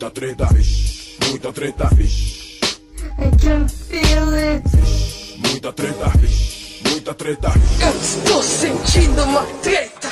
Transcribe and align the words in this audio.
Muita 0.00 0.14
treta, 0.14 0.46
vixe, 0.52 1.16
muita 1.28 1.52
treta, 1.52 1.88
vixe. 1.92 2.60
I 3.18 3.36
can 3.36 3.68
feel 3.68 4.32
it. 4.32 4.62
Muita 5.38 5.72
treta, 5.72 6.08
vixe, 6.20 6.80
muita 6.88 7.14
treta. 7.14 7.52
Eu 7.80 8.00
estou 8.00 8.40
sentindo 8.40 9.24
uma 9.24 9.42
treta. 9.60 10.08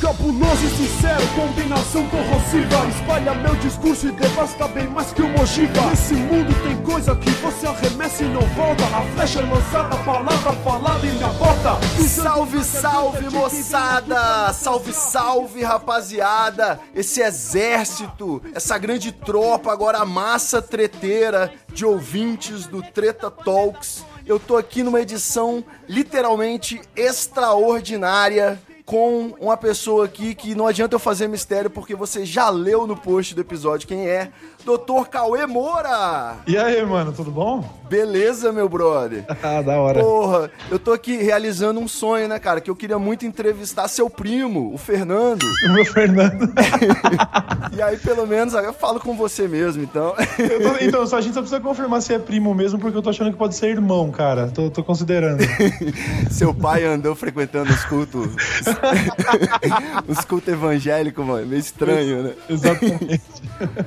Cabuloso 0.00 0.64
e 0.64 0.70
sincero, 0.70 1.22
combinação 1.36 2.08
corrosiva 2.48 2.88
Espalha 2.88 3.34
meu 3.34 3.54
discurso 3.56 4.08
e 4.08 4.12
devasta 4.12 4.68
bem 4.68 4.86
mais 4.88 5.12
que 5.12 5.22
uma 5.22 5.42
ogiva 5.42 5.86
Nesse 5.90 6.14
mundo 6.14 6.54
tem 6.62 6.82
coisa 6.82 7.14
que 7.14 7.30
você 7.30 7.66
arremessa 7.66 8.24
e 8.24 8.28
não 8.28 8.40
volta 8.40 8.84
A 8.84 9.02
flecha 9.14 9.40
lançada, 9.40 9.94
a 9.94 10.04
palavra 10.04 10.52
falada 10.64 11.06
e 11.06 11.10
minha 11.10 11.28
bota 11.28 11.78
Salve, 12.06 12.64
salve, 12.64 13.30
moçada! 13.30 14.52
Salve, 14.52 14.92
salve, 14.92 15.62
rapaziada! 15.62 16.80
Esse 16.94 17.20
exército, 17.20 18.42
essa 18.54 18.78
grande 18.78 19.12
tropa, 19.12 19.70
agora 19.72 19.98
a 19.98 20.06
massa 20.06 20.62
treteira 20.62 21.52
de 21.72 21.84
ouvintes 21.84 22.66
do 22.66 22.82
Treta 22.82 23.30
Talks. 23.30 24.04
Eu 24.26 24.40
tô 24.40 24.56
aqui 24.56 24.82
numa 24.82 25.00
edição 25.00 25.62
literalmente 25.86 26.80
extraordinária 26.96 28.58
com 28.88 29.34
uma 29.38 29.54
pessoa 29.54 30.06
aqui 30.06 30.34
que 30.34 30.54
não 30.54 30.66
adianta 30.66 30.94
eu 30.94 30.98
fazer 30.98 31.28
mistério 31.28 31.68
porque 31.68 31.94
você 31.94 32.24
já 32.24 32.48
leu 32.48 32.86
no 32.86 32.96
post 32.96 33.34
do 33.34 33.40
episódio 33.42 33.86
quem 33.86 34.08
é. 34.08 34.30
Doutor 34.64 35.08
Cauê 35.08 35.44
Moura! 35.46 36.36
E 36.46 36.56
aí, 36.56 36.84
mano, 36.86 37.12
tudo 37.12 37.30
bom? 37.30 37.62
Beleza, 37.88 38.50
meu 38.50 38.66
brother? 38.68 39.24
Ah, 39.42 39.60
da 39.62 39.78
hora. 39.78 40.00
Porra, 40.02 40.50
eu 40.70 40.78
tô 40.78 40.92
aqui 40.92 41.16
realizando 41.18 41.78
um 41.80 41.86
sonho, 41.86 42.28
né, 42.28 42.38
cara? 42.38 42.60
Que 42.62 42.70
eu 42.70 42.76
queria 42.76 42.98
muito 42.98 43.24
entrevistar 43.26 43.88
seu 43.88 44.08
primo, 44.08 44.72
o 44.74 44.78
Fernando. 44.78 45.44
O 45.68 45.72
meu 45.74 45.84
Fernando. 45.84 46.50
E 47.76 47.82
aí, 47.82 47.96
pelo 47.98 48.26
menos, 48.26 48.54
eu 48.54 48.72
falo 48.72 48.98
com 48.98 49.14
você 49.14 49.46
mesmo, 49.46 49.82
então. 49.82 50.14
Tô- 50.16 50.84
então, 50.84 51.06
só 51.06 51.18
a 51.18 51.20
gente 51.20 51.34
só 51.34 51.40
precisa 51.40 51.60
confirmar 51.60 52.02
se 52.02 52.12
é 52.14 52.18
primo 52.18 52.52
mesmo, 52.54 52.78
porque 52.78 52.96
eu 52.96 53.02
tô 53.02 53.10
achando 53.10 53.30
que 53.30 53.36
pode 53.36 53.54
ser 53.54 53.68
irmão, 53.68 54.10
cara. 54.10 54.48
Tô, 54.48 54.68
tô 54.70 54.82
considerando. 54.82 55.40
Seu 56.30 56.52
pai 56.52 56.84
andou 56.84 57.14
frequentando 57.14 57.70
os 57.70 57.84
cultos. 57.84 58.26
os 60.08 60.24
cultos 60.24 60.52
evangélicos, 60.52 61.24
mano. 61.24 61.46
Meio 61.46 61.60
estranho, 61.60 62.22
né? 62.22 62.34
Exatamente. 62.48 63.20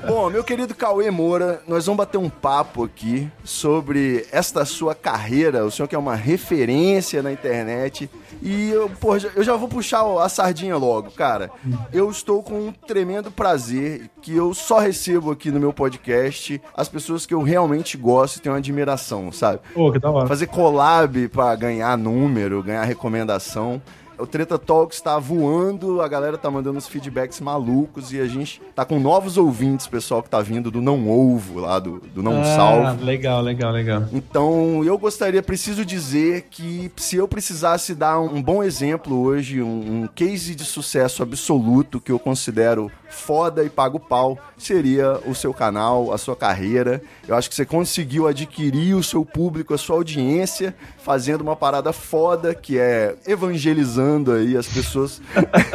Bom, 0.08 0.30
meu 0.30 0.44
querido 0.44 0.76
Cauê 0.76 1.10
Moura, 1.12 1.62
nós 1.68 1.86
vamos 1.86 1.98
bater 1.98 2.18
um 2.18 2.30
papo 2.30 2.84
aqui 2.84 3.30
sobre 3.44 4.26
esta 4.32 4.66
sua 4.66 4.94
carreira. 4.96 5.66
O 5.66 5.72
senhor 5.72 5.88
que 5.88 5.96
é 5.96 6.00
uma 6.00 6.16
referência 6.16 7.22
na 7.24 7.32
internet. 7.32 8.10
E 8.42 8.70
eu, 8.70 8.90
já- 9.20 9.30
eu 9.36 9.44
já 9.44 9.56
vou 9.56 9.68
puxar 9.68 10.02
a 10.20 10.28
sardinha 10.28 10.76
logo, 10.78 11.12
cara. 11.12 11.52
Eu 11.94 12.10
estou 12.10 12.42
com 12.42 12.54
um 12.68 12.72
tremendo 12.72 13.30
prazer 13.32 14.10
que 14.22 14.36
eu 14.36 14.54
só 14.54 14.80
recebo 14.80 15.32
aqui 15.32 15.52
no 15.52 15.60
meu 15.60 15.72
podcast 15.72 16.62
as 16.76 16.90
pessoas 16.90 17.26
que 17.26 17.34
eu 17.34 17.42
realmente 17.42 17.98
gosto 17.98 18.38
e 18.38 18.42
tenho 18.42 18.56
admiração, 18.56 19.32
sabe? 19.32 19.60
Pô, 19.74 19.92
que 19.92 20.00
da 20.00 20.10
hora. 20.10 20.28
Fazer 20.28 20.48
collab 20.48 21.28
pra 21.30 21.56
ganhar 21.56 21.96
número, 21.98 22.64
ganhar 22.64 22.84
recomendação. 22.84 23.82
O 24.22 24.28
Treta 24.28 24.58
Talks 24.60 25.02
tá 25.02 25.18
voando, 25.18 26.00
a 26.02 26.08
galera 26.08 26.38
tá 26.38 26.50
mandando 26.52 26.78
uns 26.78 26.88
feedbacks 26.88 27.40
malucos 27.42 28.14
e 28.14 28.20
a 28.20 28.28
gente 28.28 28.62
tá 28.76 28.86
com 28.86 29.00
novos 29.00 29.36
ouvintes, 29.38 29.88
pessoal 29.88 30.22
que 30.22 30.30
tá 30.30 30.42
vindo 30.42 30.70
do 30.70 30.82
Não 30.82 31.10
Ovo, 31.10 31.60
lá 31.60 31.80
do, 31.80 32.00
do 32.14 32.22
Não 32.22 32.42
Ah, 32.42 32.46
Salvo. 32.46 33.04
legal, 33.04 33.42
legal, 33.42 33.72
legal. 33.72 34.04
Então, 34.14 34.84
eu 34.84 34.98
gostaria, 34.98 35.42
preciso 35.42 35.84
dizer 35.84 36.44
que 36.52 36.92
se 36.98 37.16
eu 37.16 37.28
precisasse 37.28 37.96
dar 37.96 38.20
um 38.20 38.42
bom 38.42 38.62
exemplo 38.62 39.20
hoje, 39.20 39.62
um, 39.62 40.04
um 40.04 40.08
case 40.08 40.54
de 40.54 40.66
sucesso 40.66 41.24
absoluto 41.24 42.00
que 42.00 42.12
eu 42.12 42.20
considero 42.20 42.92
foda 43.12 43.64
e 43.64 43.70
pago 43.70 44.00
pau, 44.00 44.38
seria 44.58 45.20
o 45.26 45.36
seu 45.36 45.54
canal, 45.54 46.12
a 46.14 46.18
sua 46.18 46.36
carreira. 46.36 47.02
Eu 47.28 47.36
acho 47.36 47.50
que 47.50 47.56
você 47.56 47.66
conseguiu 47.66 48.28
adquirir 48.28 48.96
o 48.96 49.04
seu 49.04 49.26
público, 49.26 49.74
a 49.74 49.78
sua 49.78 49.96
audiência, 49.98 50.76
fazendo 50.98 51.42
uma 51.42 51.56
parada 51.56 51.92
foda 51.92 52.54
que 52.54 52.78
é 52.78 53.16
evangelizando 53.28 54.32
aí 54.32 54.56
as 54.56 54.68
pessoas 54.68 55.22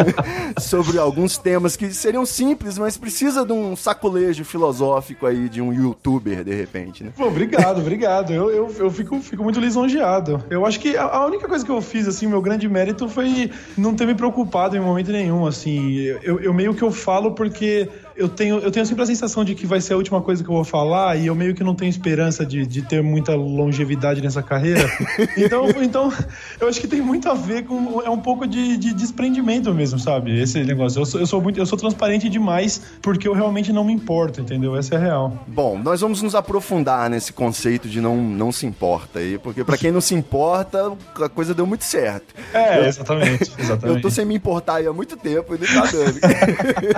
sobre 0.61 0.99
alguns 0.99 1.37
temas 1.37 1.77
que 1.77 1.93
seriam 1.93 2.25
simples, 2.25 2.79
mas 2.79 2.97
precisa 2.97 3.45
de 3.45 3.53
um 3.53 3.77
saculejo 3.77 4.45
filosófico 4.45 5.27
aí 5.27 5.49
de 5.49 5.61
um 5.61 5.73
youtuber, 5.73 6.45
de 6.45 6.55
repente, 6.55 7.05
né? 7.05 7.13
Pô, 7.17 7.27
obrigado, 7.27 7.81
obrigado. 7.81 8.33
Eu, 8.33 8.51
eu, 8.51 8.75
eu 8.79 8.91
fico, 8.91 9.21
fico 9.21 9.43
muito 9.43 9.61
lisonjeado. 9.61 10.43
Eu 10.49 10.65
acho 10.65 10.81
que 10.81 10.97
a, 10.97 11.05
a 11.05 11.27
única 11.27 11.49
coisa 11.49 11.65
que 11.65 11.71
eu 11.71 11.81
fiz, 11.81 12.09
assim, 12.09 12.27
meu 12.27 12.41
grande 12.41 12.69
mérito 12.69 13.09
foi 13.09 13.51
não 13.77 13.95
ter 13.95 14.07
me 14.07 14.15
preocupado 14.15 14.77
em 14.77 14.81
momento 14.81 15.13
nenhum, 15.13 15.47
assim. 15.47 15.99
Eu, 16.23 16.41
eu 16.41 16.55
meio 16.55 16.75
que 16.75 16.83
eu 16.83 16.91
falo 16.91 17.26
porque 17.35 17.89
eu 18.17 18.29
tenho, 18.29 18.59
eu 18.59 18.71
tenho 18.71 18.87
sempre 18.87 19.03
a 19.03 19.07
sensação 19.07 19.45
de 19.45 19.55
que 19.55 19.67
vai 19.67 19.81
ser 19.81 19.93
a 19.93 19.97
última 19.97 20.21
coisa 20.23 20.43
que 20.43 20.49
eu 20.49 20.55
vou 20.55 20.65
falar 20.65 21.17
e 21.17 21.27
eu 21.27 21.35
meio 21.35 21.55
que 21.55 21.63
não 21.63 21.75
tenho 21.75 21.91
esperança 21.91 22.47
de, 22.47 22.67
de 22.67 22.83
ter 22.83 23.03
muita 23.03 23.35
longevidade 23.35 24.23
nessa 24.23 24.43
carreira. 24.43 24.87
Então, 25.37 25.69
então, 25.83 26.13
eu 26.61 26.69
acho 26.69 26.81
que 26.81 26.87
tem 26.87 27.01
muito 27.01 27.29
a 27.29 27.35
ver 27.35 27.65
com. 27.65 28.01
É 28.03 28.11
um 28.11 28.19
pouco 28.19 28.47
de, 28.47 28.77
de 28.77 28.95
desprendimento 28.95 29.73
mesmo, 29.75 29.99
sabe? 29.99 30.41
Esse 30.41 30.63
negócio. 30.65 31.01
Eu 31.01 31.07
sou, 31.07 31.21
eu 31.21 31.27
sou 31.27 31.41
muito. 31.41 31.59
Eu 31.59 31.67
sou 31.67 31.79
transparente 31.79 32.29
demais 32.29 32.81
porque 33.03 33.29
eu 33.29 33.35
realmente 33.35 33.73
não 33.73 33.85
me 33.85 33.93
importo, 33.93 34.41
entendeu? 34.41 34.77
Essa 34.77 34.95
é 34.95 34.99
a 34.99 35.01
real. 35.01 35.45
Bom, 35.47 35.79
nós 35.79 36.01
vamos 36.01 36.23
nos 36.23 36.35
aprofundar 36.35 37.11
nesse 37.11 37.33
conceito 37.33 37.89
de 37.89 38.01
não, 38.01 38.17
não 38.17 38.51
se 38.51 38.67
importa 38.67 39.19
aí, 39.19 39.39
porque 39.39 39.63
pra 39.63 39.77
quem 39.77 39.91
não 39.91 40.01
se 40.01 40.15
importa, 40.15 40.93
a 41.23 41.29
coisa 41.29 41.55
deu 41.55 41.67
muito 41.67 41.85
certo. 41.85 42.35
É, 42.53 42.87
exatamente. 42.89 43.51
Eu 43.59 43.65
exatamente. 43.65 44.03
tô 44.03 44.11
sem 44.11 44.25
me 44.25 44.35
importar 44.35 44.77
aí 44.77 44.87
há 44.87 44.93
muito 44.93 45.17
tempo 45.17 45.55
e 45.55 45.59
não 45.59 45.67
tá 45.67 45.91
dando. 45.91 46.21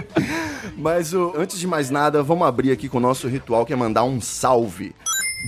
Mas 0.76 1.07
o- 1.12 1.32
antes 1.36 1.58
de 1.58 1.66
mais 1.66 1.90
nada, 1.90 2.22
vamos 2.22 2.46
abrir 2.46 2.70
aqui 2.72 2.88
com 2.88 2.98
o 2.98 3.00
nosso 3.00 3.28
ritual 3.28 3.64
que 3.66 3.72
é 3.72 3.76
mandar 3.76 4.04
um 4.04 4.20
salve. 4.20 4.94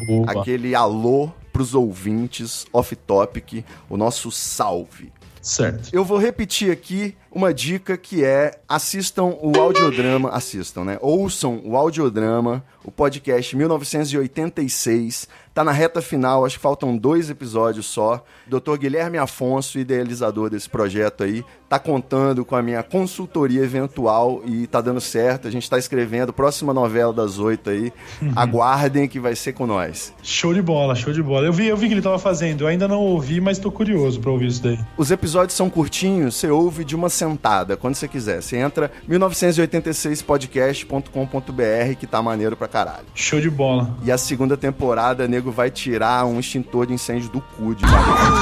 Boa. 0.06 0.30
Aquele 0.30 0.74
alô 0.74 1.30
pros 1.52 1.74
ouvintes 1.74 2.66
off-topic, 2.72 3.64
o 3.88 3.96
nosso 3.96 4.30
salve. 4.30 5.12
Certo. 5.42 5.88
Eu 5.92 6.04
vou 6.04 6.18
repetir 6.18 6.70
aqui 6.70 7.16
uma 7.32 7.54
dica 7.54 7.96
que 7.96 8.24
é 8.24 8.60
assistam 8.68 9.36
o 9.40 9.52
audiodrama, 9.58 10.30
assistam, 10.30 10.84
né? 10.84 10.98
Ouçam 11.00 11.60
o 11.64 11.76
audiodrama, 11.76 12.64
o 12.84 12.90
podcast 12.90 13.56
1986. 13.56 15.28
Tá 15.52 15.64
na 15.64 15.72
reta 15.72 16.00
final, 16.00 16.46
acho 16.46 16.56
que 16.56 16.62
faltam 16.62 16.96
dois 16.96 17.28
episódios 17.28 17.86
só. 17.86 18.24
Dr. 18.46 18.76
Guilherme 18.78 19.18
Afonso, 19.18 19.78
idealizador 19.78 20.48
desse 20.48 20.70
projeto 20.70 21.24
aí, 21.24 21.44
tá 21.68 21.76
contando 21.76 22.44
com 22.44 22.54
a 22.54 22.62
minha 22.62 22.82
consultoria 22.84 23.62
eventual 23.62 24.42
e 24.46 24.68
tá 24.68 24.80
dando 24.80 25.00
certo. 25.00 25.48
A 25.48 25.50
gente 25.50 25.68
tá 25.68 25.76
escrevendo 25.76 26.32
próxima 26.32 26.72
novela 26.72 27.12
das 27.12 27.38
oito 27.38 27.68
aí. 27.68 27.92
Aguardem 28.36 29.08
que 29.08 29.18
vai 29.18 29.34
ser 29.34 29.52
com 29.52 29.66
nós. 29.66 30.14
Show 30.22 30.54
de 30.54 30.62
bola, 30.62 30.94
show 30.94 31.12
de 31.12 31.22
bola. 31.22 31.46
Eu 31.46 31.52
vi, 31.52 31.66
eu 31.66 31.76
vi 31.76 31.88
que 31.88 31.94
ele 31.94 32.02
tava 32.02 32.18
fazendo. 32.18 32.62
Eu 32.62 32.68
ainda 32.68 32.86
não 32.86 33.00
ouvi, 33.00 33.40
mas 33.40 33.58
tô 33.58 33.72
curioso 33.72 34.20
pra 34.20 34.30
ouvir 34.30 34.46
isso 34.46 34.62
daí. 34.62 34.78
Os 34.96 35.10
episódios 35.10 35.56
são 35.56 35.68
curtinhos, 35.68 36.36
você 36.36 36.48
ouve 36.48 36.84
de 36.84 36.94
uma 36.94 37.08
sentada, 37.20 37.76
quando 37.76 37.94
você 37.94 38.08
quiser. 38.08 38.40
Você 38.40 38.56
entra 38.56 38.90
1986podcast.com.br 39.08 41.94
que 41.98 42.06
tá 42.06 42.22
maneiro 42.22 42.56
pra 42.56 42.66
caralho. 42.66 43.04
Show 43.14 43.38
de 43.40 43.50
bola. 43.50 43.94
E 44.02 44.10
a 44.10 44.16
segunda 44.16 44.56
temporada, 44.56 45.28
nego 45.28 45.52
vai 45.52 45.70
tirar 45.70 46.24
um 46.24 46.40
extintor 46.40 46.86
de 46.86 46.94
incêndio 46.94 47.28
do 47.28 47.42
cu 47.42 47.74
de. 47.74 47.84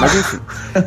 Mas 0.01 0.15
enfim, 0.15 0.39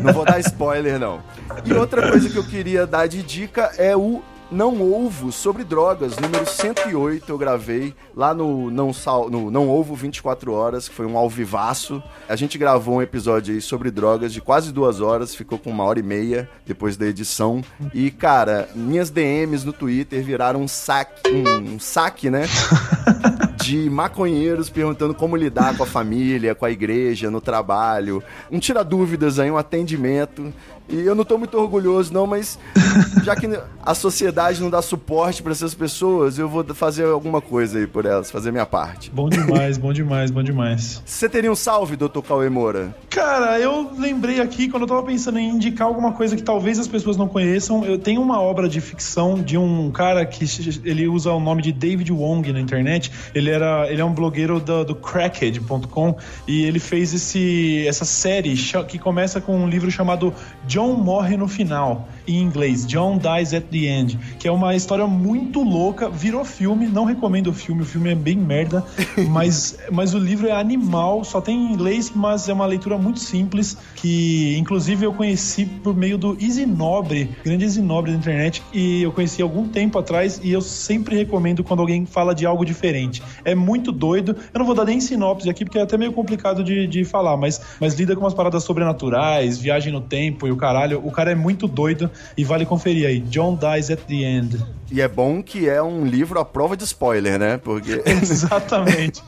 não 0.01 0.13
vou 0.13 0.23
dar 0.23 0.39
spoiler 0.39 0.97
não. 0.97 1.21
E 1.65 1.73
outra 1.73 2.09
coisa 2.09 2.29
que 2.29 2.37
eu 2.37 2.45
queria 2.45 2.87
dar 2.87 3.07
de 3.07 3.21
dica 3.21 3.73
é 3.77 3.93
o 3.95 4.23
Não 4.51 4.81
Ovo 4.81 5.31
sobre 5.31 5.63
Drogas, 5.63 6.17
número 6.17 6.45
108, 6.45 7.31
eu 7.31 7.37
gravei 7.37 7.95
lá 8.13 8.33
no 8.33 8.69
Não, 8.69 8.91
Sal, 8.91 9.29
no 9.29 9.49
não 9.49 9.69
Ovo 9.69 9.95
24 9.95 10.51
Horas, 10.51 10.89
que 10.89 10.93
foi 10.93 11.05
um 11.05 11.17
alvivaço. 11.17 12.03
A 12.27 12.35
gente 12.35 12.57
gravou 12.57 12.95
um 12.95 13.01
episódio 13.01 13.53
aí 13.53 13.61
sobre 13.61 13.89
drogas 13.89 14.33
de 14.33 14.41
quase 14.41 14.73
duas 14.73 14.99
horas, 14.99 15.33
ficou 15.33 15.57
com 15.57 15.69
uma 15.69 15.85
hora 15.85 15.99
e 15.99 16.03
meia 16.03 16.49
depois 16.65 16.97
da 16.97 17.05
edição. 17.05 17.63
E, 17.93 18.11
cara, 18.11 18.67
minhas 18.75 19.09
DMs 19.09 19.65
no 19.65 19.71
Twitter 19.71 20.21
viraram 20.21 20.61
um 20.61 20.67
saque, 20.67 21.31
um, 21.31 21.75
um 21.75 21.79
saque, 21.79 22.29
né? 22.29 22.45
de 23.61 23.89
maconheiros 23.89 24.69
perguntando 24.69 25.13
como 25.13 25.35
lidar 25.35 25.77
com 25.77 25.83
a 25.83 25.85
família, 25.85 26.55
com 26.55 26.65
a 26.65 26.71
igreja, 26.71 27.29
no 27.29 27.39
trabalho. 27.39 28.21
Um 28.51 28.59
tira 28.59 28.83
dúvidas 28.83 29.39
aí, 29.39 29.51
um 29.51 29.57
atendimento. 29.57 30.51
E 30.89 30.99
eu 30.99 31.15
não 31.15 31.23
tô 31.23 31.37
muito 31.37 31.57
orgulhoso, 31.57 32.13
não, 32.13 32.27
mas 32.27 32.59
já 33.23 33.35
que 33.35 33.47
a 33.81 33.95
sociedade 33.95 34.61
não 34.61 34.69
dá 34.69 34.81
suporte 34.81 35.41
para 35.41 35.53
essas 35.53 35.73
pessoas, 35.73 36.37
eu 36.37 36.49
vou 36.49 36.63
fazer 36.73 37.05
alguma 37.05 37.39
coisa 37.39 37.79
aí 37.79 37.87
por 37.87 38.05
elas, 38.05 38.29
fazer 38.29 38.51
minha 38.51 38.65
parte. 38.65 39.09
Bom 39.09 39.29
demais, 39.29 39.77
bom 39.77 39.93
demais, 39.93 40.29
bom 40.29 40.43
demais. 40.43 41.01
Você 41.05 41.29
teria 41.29 41.51
um 41.51 41.55
salve, 41.55 41.95
doutor 41.95 42.21
Cauê 42.23 42.49
Moura? 42.49 42.93
Cara, 43.09 43.57
eu 43.59 43.91
lembrei 43.97 44.41
aqui, 44.41 44.67
quando 44.67 44.83
eu 44.83 44.87
tava 44.87 45.03
pensando 45.03 45.39
em 45.39 45.49
indicar 45.49 45.87
alguma 45.87 46.11
coisa 46.11 46.35
que 46.35 46.43
talvez 46.43 46.77
as 46.77 46.87
pessoas 46.87 47.15
não 47.15 47.27
conheçam, 47.27 47.85
eu 47.85 47.97
tenho 47.97 48.21
uma 48.21 48.41
obra 48.41 48.67
de 48.67 48.81
ficção 48.81 49.41
de 49.41 49.57
um 49.57 49.89
cara 49.91 50.25
que 50.25 50.45
ele 50.83 51.07
usa 51.07 51.31
o 51.31 51.39
nome 51.39 51.61
de 51.61 51.71
David 51.71 52.11
Wong 52.11 52.51
na 52.51 52.59
internet. 52.59 53.11
Ele 53.33 53.49
era 53.49 53.61
era, 53.61 53.91
ele 53.91 54.01
é 54.01 54.05
um 54.05 54.13
blogueiro 54.13 54.59
do, 54.59 54.83
do 54.83 54.95
cracked.com 54.95 56.17
e 56.47 56.63
ele 56.63 56.79
fez 56.79 57.13
esse, 57.13 57.85
essa 57.87 58.03
série 58.03 58.55
que 58.87 58.97
começa 58.97 59.39
com 59.39 59.55
um 59.55 59.69
livro 59.69 59.89
chamado 59.91 60.33
John 60.71 60.93
Morre 60.93 61.35
no 61.35 61.49
Final, 61.49 62.07
em 62.25 62.39
inglês, 62.39 62.87
John 62.87 63.17
Dies 63.17 63.53
at 63.53 63.65
the 63.65 63.87
End, 63.87 64.17
que 64.39 64.47
é 64.47 64.51
uma 64.53 64.73
história 64.73 65.05
muito 65.05 65.61
louca, 65.61 66.09
virou 66.09 66.45
filme, 66.45 66.87
não 66.87 67.03
recomendo 67.03 67.47
o 67.47 67.53
filme, 67.53 67.81
o 67.81 67.85
filme 67.85 68.09
é 68.09 68.15
bem 68.15 68.37
merda, 68.37 68.81
mas, 69.27 69.77
mas 69.91 70.13
o 70.13 70.17
livro 70.17 70.47
é 70.47 70.53
animal, 70.53 71.25
só 71.25 71.41
tem 71.41 71.57
em 71.57 71.73
inglês, 71.73 72.09
mas 72.15 72.47
é 72.47 72.53
uma 72.53 72.65
leitura 72.65 72.97
muito 72.97 73.19
simples, 73.19 73.77
que 73.97 74.55
inclusive 74.57 75.05
eu 75.05 75.11
conheci 75.11 75.65
por 75.65 75.93
meio 75.93 76.17
do 76.17 76.37
Easy 76.41 76.65
Nobre, 76.65 77.35
grande 77.43 77.65
Easy 77.65 77.81
Nobre 77.81 78.13
da 78.13 78.17
internet, 78.17 78.63
e 78.71 79.03
eu 79.03 79.11
conheci 79.11 79.41
algum 79.41 79.67
tempo 79.67 79.99
atrás 79.99 80.39
e 80.41 80.53
eu 80.53 80.61
sempre 80.61 81.17
recomendo 81.17 81.65
quando 81.65 81.81
alguém 81.81 82.05
fala 82.05 82.33
de 82.33 82.45
algo 82.45 82.63
diferente. 82.63 83.21
É 83.43 83.53
muito 83.53 83.91
doido, 83.91 84.37
eu 84.53 84.59
não 84.59 84.65
vou 84.65 84.73
dar 84.73 84.85
nem 84.85 85.01
sinopse 85.01 85.49
aqui 85.49 85.65
porque 85.65 85.79
é 85.79 85.81
até 85.81 85.97
meio 85.97 86.13
complicado 86.13 86.63
de, 86.63 86.87
de 86.87 87.03
falar, 87.03 87.35
mas, 87.35 87.59
mas 87.77 87.93
lida 87.95 88.15
com 88.15 88.21
umas 88.21 88.33
paradas 88.33 88.63
sobrenaturais, 88.63 89.57
viagem 89.57 89.91
no 89.91 89.99
tempo 89.99 90.47
e 90.47 90.51
o 90.51 90.60
caralho. 90.61 91.01
O 91.03 91.11
cara 91.11 91.31
é 91.31 91.35
muito 91.35 91.67
doido 91.67 92.09
e 92.37 92.43
vale 92.43 92.65
conferir 92.65 93.07
aí. 93.07 93.19
John 93.19 93.57
Dies 93.57 93.89
at 93.89 94.01
the 94.01 94.13
End. 94.13 94.63
E 94.91 94.99
é 94.99 95.07
bom 95.07 95.41
que 95.41 95.69
é 95.69 95.81
um 95.81 96.05
livro 96.05 96.37
à 96.37 96.45
prova 96.45 96.75
de 96.77 96.83
spoiler, 96.83 97.39
né? 97.39 97.57
Porque. 97.57 98.01
Exatamente. 98.05 99.23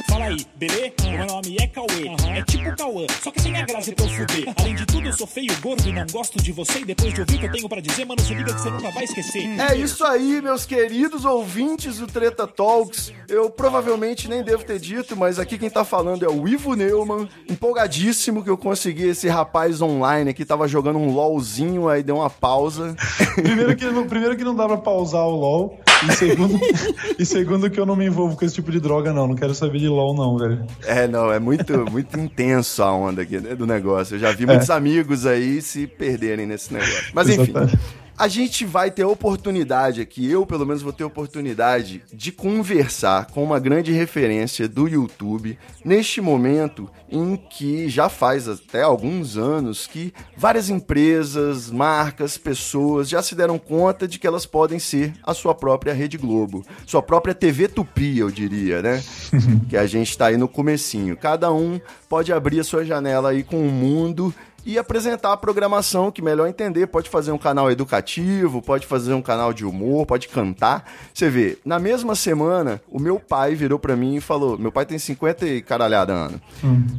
Fala 0.09 0.25
aí, 0.25 0.45
belê? 0.55 0.93
Meu 1.03 1.25
nome 1.25 1.57
é 1.59 1.67
Cauê. 1.67 2.07
É 2.37 2.41
tipo 2.43 2.75
Cauã, 2.75 3.05
só 3.21 3.31
que 3.31 3.41
sem 3.41 3.55
a 3.55 3.65
graça 3.65 3.91
pra 3.91 4.05
eu 4.05 4.09
fuder. 4.09 4.53
Além 4.55 4.75
de 4.75 4.85
tudo, 4.85 5.07
eu 5.07 5.13
sou 5.13 5.27
feio, 5.27 5.53
gordo 5.61 5.87
e 5.87 5.91
não 5.91 6.05
gosto 6.11 6.41
de 6.41 6.51
você. 6.51 6.79
E 6.79 6.85
depois 6.85 7.13
de 7.13 7.21
ouvir 7.21 7.35
o 7.35 7.39
que 7.39 7.45
eu 7.45 7.51
tenho 7.51 7.69
pra 7.69 7.81
dizer, 7.81 8.05
mano, 8.05 8.21
se 8.21 8.33
liga 8.33 8.53
que 8.53 8.61
você 8.61 8.69
nunca 8.69 8.91
vai 8.91 9.03
esquecer. 9.03 9.59
É 9.59 9.75
isso 9.75 10.03
aí, 10.05 10.41
meus 10.41 10.65
queridos 10.65 11.25
ouvintes 11.25 11.97
do 11.99 12.07
Treta 12.07 12.47
Talks. 12.47 13.11
Eu 13.27 13.49
provavelmente 13.49 14.27
nem 14.29 14.43
devo 14.43 14.63
ter 14.63 14.79
dito, 14.79 15.15
mas 15.15 15.37
aqui 15.37 15.57
quem 15.57 15.69
tá 15.69 15.83
falando 15.83 16.23
é 16.25 16.29
o 16.29 16.47
Ivo 16.47 16.75
Neumann. 16.75 17.27
Empolgadíssimo 17.49 18.43
que 18.43 18.49
eu 18.49 18.57
consegui 18.57 19.09
esse 19.09 19.27
rapaz 19.27 19.81
online 19.81 20.29
aqui, 20.31 20.45
tava 20.45 20.67
jogando 20.67 20.97
um 20.99 21.11
LOLzinho, 21.13 21.87
aí 21.89 22.01
deu 22.01 22.15
uma 22.17 22.29
pausa. 22.29 22.95
Primeiro 23.35 23.75
que, 23.75 23.85
não- 23.85 24.07
primeiro 24.07 24.35
que 24.37 24.43
não 24.43 24.55
dá 24.55 24.65
pra 24.67 24.77
pausar 24.77 25.25
o 25.25 25.31
LOL. 25.35 25.79
E 26.07 26.13
segundo, 26.13 26.59
e 27.19 27.25
segundo 27.25 27.69
que 27.69 27.79
eu 27.79 27.85
não 27.85 27.95
me 27.95 28.05
envolvo 28.05 28.35
com 28.35 28.45
esse 28.45 28.55
tipo 28.55 28.71
de 28.71 28.79
droga, 28.79 29.13
não. 29.13 29.27
Não 29.27 29.35
quero 29.35 29.53
saber 29.53 29.79
de 29.79 29.87
LOL, 29.87 30.15
não, 30.15 30.37
velho. 30.37 30.65
É, 30.85 31.07
não, 31.07 31.31
é 31.31 31.39
muito, 31.39 31.89
muito 31.91 32.19
intenso 32.19 32.83
a 32.83 32.91
onda 32.93 33.21
aqui 33.21 33.39
né, 33.39 33.55
do 33.55 33.65
negócio. 33.65 34.15
Eu 34.15 34.19
já 34.19 34.31
vi 34.31 34.45
muitos 34.45 34.69
amigos 34.69 35.25
aí 35.25 35.61
se 35.61 35.87
perderem 35.87 36.45
nesse 36.45 36.73
negócio. 36.73 37.11
Mas 37.13 37.29
enfim. 37.29 37.51
Exatamente. 37.51 38.04
A 38.17 38.29
gente 38.29 38.63
vai 38.65 38.89
ter 38.89 39.03
oportunidade 39.03 39.99
aqui, 39.99 40.31
eu 40.31 40.45
pelo 40.45 40.65
menos 40.65 40.81
vou 40.81 40.93
ter 40.93 41.03
oportunidade 41.03 42.01
de 42.13 42.31
conversar 42.31 43.25
com 43.25 43.43
uma 43.43 43.59
grande 43.59 43.91
referência 43.91 44.69
do 44.69 44.87
YouTube 44.87 45.59
neste 45.83 46.21
momento 46.21 46.89
em 47.09 47.35
que 47.35 47.89
já 47.89 48.07
faz 48.07 48.47
até 48.47 48.83
alguns 48.83 49.35
anos 49.35 49.85
que 49.85 50.13
várias 50.37 50.69
empresas, 50.69 51.69
marcas, 51.69 52.37
pessoas 52.37 53.09
já 53.09 53.21
se 53.21 53.35
deram 53.35 53.59
conta 53.59 54.07
de 54.07 54.17
que 54.17 54.25
elas 54.25 54.45
podem 54.45 54.79
ser 54.79 55.13
a 55.21 55.33
sua 55.33 55.53
própria 55.53 55.93
Rede 55.93 56.17
Globo, 56.17 56.65
sua 56.85 57.01
própria 57.01 57.35
TV 57.35 57.67
Tupi, 57.67 58.19
eu 58.19 58.31
diria, 58.31 58.81
né? 58.81 59.03
que 59.67 59.75
a 59.75 59.85
gente 59.85 60.17
tá 60.17 60.27
aí 60.27 60.37
no 60.37 60.47
comecinho. 60.47 61.17
Cada 61.17 61.51
um 61.51 61.81
pode 62.07 62.31
abrir 62.31 62.61
a 62.61 62.63
sua 62.63 62.85
janela 62.85 63.31
aí 63.31 63.43
com 63.43 63.67
o 63.67 63.71
mundo 63.71 64.33
e 64.65 64.77
apresentar 64.77 65.31
a 65.31 65.37
programação 65.37 66.11
que 66.11 66.21
melhor 66.21 66.47
entender. 66.47 66.87
Pode 66.87 67.09
fazer 67.09 67.31
um 67.31 67.37
canal 67.37 67.69
educativo, 67.69 68.61
pode 68.61 68.87
fazer 68.87 69.13
um 69.13 69.21
canal 69.21 69.53
de 69.53 69.65
humor, 69.65 70.05
pode 70.05 70.27
cantar. 70.27 70.91
Você 71.13 71.29
vê, 71.29 71.57
na 71.63 71.77
mesma 71.77 72.15
semana, 72.15 72.81
o 72.89 72.99
meu 72.99 73.19
pai 73.19 73.53
virou 73.55 73.77
pra 73.77 73.95
mim 73.95 74.15
e 74.15 74.21
falou: 74.21 74.57
Meu 74.57 74.71
pai 74.71 74.85
tem 74.85 74.97
50 74.97 75.45
e 75.45 75.61
caralhada 75.61 76.13
ano. 76.13 76.41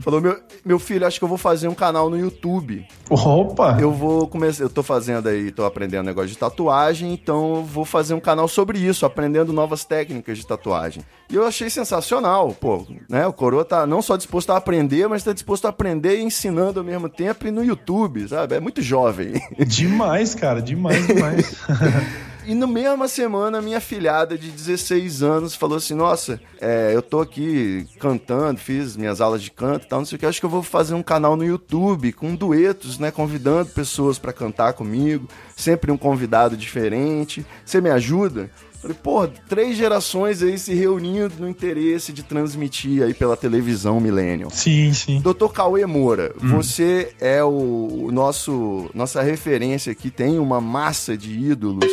Falou: 0.03 0.21
meu, 0.21 0.39
meu 0.65 0.79
filho, 0.79 1.07
acho 1.07 1.19
que 1.19 1.25
eu 1.25 1.29
vou 1.29 1.39
fazer 1.39 1.69
um 1.69 1.75
canal 1.75 2.09
no 2.09 2.19
YouTube. 2.19 2.87
Opa! 3.11 3.79
Eu 3.81 3.93
vou 3.93 4.29
começar, 4.29 4.63
eu 4.63 4.71
tô 4.71 4.83
fazendo 4.83 5.29
aí, 5.29 5.51
tô 5.51 5.65
aprendendo 5.65 6.07
negócio 6.07 6.31
de 6.31 6.39
tatuagem, 6.39 7.13
então 7.13 7.57
eu 7.57 7.65
vou 7.65 7.85
fazer 7.85 8.15
um 8.15 8.21
canal 8.21 8.49
sobre 8.49 8.79
isso, 8.79 9.05
aprendendo 9.05 9.53
novas 9.53 9.85
técnicas 9.85 10.39
de 10.39 10.47
tatuagem. 10.47 11.03
E 11.29 11.35
eu 11.35 11.45
achei 11.45 11.69
sensacional, 11.69 12.55
pô, 12.61 12.87
né? 13.09 13.27
O 13.27 13.33
Coroa 13.33 13.65
tá 13.65 13.87
não 13.87 14.01
só 14.01 14.17
disposto 14.17 14.51
a 14.51 14.57
aprender, 14.57 15.09
mas 15.09 15.25
tá 15.25 15.33
disposto 15.33 15.67
a 15.67 15.71
aprender 15.71 16.19
e 16.19 16.23
ensinando 16.23 16.81
ao 16.81 16.87
mesmo 16.87 17.09
tempo 17.09 17.47
e 17.47 17.51
no 17.57 17.65
YouTube, 17.65 18.29
sabe? 18.29 18.55
É 18.55 18.61
muito 18.61 18.83
jovem. 18.83 19.33
Demais, 19.67 20.35
cara. 20.35 20.61
Demais, 20.61 21.07
demais. 21.07 21.57
E 22.49 22.55
no 22.55 22.69
mesma 22.69 23.09
semana, 23.09 23.61
minha 23.61 23.81
filhada 23.81 24.39
de 24.39 24.53
16 24.53 25.21
anos 25.21 25.57
falou 25.57 25.79
assim: 25.79 25.95
Nossa, 25.95 26.41
é, 26.61 26.93
eu 26.95 27.03
tô 27.03 27.21
aqui 27.21 27.89
cantando, 27.99 28.61
fiz 28.61 28.97
minhas 28.97 29.21
aulas 29.21 29.43
de 29.43 29.51
canto 29.51 29.85
e 29.85 29.89
tal, 29.89 29.99
não 29.99 30.07
sei 30.07 30.15
o 30.15 30.19
que. 30.21 30.27
Acho 30.27 30.39
que 30.39 30.47
eu 30.47 30.51
vou 30.51 30.63
fazer 30.63 30.95
um 30.95 31.03
canal 31.03 31.35
no 31.35 31.45
YouTube 31.45 32.13
com 32.13 32.37
duetos, 32.37 33.01
né? 33.01 33.11
Convidando 33.11 33.71
pessoas 33.71 34.17
pra 34.17 34.33
cantar 34.33 34.75
comigo, 34.75 35.27
sempre 35.57 35.91
um 35.91 35.97
convidado 35.97 36.57
diferente. 36.57 37.45
Você 37.65 37.81
me 37.81 37.91
ajuda? 37.91 38.49
Falei, 38.81 38.97
pô, 39.03 39.27
três 39.49 39.77
gerações 39.77 40.43
aí 40.43 40.59
se 40.59 40.75
reunindo 40.75 41.35
no 41.39 41.49
interesse 41.49 42.13
de 42.13 42.23
transmitir 42.23 43.03
aí 43.03 43.15
pela 43.15 43.37
televisão 43.37 44.01
Millennium. 44.01 44.51
sim, 44.51 44.93
sim. 44.93 45.21
Doutor 45.21 45.53
Cauê 45.53 45.87
Moura, 45.87 46.35
você 46.37 47.13
é 47.21 47.43
o, 47.43 48.11
nosso 48.13 48.91
nossa 48.95 49.23
referência 49.23 49.93
aqui, 49.93 50.11
tem 50.11 50.39
uma 50.39 50.61
massa 50.61 51.17
de 51.17 51.33
ídolos. 51.33 51.91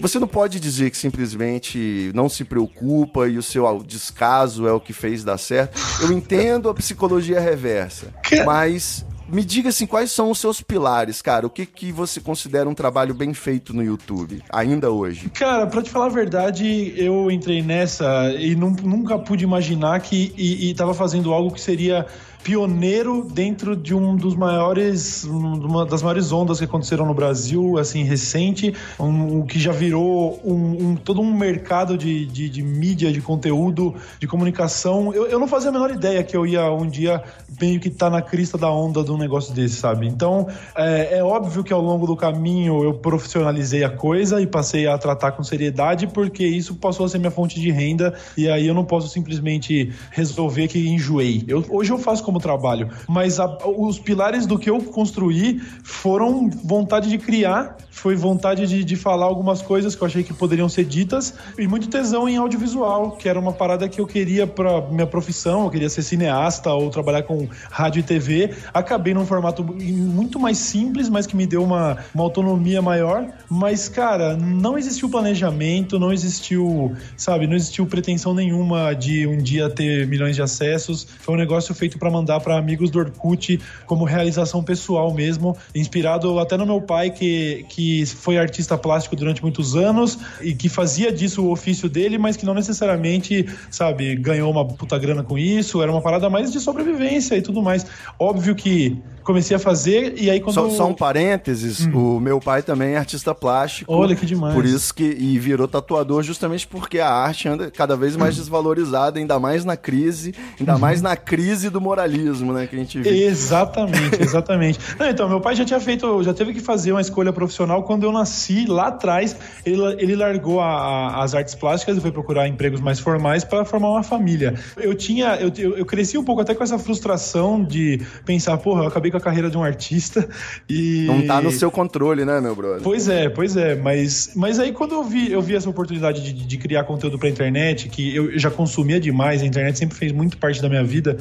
Você 0.00 0.18
não 0.18 0.28
pode 0.28 0.60
dizer 0.60 0.90
que 0.90 0.96
simplesmente 0.96 2.10
não 2.14 2.28
se 2.28 2.44
preocupa 2.44 3.28
e 3.28 3.38
o 3.38 3.42
seu 3.42 3.82
descaso 3.82 4.66
é 4.66 4.72
o 4.72 4.80
que 4.80 4.92
fez 4.92 5.24
dar 5.24 5.38
certo. 5.38 5.80
Eu 6.02 6.12
entendo 6.12 6.68
a 6.68 6.74
psicologia 6.74 7.40
reversa, 7.40 8.12
mas 8.44 9.04
me 9.28 9.44
diga 9.44 9.68
assim, 9.70 9.86
quais 9.86 10.10
são 10.12 10.30
os 10.30 10.38
seus 10.38 10.60
pilares, 10.60 11.20
cara? 11.20 11.46
O 11.46 11.50
que, 11.50 11.66
que 11.66 11.90
você 11.92 12.20
considera 12.20 12.68
um 12.68 12.74
trabalho 12.74 13.12
bem 13.14 13.34
feito 13.34 13.74
no 13.74 13.82
YouTube, 13.82 14.42
ainda 14.50 14.90
hoje? 14.90 15.28
Cara, 15.30 15.66
pra 15.66 15.82
te 15.82 15.90
falar 15.90 16.06
a 16.06 16.10
verdade, 16.10 16.94
eu 16.96 17.30
entrei 17.30 17.62
nessa 17.62 18.30
e 18.38 18.54
nun- 18.54 18.76
nunca 18.82 19.18
pude 19.18 19.44
imaginar 19.44 20.00
que 20.00 20.32
e, 20.36 20.70
e 20.70 20.74
tava 20.74 20.94
fazendo 20.94 21.32
algo 21.32 21.50
que 21.52 21.60
seria 21.60 22.06
pioneiro 22.46 23.26
dentro 23.28 23.74
de 23.74 23.92
um 23.92 24.14
dos 24.14 24.36
maiores, 24.36 25.24
um- 25.24 25.66
uma 25.66 25.84
das 25.84 26.00
maiores 26.00 26.30
ondas 26.30 26.60
que 26.60 26.64
aconteceram 26.64 27.04
no 27.04 27.12
Brasil, 27.12 27.76
assim, 27.76 28.04
recente, 28.04 28.72
um, 29.00 29.42
que 29.44 29.58
já 29.58 29.72
virou 29.72 30.40
um, 30.44 30.90
um- 30.90 30.94
todo 30.96 31.20
um 31.20 31.36
mercado 31.36 31.98
de, 31.98 32.24
de, 32.24 32.48
de 32.48 32.62
mídia, 32.62 33.10
de 33.10 33.20
conteúdo, 33.20 33.96
de 34.20 34.28
comunicação. 34.28 35.12
Eu, 35.12 35.26
eu 35.26 35.40
não 35.40 35.48
fazia 35.48 35.70
a 35.70 35.72
menor 35.72 35.90
ideia 35.90 36.22
que 36.22 36.36
eu 36.36 36.46
ia 36.46 36.70
um 36.70 36.88
dia 36.88 37.20
meio 37.60 37.80
que 37.80 37.88
estar 37.88 38.10
na 38.10 38.22
crista 38.22 38.56
da 38.56 38.70
onda 38.70 39.02
de 39.02 39.10
um 39.10 39.18
negócio 39.18 39.52
desse, 39.52 39.74
sabe? 39.74 40.06
Então, 40.06 40.46
é, 40.76 41.18
é 41.18 41.24
óbvio 41.24 41.64
que 41.64 41.72
ao 41.72 41.80
longo 41.82 42.06
do 42.06 42.14
caminho 42.14 42.84
eu 42.84 42.94
profissionalizei 42.94 43.82
a 43.82 43.90
coisa 43.90 44.40
e 44.40 44.46
passei 44.46 44.86
a 44.86 44.96
tratar 44.96 45.32
com 45.32 45.42
seriedade, 45.42 46.06
porque 46.06 46.46
isso 46.46 46.76
passou 46.76 47.06
a 47.06 47.08
ser 47.08 47.18
minha 47.18 47.32
fonte 47.32 47.58
de 47.60 47.72
renda 47.72 48.14
e 48.36 48.48
aí 48.48 48.68
eu 48.68 48.74
não 48.74 48.84
posso 48.84 49.08
simplesmente 49.08 49.92
resolver 50.12 50.68
que 50.68 50.88
enjoei. 50.88 51.42
Eu, 51.48 51.64
hoje 51.70 51.90
eu 51.90 51.98
faço 51.98 52.22
como 52.22 52.35
trabalho, 52.40 52.88
mas 53.08 53.38
a- 53.40 53.58
os 53.66 53.98
pilares 53.98 54.46
do 54.46 54.58
que 54.58 54.70
eu 54.70 54.78
construí 54.80 55.60
foram 55.82 56.48
vontade 56.50 57.08
de 57.08 57.18
criar, 57.18 57.76
foi 57.90 58.14
vontade 58.14 58.66
de, 58.66 58.84
de 58.84 58.96
falar 58.96 59.24
algumas 59.24 59.62
coisas 59.62 59.94
que 59.94 60.02
eu 60.02 60.06
achei 60.06 60.22
que 60.22 60.32
poderiam 60.34 60.68
ser 60.68 60.84
ditas 60.84 61.34
e 61.58 61.66
muito 61.66 61.88
tesão 61.88 62.28
em 62.28 62.36
audiovisual, 62.36 63.12
que 63.12 63.28
era 63.28 63.38
uma 63.40 63.52
parada 63.52 63.88
que 63.88 64.00
eu 64.00 64.06
queria 64.06 64.46
para 64.46 64.82
minha 64.82 65.06
profissão, 65.06 65.64
eu 65.64 65.70
queria 65.70 65.88
ser 65.88 66.02
cineasta 66.02 66.72
ou 66.72 66.90
trabalhar 66.90 67.22
com 67.22 67.48
rádio 67.70 68.00
e 68.00 68.02
TV. 68.02 68.54
Acabei 68.74 69.14
num 69.14 69.24
formato 69.24 69.64
muito 69.64 70.38
mais 70.38 70.58
simples, 70.58 71.08
mas 71.08 71.26
que 71.26 71.34
me 71.34 71.46
deu 71.46 71.62
uma, 71.64 71.96
uma 72.14 72.22
autonomia 72.24 72.82
maior. 72.82 73.26
Mas, 73.48 73.88
cara, 73.88 74.36
não 74.36 74.76
existiu 74.76 75.08
planejamento, 75.08 75.98
não 75.98 76.12
existiu, 76.12 76.92
sabe, 77.16 77.46
não 77.46 77.56
existiu 77.56 77.86
pretensão 77.86 78.34
nenhuma 78.34 78.92
de 78.94 79.26
um 79.26 79.38
dia 79.38 79.70
ter 79.70 80.06
milhões 80.06 80.36
de 80.36 80.42
acessos. 80.42 81.06
Foi 81.20 81.34
um 81.34 81.38
negócio 81.38 81.74
feito 81.74 81.98
para 81.98 82.10
manter 82.10 82.25
mandar 82.26 82.40
para 82.40 82.58
amigos 82.58 82.90
do 82.90 82.98
Orkut 82.98 83.60
como 83.86 84.04
realização 84.04 84.62
pessoal 84.64 85.14
mesmo, 85.14 85.56
inspirado 85.72 86.40
até 86.40 86.56
no 86.56 86.66
meu 86.66 86.80
pai, 86.80 87.10
que, 87.10 87.64
que 87.68 88.04
foi 88.04 88.36
artista 88.36 88.76
plástico 88.76 89.14
durante 89.14 89.40
muitos 89.40 89.76
anos 89.76 90.18
e 90.40 90.52
que 90.52 90.68
fazia 90.68 91.12
disso 91.12 91.44
o 91.44 91.52
ofício 91.52 91.88
dele, 91.88 92.18
mas 92.18 92.36
que 92.36 92.44
não 92.44 92.52
necessariamente, 92.52 93.46
sabe, 93.70 94.16
ganhou 94.16 94.50
uma 94.50 94.64
puta 94.64 94.98
grana 94.98 95.22
com 95.22 95.38
isso, 95.38 95.80
era 95.80 95.92
uma 95.92 96.02
parada 96.02 96.28
mais 96.28 96.50
de 96.50 96.58
sobrevivência 96.58 97.36
e 97.36 97.42
tudo 97.42 97.62
mais. 97.62 97.86
Óbvio 98.18 98.56
que 98.56 99.00
comecei 99.22 99.56
a 99.56 99.58
fazer 99.58 100.14
e 100.16 100.30
aí 100.30 100.40
quando... 100.40 100.54
Só, 100.54 100.70
só 100.70 100.88
um 100.88 100.94
parênteses, 100.94 101.86
o 101.92 102.20
meu 102.20 102.40
pai 102.40 102.62
também 102.62 102.94
é 102.94 102.96
artista 102.96 103.34
plástico. 103.34 103.92
Olha 103.92 104.14
que 104.14 104.24
demais. 104.24 104.54
Por 104.54 104.64
isso 104.64 104.94
que... 104.94 105.04
E 105.04 105.38
virou 105.38 105.66
tatuador 105.66 106.22
justamente 106.22 106.66
porque 106.66 107.00
a 107.00 107.10
arte 107.10 107.48
anda 107.48 107.70
cada 107.70 107.96
vez 107.96 108.16
mais 108.16 108.34
desvalorizada, 108.36 109.18
ainda 109.18 109.38
mais 109.38 109.64
na 109.64 109.76
crise, 109.76 110.32
ainda 110.58 110.78
mais 110.78 111.02
na 111.02 111.16
crise 111.16 111.68
do 111.68 111.80
moralismo, 111.80 112.15
né, 112.16 112.66
que 112.66 112.76
a 112.76 112.78
gente 112.78 112.98
vive. 113.00 113.22
Exatamente, 113.24 114.20
exatamente. 114.22 114.78
Não, 114.98 115.08
então, 115.08 115.28
meu 115.28 115.40
pai 115.40 115.54
já 115.54 115.64
tinha 115.64 115.80
feito, 115.80 116.22
já 116.22 116.32
teve 116.34 116.52
que 116.52 116.60
fazer 116.60 116.92
uma 116.92 117.00
escolha 117.00 117.32
profissional 117.32 117.82
quando 117.82 118.04
eu 118.04 118.12
nasci, 118.12 118.66
lá 118.66 118.88
atrás, 118.88 119.36
ele, 119.64 119.80
ele 119.98 120.16
largou 120.16 120.60
a- 120.60 120.66
a- 120.66 121.22
as 121.24 121.34
artes 121.34 121.54
plásticas 121.54 121.96
e 121.96 122.00
foi 122.00 122.10
procurar 122.12 122.46
empregos 122.48 122.80
mais 122.80 122.98
formais 122.98 123.44
para 123.44 123.64
formar 123.64 123.90
uma 123.90 124.02
família. 124.02 124.54
Eu 124.76 124.94
tinha, 124.94 125.36
eu, 125.36 125.52
eu, 125.56 125.78
eu 125.78 125.86
cresci 125.86 126.16
um 126.18 126.24
pouco 126.24 126.40
até 126.42 126.54
com 126.54 126.62
essa 126.64 126.78
frustração 126.78 127.62
de 127.62 128.00
pensar, 128.24 128.56
porra, 128.58 128.82
eu 128.82 128.88
acabei 128.88 129.10
com 129.10 129.16
a 129.16 129.20
carreira 129.20 129.50
de 129.50 129.56
um 129.56 129.62
artista 129.62 130.28
e... 130.68 131.04
Não 131.06 131.22
tá 131.26 131.40
no 131.40 131.50
seu 131.50 131.70
controle, 131.70 132.24
né, 132.24 132.40
meu 132.40 132.54
brother? 132.54 132.82
Pois 132.82 133.08
é, 133.08 133.28
pois 133.28 133.56
é, 133.56 133.74
mas, 133.76 134.32
mas 134.34 134.58
aí 134.58 134.72
quando 134.72 134.92
eu 134.94 135.04
vi, 135.04 135.30
eu 135.30 135.42
vi 135.42 135.54
essa 135.54 135.68
oportunidade 135.68 136.22
de, 136.22 136.32
de 136.32 136.58
criar 136.58 136.84
conteúdo 136.84 137.18
pra 137.18 137.28
internet, 137.28 137.88
que 137.88 138.14
eu 138.14 138.38
já 138.38 138.50
consumia 138.50 138.98
demais, 139.00 139.42
a 139.42 139.46
internet 139.46 139.78
sempre 139.78 139.96
fez 139.96 140.12
muito 140.12 140.36
parte 140.38 140.60
da 140.62 140.68
minha 140.68 140.84
vida, 140.84 141.18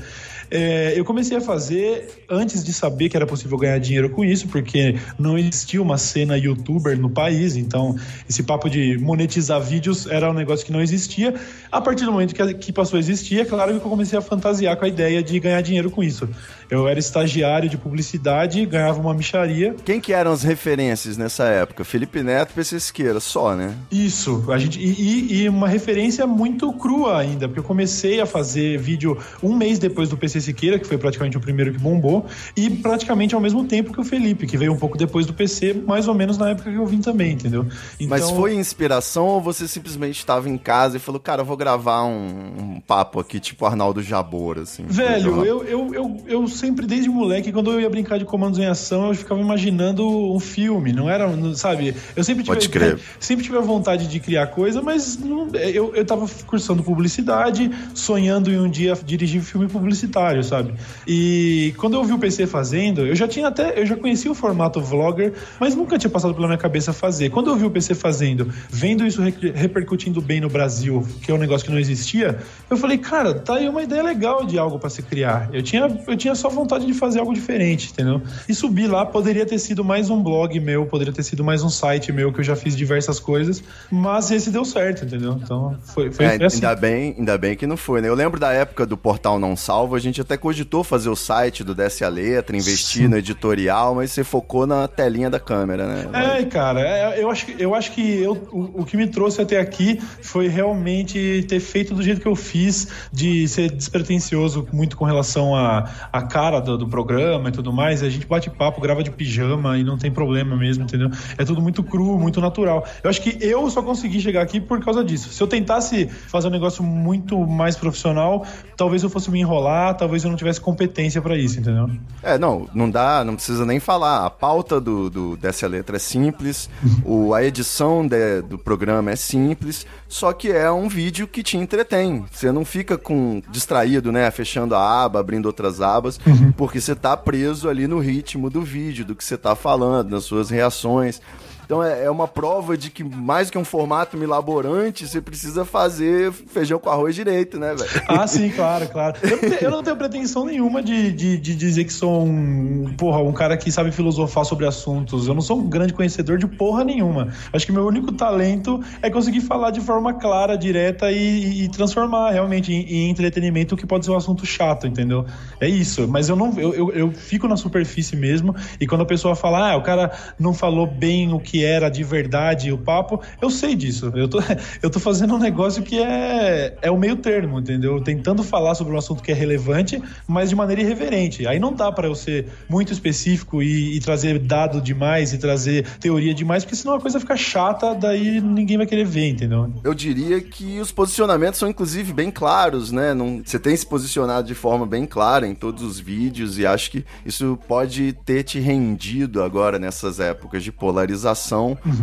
é, 0.49 0.93
eu 0.97 1.03
comecei 1.03 1.37
a 1.37 1.41
fazer 1.41 2.07
antes 2.29 2.63
de 2.63 2.73
saber 2.73 3.09
que 3.09 3.17
era 3.17 3.25
possível 3.25 3.57
ganhar 3.57 3.77
dinheiro 3.79 4.09
com 4.09 4.23
isso, 4.23 4.47
porque 4.47 4.95
não 5.17 5.37
existia 5.37 5.81
uma 5.81 5.97
cena 5.97 6.37
youtuber 6.37 6.97
no 6.97 7.09
país, 7.09 7.55
então 7.55 7.95
esse 8.29 8.43
papo 8.43 8.69
de 8.69 8.97
monetizar 8.97 9.61
vídeos 9.61 10.07
era 10.07 10.29
um 10.29 10.33
negócio 10.33 10.65
que 10.65 10.71
não 10.71 10.81
existia. 10.81 11.33
A 11.71 11.81
partir 11.81 12.05
do 12.05 12.11
momento 12.11 12.33
que, 12.33 12.53
que 12.55 12.73
passou 12.73 12.97
a 12.97 12.99
existir, 12.99 13.39
é 13.39 13.45
claro 13.45 13.71
que 13.71 13.85
eu 13.85 13.89
comecei 13.89 14.17
a 14.17 14.21
fantasiar 14.21 14.77
com 14.77 14.85
a 14.85 14.87
ideia 14.87 15.21
de 15.23 15.39
ganhar 15.39 15.61
dinheiro 15.61 15.89
com 15.89 16.03
isso. 16.03 16.27
Eu 16.69 16.87
era 16.87 16.99
estagiário 16.99 17.69
de 17.69 17.77
publicidade, 17.77 18.65
ganhava 18.65 18.99
uma 18.99 19.13
micharia, 19.13 19.75
Quem 19.85 19.99
que 19.99 20.13
eram 20.13 20.31
as 20.31 20.43
referências 20.43 21.17
nessa 21.17 21.43
época? 21.45 21.83
Felipe 21.83 22.21
Neto 22.23 22.51
e 22.51 22.53
PC 22.55 22.79
Siqueira, 22.79 23.19
só, 23.19 23.55
né? 23.55 23.73
Isso, 23.91 24.43
a 24.51 24.57
gente 24.57 24.79
e, 24.79 24.91
e- 24.91 25.43
e 25.43 25.49
uma 25.49 25.67
referência 25.67 26.25
muito 26.27 26.71
crua 26.73 27.19
ainda, 27.19 27.47
porque 27.47 27.59
eu 27.59 27.63
comecei 27.63 28.19
a 28.19 28.25
fazer 28.25 28.77
vídeo 28.77 29.17
um 29.43 29.55
mês 29.55 29.77
depois 29.79 30.09
do 30.09 30.17
PC 30.17 30.41
Siqueira, 30.41 30.79
que 30.79 30.85
foi 30.87 30.97
praticamente 30.97 31.37
o 31.37 31.39
primeiro 31.41 31.71
que 31.71 31.79
bombou, 31.79 32.25
e 32.55 32.69
praticamente 32.69 33.35
ao 33.35 33.41
mesmo 33.41 33.63
tempo 33.65 33.93
que 33.93 33.99
o 33.99 34.03
Felipe, 34.03 34.47
que 34.47 34.57
veio 34.57 34.73
um 34.73 34.77
pouco 34.77 34.97
depois 34.97 35.25
do 35.25 35.33
PC, 35.33 35.73
mais 35.85 36.07
ou 36.07 36.13
menos 36.13 36.37
na 36.37 36.49
época 36.49 36.69
que 36.71 36.75
eu 36.77 36.85
vim 36.85 36.99
também, 37.01 37.33
entendeu? 37.33 37.65
Mas 38.07 38.23
Então- 38.23 38.35
foi 38.35 38.53
inspiração 38.55 39.25
ou 39.25 39.41
você 39.41 39.67
simplesmente 39.67 40.17
estava 40.19 40.49
em 40.49 40.57
casa 40.57 40.97
e 40.97 40.99
falou, 40.99 41.19
cara, 41.19 41.41
eu 41.41 41.45
vou 41.45 41.57
gravar 41.57 42.03
um, 42.03 42.75
um 42.75 42.79
papo 42.79 43.19
aqui, 43.19 43.39
tipo 43.39 43.65
Arnaldo 43.65 44.01
Jabor, 44.01 44.59
assim. 44.59 44.85
Velho, 44.87 45.45
eu, 45.45 45.63
eu, 45.63 45.93
eu, 45.93 46.17
eu 46.27 46.47
sempre, 46.55 46.85
desde 46.87 47.09
moleque, 47.09 47.51
quando 47.51 47.71
eu 47.71 47.79
ia 47.81 47.89
brincar 47.89 48.17
de 48.17 48.25
comandos 48.25 48.57
em 48.59 48.65
ação, 48.65 49.07
eu 49.09 49.13
ficava 49.15 49.39
imaginando 49.39 50.07
um 50.07 50.39
filme, 50.39 50.91
não 50.93 51.09
era, 51.09 51.27
não- 51.35 51.53
sabe? 51.53 51.93
Eu 52.15 52.23
sempre 52.23 52.43
tive, 52.43 52.55
Pode 52.55 52.69
crer. 52.69 52.99
sempre 53.19 53.43
tive 53.43 53.57
a 53.57 53.61
vontade 53.61 54.07
de 54.07 54.19
criar 54.19 54.47
coisa, 54.47 54.81
mas 54.81 55.17
não- 55.17 55.47
eu, 55.53 55.93
eu 55.95 56.05
tava 56.05 56.25
cursando 56.47 56.81
publicidade, 56.83 57.69
sonhando 57.93 58.51
em 58.51 58.59
um 58.59 58.69
dia 58.69 58.97
dirigir 59.05 59.41
filme 59.41 59.67
publicitário, 59.67 60.43
sabe? 60.43 60.73
E 61.07 61.73
quando 61.77 61.95
eu 61.95 62.03
vi 62.03 62.13
o 62.13 62.17
PC 62.19 62.47
fazendo, 62.47 63.05
eu 63.05 63.15
já 63.15 63.27
tinha 63.27 63.47
até, 63.47 63.79
eu 63.79 63.85
já 63.85 63.95
conhecia 63.95 64.31
o 64.31 64.35
formato 64.35 64.79
vlogger, 64.81 65.33
mas 65.59 65.75
nunca 65.75 65.97
tinha 65.97 66.09
passado 66.09 66.33
pela 66.33 66.47
minha 66.47 66.57
cabeça 66.57 66.91
fazer. 66.93 67.29
Quando 67.29 67.49
eu 67.49 67.55
vi 67.55 67.65
o 67.65 67.69
PC 67.69 67.93
fazendo, 67.93 68.49
vendo 68.69 69.05
isso 69.05 69.21
re- 69.21 69.51
repercutindo 69.53 70.21
bem 70.21 70.39
no 70.41 70.49
Brasil, 70.49 71.05
que 71.21 71.31
é 71.31 71.33
um 71.33 71.37
negócio 71.37 71.65
que 71.65 71.71
não 71.71 71.79
existia, 71.79 72.37
eu 72.69 72.77
falei, 72.77 72.97
cara, 72.97 73.33
tá 73.33 73.55
aí 73.55 73.67
uma 73.67 73.83
ideia 73.83 74.01
legal 74.03 74.45
de 74.45 74.57
algo 74.57 74.79
pra 74.79 74.89
se 74.89 75.01
criar. 75.01 75.49
Eu 75.53 75.61
tinha, 75.61 75.87
eu 76.07 76.15
tinha 76.17 76.35
só 76.35 76.44
vontade 76.49 76.85
de 76.85 76.93
fazer 76.93 77.19
algo 77.19 77.33
diferente, 77.33 77.91
entendeu? 77.91 78.21
E 78.47 78.53
subir 78.53 78.87
lá 78.87 79.05
poderia 79.05 79.45
ter 79.45 79.59
sido 79.59 79.83
mais 79.83 80.09
um 80.09 80.21
blog 80.21 80.59
meu, 80.59 80.85
poderia 80.85 81.13
ter 81.13 81.23
sido 81.23 81.43
mais 81.43 81.63
um 81.63 81.69
site 81.69 82.11
meu, 82.11 82.31
que 82.31 82.39
eu 82.39 82.43
já 82.43 82.55
fiz 82.55 82.75
diversas 82.75 83.19
coisas, 83.19 83.63
mas 83.91 84.31
esse 84.31 84.49
deu 84.49 84.65
certo, 84.65 85.05
entendeu? 85.05 85.39
Então 85.41 85.77
foi, 85.83 86.11
foi, 86.11 86.25
É, 86.25 86.43
assim. 86.43 86.57
ainda, 86.57 86.75
bem, 86.75 87.15
ainda 87.17 87.37
bem 87.37 87.55
que 87.55 87.67
não 87.67 87.77
foi, 87.77 88.01
né? 88.01 88.07
Eu 88.07 88.15
lembro 88.15 88.39
da 88.39 88.51
época 88.51 88.85
do 88.85 88.97
Portal 88.97 89.39
Não 89.39 89.55
Salvo, 89.55 89.95
a 89.95 89.99
gente 89.99 90.21
até 90.21 90.37
cogitou 90.37 90.83
fazer 90.83 91.09
o 91.09 91.15
site 91.15 91.63
do 91.63 91.73
Desce 91.75 92.03
a 92.03 92.09
Letra, 92.09 92.55
investir 92.55 93.03
Sim. 93.03 93.07
no 93.07 93.17
editorial, 93.17 93.95
mas 93.95 94.11
você 94.11 94.23
focou 94.23 94.65
na 94.67 94.87
telinha 94.87 95.29
da 95.29 95.39
câmera, 95.39 95.87
né? 95.87 96.39
É, 96.39 96.43
cara, 96.45 96.81
é, 96.81 97.21
eu 97.21 97.29
acho 97.29 97.45
que, 97.45 97.61
eu 97.61 97.73
acho 97.75 97.91
que 97.91 98.21
eu, 98.21 98.33
o, 98.51 98.81
o 98.81 98.85
que 98.85 98.97
me 98.97 99.07
trouxe 99.07 99.41
até 99.41 99.59
aqui 99.59 99.99
foi 100.21 100.47
realmente 100.47 101.45
ter 101.47 101.59
feito 101.59 101.93
do 101.93 102.01
jeito 102.01 102.21
que 102.21 102.27
eu 102.27 102.35
fiz, 102.35 102.87
de 103.11 103.47
ser 103.47 103.71
despretensioso 103.71 104.67
muito 104.71 104.97
com 104.97 105.05
relação 105.05 105.55
à 105.55 105.89
a, 106.11 106.21
cara 106.35 106.59
do, 106.59 106.77
do 106.77 106.85
programa 106.87 107.47
e 107.47 107.51
tudo 107.53 107.71
mais. 107.71 108.03
A 108.03 108.09
gente 108.09 108.27
bate 108.27 108.49
papo, 108.49 108.81
grava 108.81 109.01
de 109.01 109.09
pijama 109.09 109.77
e 109.77 109.85
não 109.85 109.97
tem 109.97 110.11
problema 110.11 110.53
mesmo, 110.57 110.83
entendeu? 110.83 111.09
É 111.37 111.45
tudo 111.45 111.61
muito 111.61 111.81
cru, 111.81 112.19
muito 112.19 112.41
natural. 112.41 112.85
Eu 113.01 113.09
acho 113.09 113.21
que 113.21 113.37
eu 113.39 113.69
só 113.69 113.81
consegui 113.81 114.19
chegar 114.19 114.41
aqui 114.41 114.59
por 114.59 114.83
causa 114.83 115.01
disso. 115.01 115.29
Se 115.29 115.41
eu 115.41 115.47
tentasse 115.47 116.07
fazer 116.07 116.49
um 116.49 116.51
negócio 116.51 116.83
muito 116.83 117.39
mais 117.47 117.77
profissional, 117.77 118.45
talvez 118.75 119.01
eu 119.01 119.09
fosse 119.09 119.31
me 119.31 119.39
enrolar, 119.39 119.95
talvez 119.95 120.25
eu 120.25 120.29
não 120.29 120.35
tivesse 120.35 120.59
competência 120.59 121.21
pra 121.21 121.37
isso, 121.37 121.57
entendeu? 121.57 121.89
É, 122.21 122.37
não, 122.37 122.67
não 122.75 122.89
dá, 122.89 123.23
não 123.23 123.35
precisa 123.35 123.65
nem 123.65 123.79
falar. 123.79 124.25
A 124.25 124.29
pauta 124.29 124.81
do, 124.81 125.09
do 125.09 125.37
Desce 125.37 125.63
a 125.63 125.69
Letra 125.69 125.95
é 125.95 125.99
simples, 125.99 126.69
o, 127.05 127.33
a 127.33 127.45
edição 127.45 128.05
de- 128.05 128.41
do 128.41 128.57
programa 128.57 129.09
é 129.11 129.15
simples, 129.15 129.85
só 130.09 130.33
que 130.33 130.51
é 130.51 130.69
um 130.69 130.89
vídeo 130.89 131.27
que 131.29 131.41
te 131.41 131.55
entretém. 131.55 132.25
Você 132.29 132.51
não 132.51 132.65
fica 132.65 132.97
com 132.97 133.41
distraído, 133.49 134.11
né? 134.11 134.29
Fechando 134.31 134.75
a 134.75 135.03
aba, 135.05 135.21
abrindo 135.21 135.45
outras 135.45 135.79
abas, 135.79 136.19
porque 136.57 136.79
você 136.79 136.95
tá 136.95 137.15
preso 137.15 137.69
ali 137.69 137.87
no 137.87 137.99
ritmo 137.99 138.49
do 138.49 138.61
vídeo, 138.61 139.05
do 139.05 139.15
que 139.15 139.23
você 139.23 139.37
tá 139.37 139.55
falando, 139.55 140.11
nas 140.11 140.23
suas 140.23 140.49
reações. 140.49 141.21
Então 141.65 141.83
é, 141.83 142.05
é 142.05 142.11
uma 142.11 142.27
prova 142.27 142.77
de 142.77 142.89
que 142.89 143.03
mais 143.03 143.49
que 143.49 143.57
um 143.57 143.65
formato 143.65 144.17
milaborante, 144.17 145.07
você 145.07 145.19
precisa 145.19 145.65
fazer 145.65 146.31
feijão 146.31 146.79
com 146.79 146.89
arroz 146.89 147.15
direito, 147.15 147.59
né, 147.59 147.75
velho? 147.75 147.89
Ah, 148.07 148.27
sim, 148.27 148.49
claro, 148.49 148.87
claro. 148.87 149.15
Eu 149.23 149.65
eu 149.65 149.71
não 149.71 149.83
tenho 149.83 149.95
pretensão 149.97 150.45
nenhuma 150.45 150.81
de, 150.81 151.11
de, 151.11 151.37
de 151.37 151.55
dizer 151.55 151.85
que 151.85 151.93
sou 151.93 152.23
um, 152.23 152.93
porra, 152.97 153.19
um 153.19 153.33
cara 153.33 153.57
que 153.57 153.71
sabe 153.71 153.91
filosofar 153.91 154.45
sobre 154.45 154.65
assuntos. 154.65 155.27
Eu 155.27 155.33
não 155.33 155.41
sou 155.41 155.59
um 155.59 155.67
grande 155.67 155.93
conhecedor 155.93 156.37
de 156.37 156.47
porra 156.47 156.83
nenhuma. 156.83 157.29
Acho 157.51 157.65
que 157.65 157.71
meu 157.71 157.85
único 157.85 158.11
talento 158.11 158.83
é 159.01 159.09
conseguir 159.09 159.41
falar 159.41 159.71
de 159.71 159.81
forma 159.81 160.13
clara, 160.13 160.57
direta 160.57 161.11
e, 161.11 161.63
e 161.63 161.69
transformar 161.69 162.31
realmente 162.31 162.71
em, 162.71 162.81
em 162.81 163.09
entretenimento 163.09 163.75
o 163.75 163.77
que 163.77 163.85
pode 163.85 164.05
ser 164.05 164.11
um 164.11 164.15
assunto 164.17 164.45
chato, 164.45 164.87
entendeu? 164.87 165.25
É 165.59 165.67
isso. 165.67 166.07
Mas 166.07 166.29
eu 166.29 166.35
não 166.35 166.53
eu, 166.57 166.73
eu, 166.73 166.91
eu 166.91 167.11
fico 167.11 167.47
na 167.47 167.57
superfície 167.57 168.15
mesmo. 168.15 168.55
E 168.79 168.87
quando 168.87 169.01
a 169.01 169.05
pessoa 169.05 169.35
fala, 169.35 169.71
ah, 169.71 169.77
o 169.77 169.81
cara 169.81 170.11
não 170.39 170.53
falou 170.53 170.87
bem 170.87 171.33
o 171.33 171.39
que 171.39 171.54
era 171.63 171.89
de 171.89 172.03
verdade 172.03 172.71
o 172.71 172.77
papo, 172.77 173.21
eu 173.41 173.49
sei 173.49 173.75
disso. 173.75 174.11
Eu 174.15 174.27
tô, 174.27 174.39
eu 174.81 174.89
tô 174.89 174.99
fazendo 174.99 175.35
um 175.35 175.39
negócio 175.39 175.83
que 175.83 175.99
é, 175.99 176.77
é 176.81 176.91
o 176.91 176.97
meio 176.97 177.15
termo, 177.15 177.59
entendeu? 177.59 178.01
Tentando 178.01 178.43
falar 178.43 178.75
sobre 178.75 178.93
um 178.93 178.97
assunto 178.97 179.21
que 179.23 179.31
é 179.31 179.35
relevante, 179.35 180.01
mas 180.27 180.49
de 180.49 180.55
maneira 180.55 180.81
irreverente. 180.81 181.47
Aí 181.47 181.59
não 181.59 181.73
dá 181.73 181.91
pra 181.91 182.07
eu 182.07 182.15
ser 182.15 182.47
muito 182.69 182.91
específico 182.91 183.61
e, 183.61 183.95
e 183.95 183.99
trazer 183.99 184.39
dado 184.39 184.81
demais 184.81 185.33
e 185.33 185.37
trazer 185.37 185.85
teoria 185.99 186.33
demais, 186.33 186.63
porque 186.63 186.75
senão 186.75 186.95
a 186.95 187.01
coisa 187.01 187.19
fica 187.19 187.37
chata, 187.37 187.93
daí 187.93 188.41
ninguém 188.41 188.77
vai 188.77 188.85
querer 188.85 189.05
ver, 189.05 189.29
entendeu? 189.29 189.71
Eu 189.83 189.93
diria 189.93 190.41
que 190.41 190.79
os 190.79 190.91
posicionamentos 190.91 191.59
são 191.59 191.69
inclusive 191.69 192.13
bem 192.13 192.31
claros, 192.31 192.91
né? 192.91 193.13
Não, 193.13 193.41
você 193.43 193.59
tem 193.59 193.75
se 193.75 193.85
posicionado 193.85 194.47
de 194.47 194.55
forma 194.55 194.85
bem 194.85 195.05
clara 195.05 195.47
em 195.47 195.55
todos 195.55 195.83
os 195.83 195.99
vídeos 195.99 196.57
e 196.57 196.65
acho 196.65 196.91
que 196.91 197.05
isso 197.25 197.57
pode 197.67 198.13
ter 198.25 198.43
te 198.43 198.59
rendido 198.59 199.43
agora 199.43 199.79
nessas 199.79 200.19
épocas 200.19 200.63
de 200.63 200.71
polarização 200.71 201.44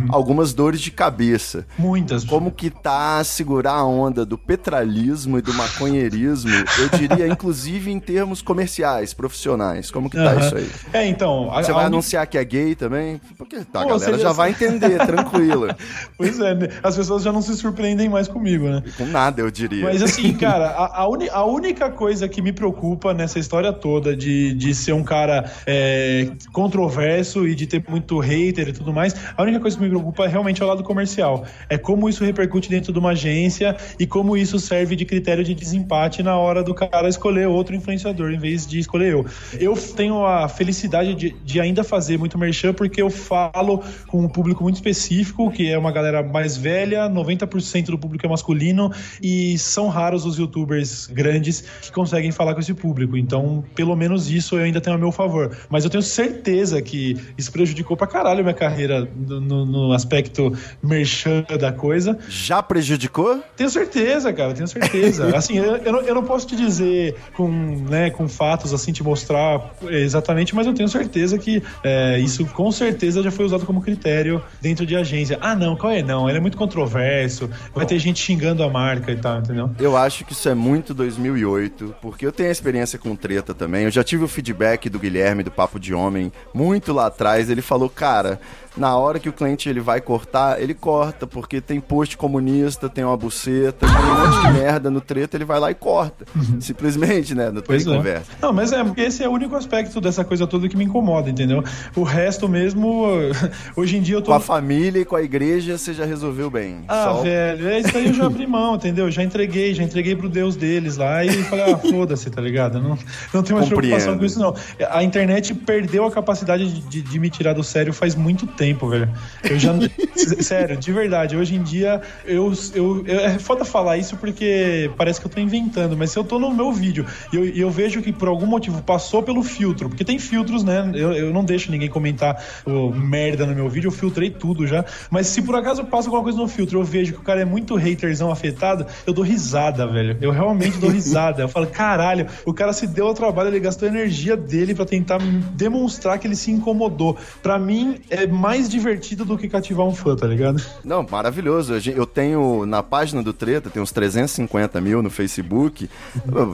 algumas 0.09 0.53
dores 0.53 0.79
de 0.81 0.91
cabeça. 0.91 1.65
Muitas. 1.77 2.23
Como 2.23 2.51
que 2.51 2.69
tá 2.69 3.23
segurar 3.23 3.73
a 3.73 3.85
onda 3.85 4.25
do 4.25 4.37
petralismo 4.37 5.37
e 5.37 5.41
do 5.41 5.53
maconheirismo, 5.53 6.51
eu 6.51 6.97
diria 6.97 7.27
inclusive 7.31 7.91
em 7.91 7.99
termos 7.99 8.41
comerciais, 8.41 9.13
profissionais. 9.13 9.91
Como 9.91 10.09
que 10.09 10.17
tá 10.17 10.31
Aham. 10.31 10.39
isso 10.39 10.55
aí? 10.55 10.69
É, 10.93 11.07
então. 11.07 11.51
a- 11.51 11.63
Você 11.63 11.71
a 11.71 11.73
vai 11.75 11.85
uni- 11.85 11.93
anunciar 11.95 12.27
que 12.27 12.37
é 12.37 12.43
gay 12.43 12.75
também? 12.75 13.19
Porque 13.37 13.57
tá, 13.57 13.79
a 13.79 13.83
Pô, 13.83 13.89
galera 13.89 13.99
seria- 13.99 14.19
já 14.19 14.31
vai 14.31 14.51
entender, 14.51 14.97
tranquila. 15.05 15.75
Pois 16.17 16.39
é, 16.39 16.55
né? 16.55 16.69
as 16.83 16.95
pessoas 16.95 17.23
já 17.23 17.31
não 17.31 17.41
se 17.41 17.55
surpreendem 17.55 18.09
mais 18.09 18.27
comigo, 18.27 18.67
né? 18.69 18.83
Com 18.97 19.05
nada, 19.05 19.41
eu 19.41 19.51
diria. 19.51 19.83
Mas 19.83 20.01
assim, 20.01 20.33
cara, 20.37 20.67
a, 20.69 21.01
a, 21.01 21.07
uni- 21.09 21.29
a 21.29 21.43
única 21.45 21.89
coisa 21.89 22.27
que 22.27 22.41
me 22.41 22.51
preocupa 22.53 23.13
nessa 23.13 23.39
história 23.39 23.71
toda 23.73 24.15
de, 24.15 24.53
de 24.53 24.73
ser 24.73 24.93
um 24.93 25.03
cara 25.03 25.51
é, 25.65 26.29
controverso 26.51 27.47
e 27.47 27.53
de 27.55 27.67
ter 27.67 27.83
muito 27.87 28.17
hater 28.19 28.69
e 28.69 28.73
tudo 28.73 28.93
mais, 28.93 29.13
A 29.35 29.43
única 29.43 29.59
coisa 29.59 29.77
que 29.77 29.83
me 29.83 29.89
preocupa 29.89 30.25
é 30.25 30.27
realmente 30.27 30.63
o 30.63 30.67
lado 30.67 30.83
comercial. 30.83 31.45
É 31.69 31.77
como 31.77 32.07
isso 32.07 32.23
repercute 32.23 32.69
dentro 32.69 32.93
de 32.93 32.99
uma 32.99 33.11
agência 33.11 33.75
e 33.99 34.05
como 34.05 34.37
isso 34.37 34.59
serve 34.59 34.95
de 34.95 35.05
critério 35.05 35.43
de 35.43 35.53
desempate 35.53 36.21
na 36.21 36.37
hora 36.37 36.63
do 36.63 36.73
cara 36.73 37.07
escolher 37.07 37.47
outro 37.47 37.75
influenciador 37.75 38.31
em 38.31 38.37
vez 38.37 38.65
de 38.65 38.79
escolher 38.79 39.13
eu. 39.13 39.25
Eu 39.59 39.75
tenho 39.75 40.25
a 40.25 40.47
felicidade 40.47 41.15
de, 41.15 41.35
de 41.43 41.59
ainda 41.59 41.83
fazer 41.83 42.17
muito 42.17 42.37
merchan 42.37 42.73
porque 42.73 43.01
eu 43.01 43.09
falo 43.09 43.83
com 44.07 44.19
um 44.19 44.29
público 44.29 44.63
muito 44.63 44.75
específico, 44.75 45.49
que 45.51 45.69
é 45.69 45.77
uma 45.77 45.91
galera 45.91 46.23
mais 46.23 46.57
velha, 46.57 47.09
90% 47.09 47.85
do 47.87 47.97
público 47.97 48.25
é 48.25 48.29
masculino 48.29 48.91
e 49.21 49.57
são 49.57 49.87
raros 49.87 50.25
os 50.25 50.37
youtubers 50.37 51.07
grandes 51.07 51.63
que 51.81 51.91
conseguem 51.91 52.31
falar 52.31 52.53
com 52.53 52.59
esse 52.59 52.73
público. 52.73 53.17
Então, 53.17 53.63
pelo 53.75 53.95
menos 53.95 54.29
isso 54.29 54.57
eu 54.57 54.63
ainda 54.63 54.81
tenho 54.81 54.95
a 54.95 54.99
meu 54.99 55.11
favor. 55.11 55.55
Mas 55.69 55.83
eu 55.83 55.89
tenho 55.89 56.03
certeza 56.03 56.81
que 56.81 57.17
isso 57.37 57.51
prejudicou 57.51 57.95
pra 57.95 58.07
caralho 58.07 58.43
minha 58.43 58.53
carreira 58.53 59.07
no, 59.27 59.65
no 59.65 59.93
aspecto 59.93 60.53
merchan 60.81 61.43
da 61.59 61.71
coisa. 61.71 62.17
Já 62.27 62.61
prejudicou? 62.61 63.41
Tenho 63.55 63.69
certeza, 63.69 64.31
cara, 64.33 64.53
tenho 64.53 64.67
certeza. 64.67 65.33
assim, 65.35 65.57
eu, 65.57 65.77
eu, 65.77 65.91
não, 65.91 66.01
eu 66.01 66.15
não 66.15 66.23
posso 66.23 66.47
te 66.47 66.55
dizer 66.55 67.15
com, 67.35 67.49
né, 67.49 68.09
com 68.09 68.27
fatos, 68.27 68.73
assim, 68.73 68.91
te 68.91 69.03
mostrar 69.03 69.73
exatamente, 69.89 70.55
mas 70.55 70.67
eu 70.67 70.73
tenho 70.73 70.89
certeza 70.89 71.37
que 71.37 71.61
é, 71.83 72.19
isso 72.19 72.45
com 72.47 72.71
certeza 72.71 73.21
já 73.21 73.31
foi 73.31 73.45
usado 73.45 73.65
como 73.65 73.81
critério 73.81 74.41
dentro 74.61 74.85
de 74.85 74.95
agência. 74.95 75.37
Ah, 75.41 75.55
não, 75.55 75.75
qual 75.75 75.91
é? 75.91 76.01
Não, 76.01 76.27
ele 76.29 76.37
é 76.37 76.41
muito 76.41 76.57
controverso, 76.57 77.49
vai 77.73 77.85
ter 77.85 77.99
gente 77.99 78.19
xingando 78.21 78.63
a 78.63 78.69
marca 78.69 79.11
e 79.11 79.17
tal, 79.17 79.39
entendeu? 79.39 79.69
Eu 79.79 79.97
acho 79.97 80.25
que 80.25 80.33
isso 80.33 80.47
é 80.49 80.53
muito 80.53 80.93
2008, 80.93 81.95
porque 82.01 82.25
eu 82.25 82.31
tenho 82.31 82.51
experiência 82.51 82.99
com 82.99 83.15
treta 83.15 83.53
também. 83.53 83.83
Eu 83.83 83.91
já 83.91 84.03
tive 84.03 84.23
o 84.23 84.27
feedback 84.27 84.89
do 84.89 84.99
Guilherme 84.99 85.43
do 85.43 85.51
Papo 85.51 85.79
de 85.79 85.93
Homem 85.93 86.31
muito 86.53 86.93
lá 86.93 87.07
atrás. 87.07 87.49
Ele 87.49 87.61
falou, 87.61 87.89
cara, 87.89 88.39
na 88.75 88.95
hora 88.97 89.19
que 89.19 89.29
o 89.29 89.33
cliente 89.33 89.69
ele 89.69 89.79
vai 89.79 90.01
cortar, 90.01 90.61
ele 90.61 90.73
corta, 90.73 91.27
porque 91.27 91.61
tem 91.61 91.79
post 91.79 92.17
comunista, 92.17 92.89
tem 92.89 93.03
uma 93.03 93.15
buceta, 93.15 93.85
tem 93.87 93.89
um 93.89 94.15
monte 94.25 94.41
de 94.47 94.53
merda 94.53 94.89
no 94.89 94.99
treta, 95.01 95.37
ele 95.37 95.45
vai 95.45 95.59
lá 95.59 95.69
e 95.71 95.75
corta. 95.75 96.25
Simplesmente, 96.59 97.35
né? 97.35 97.45
Não 97.47 97.55
tem 97.61 97.63
Pois 97.63 97.85
é. 97.87 97.95
conversa. 97.95 98.31
Não, 98.41 98.51
mas 98.53 98.71
é, 98.71 98.83
porque 98.83 99.01
esse 99.01 99.23
é 99.23 99.27
o 99.29 99.31
único 99.31 99.55
aspecto 99.55 99.99
dessa 100.01 100.23
coisa 100.23 100.47
toda 100.47 100.67
que 100.67 100.75
me 100.77 100.85
incomoda, 100.85 101.29
entendeu? 101.29 101.63
O 101.95 102.03
resto 102.03 102.47
mesmo, 102.49 103.05
hoje 103.75 103.97
em 103.97 104.01
dia 104.01 104.15
eu 104.15 104.21
tô. 104.21 104.27
Com 104.31 104.37
a 104.37 104.39
família 104.39 104.99
e 105.01 105.05
com 105.05 105.15
a 105.15 105.21
igreja, 105.21 105.77
você 105.77 105.93
já 105.93 106.05
resolveu 106.05 106.49
bem. 106.49 106.83
Ah, 106.87 107.03
Só- 107.15 107.21
velho, 107.21 107.67
é 107.67 107.79
isso 107.79 107.95
aí 107.97 108.07
eu 108.07 108.13
já 108.13 108.25
abri 108.25 108.47
mão, 108.47 108.75
entendeu? 108.75 109.09
Já 109.11 109.23
entreguei, 109.23 109.73
já 109.73 109.83
entreguei 109.83 110.15
pro 110.15 110.29
Deus 110.29 110.55
deles 110.55 110.97
lá 110.97 111.23
e 111.23 111.31
falei, 111.43 111.73
ah, 111.73 111.77
foda-se, 111.77 112.29
tá 112.29 112.41
ligado? 112.41 112.79
Não, 112.81 112.97
não 113.33 113.43
tenho 113.43 113.57
mais 113.59 113.69
preocupação 113.69 114.13
Compreendo. 114.13 114.19
com 114.19 114.25
isso, 114.25 114.39
não. 114.39 114.55
A 114.89 115.03
internet 115.03 115.53
perdeu 115.53 116.05
a 116.05 116.11
capacidade 116.11 116.71
de, 116.71 116.81
de- 116.81 117.01
de 117.03 117.19
me 117.19 117.29
tirar 117.29 117.53
do 117.53 117.63
sério 117.63 117.93
faz 117.93 118.15
muito 118.15 118.47
tempo, 118.47 118.62
velho. 118.71 119.09
Eu 119.43 119.59
já. 119.59 119.73
sério, 120.41 120.77
de 120.77 120.91
verdade, 120.93 121.35
hoje 121.35 121.55
em 121.55 121.63
dia 121.63 122.01
eu, 122.25 122.53
eu, 122.73 123.03
eu- 123.05 123.19
É 123.19 123.39
foda 123.39 123.65
falar 123.65 123.97
isso 123.97 124.15
porque 124.17 124.89
parece 124.97 125.19
que 125.19 125.27
eu 125.27 125.31
tô 125.31 125.39
inventando, 125.39 125.97
mas 125.97 126.11
se 126.11 126.17
eu 126.19 126.23
tô 126.23 126.37
no 126.39 126.53
meu 126.53 126.71
vídeo 126.71 127.05
e 127.31 127.35
eu, 127.35 127.45
eu 127.45 127.69
vejo 127.71 128.01
que 128.01 128.11
por 128.13 128.27
algum 128.27 128.45
motivo 128.45 128.81
passou 128.81 129.23
pelo 129.23 129.41
filtro, 129.43 129.89
porque 129.89 130.03
tem 130.05 130.19
filtros, 130.19 130.63
né? 130.63 130.91
Eu, 130.93 131.13
eu 131.13 131.33
não 131.33 131.43
deixo 131.43 131.71
ninguém 131.71 131.89
comentar 131.89 132.41
ô, 132.65 132.89
merda 132.91 133.45
no 133.45 133.55
meu 133.55 133.67
vídeo, 133.69 133.87
eu 133.87 133.91
filtrei 133.91 134.29
tudo 134.29 134.67
já. 134.67 134.85
Mas 135.09 135.27
se 135.27 135.41
por 135.41 135.55
acaso 135.55 135.83
passa 135.85 136.07
alguma 136.07 136.23
coisa 136.23 136.37
no 136.37 136.47
filtro, 136.47 136.79
eu 136.79 136.83
vejo 136.83 137.13
que 137.13 137.19
o 137.19 137.23
cara 137.23 137.41
é 137.41 137.45
muito 137.45 137.75
haterzão 137.75 138.31
afetado, 138.31 138.85
eu 139.07 139.13
dou 139.13 139.23
risada, 139.23 139.87
velho. 139.87 140.17
Eu 140.21 140.31
realmente 140.31 140.77
dou 140.77 140.89
risada. 140.89 141.41
Eu 141.41 141.49
falo, 141.49 141.65
caralho, 141.67 142.27
o 142.45 142.53
cara 142.53 142.71
se 142.73 142.85
deu 142.85 143.07
ao 143.07 143.13
trabalho, 143.13 143.49
ele 143.49 143.59
gastou 143.59 143.87
a 143.87 143.91
energia 143.91 144.35
dele 144.37 144.75
pra 144.75 144.85
tentar 144.85 145.17
demonstrar 145.53 146.19
que 146.19 146.27
ele 146.27 146.35
se 146.35 146.51
incomodou. 146.51 147.17
Pra 147.41 147.57
mim, 147.57 147.97
é 148.09 148.27
mais 148.27 148.52
divertido 148.61 149.25
do 149.25 149.37
que 149.37 149.47
cativar 149.47 149.85
um 149.85 149.93
fã, 149.93 150.15
tá 150.15 150.27
ligado? 150.27 150.61
Não, 150.83 151.05
maravilhoso. 151.09 151.73
Eu 151.89 152.05
tenho 152.05 152.65
na 152.65 152.81
página 152.83 153.21
do 153.23 153.33
Treta, 153.33 153.69
tem 153.69 153.81
uns 153.81 153.91
350 153.91 154.79
mil 154.81 155.01
no 155.01 155.09
Facebook. 155.09 155.89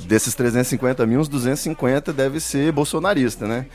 Desses 0.06 0.34
350 0.36 1.06
mil, 1.06 1.20
uns 1.20 1.28
250 1.28 2.12
deve 2.14 2.40
ser 2.40 2.72
bolsonarista, 2.72 3.48
né? 3.48 3.66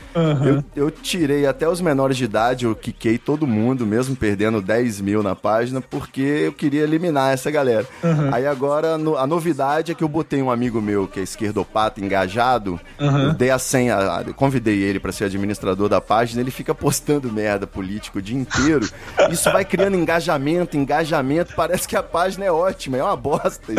Eu, 0.75 0.85
eu 0.85 0.91
tirei 0.91 1.45
até 1.45 1.67
os 1.67 1.81
menores 1.81 2.17
de 2.17 2.23
idade, 2.25 2.65
eu 2.65 2.75
quiquei 2.75 3.17
todo 3.17 3.45
mundo, 3.47 3.85
mesmo 3.85 4.15
perdendo 4.15 4.61
10 4.61 5.01
mil 5.01 5.23
na 5.23 5.35
página, 5.35 5.81
porque 5.81 6.21
eu 6.21 6.53
queria 6.53 6.83
eliminar 6.83 7.33
essa 7.33 7.49
galera. 7.51 7.85
Aí 8.31 8.45
agora 8.45 8.95
a 8.95 9.27
novidade 9.27 9.91
é 9.91 9.95
que 9.95 10.03
eu 10.03 10.09
botei 10.09 10.41
um 10.41 10.49
amigo 10.51 10.81
meu 10.81 11.07
que 11.07 11.19
é 11.19 11.23
esquerdopata, 11.23 11.99
engajado, 12.03 12.79
eu 12.99 13.33
dei 13.33 13.49
a 13.49 13.59
senha, 13.59 13.97
convidei 14.35 14.81
ele 14.81 14.99
pra 14.99 15.11
ser 15.11 15.25
administrador 15.25 15.89
da 15.89 16.01
página, 16.01 16.41
ele 16.41 16.51
fica 16.51 16.73
postando 16.73 17.31
merda 17.31 17.67
político 17.67 18.14
o 18.19 18.21
dia 18.21 18.37
inteiro. 18.37 18.89
Isso 19.31 19.51
vai 19.51 19.63
criando 19.65 19.95
engajamento, 19.95 20.75
engajamento, 20.77 21.53
parece 21.55 21.87
que 21.87 21.95
a 21.95 22.03
página 22.03 22.45
é 22.45 22.51
ótima, 22.51 22.97
é 22.97 23.03
uma 23.03 23.15
bosta. 23.15 23.73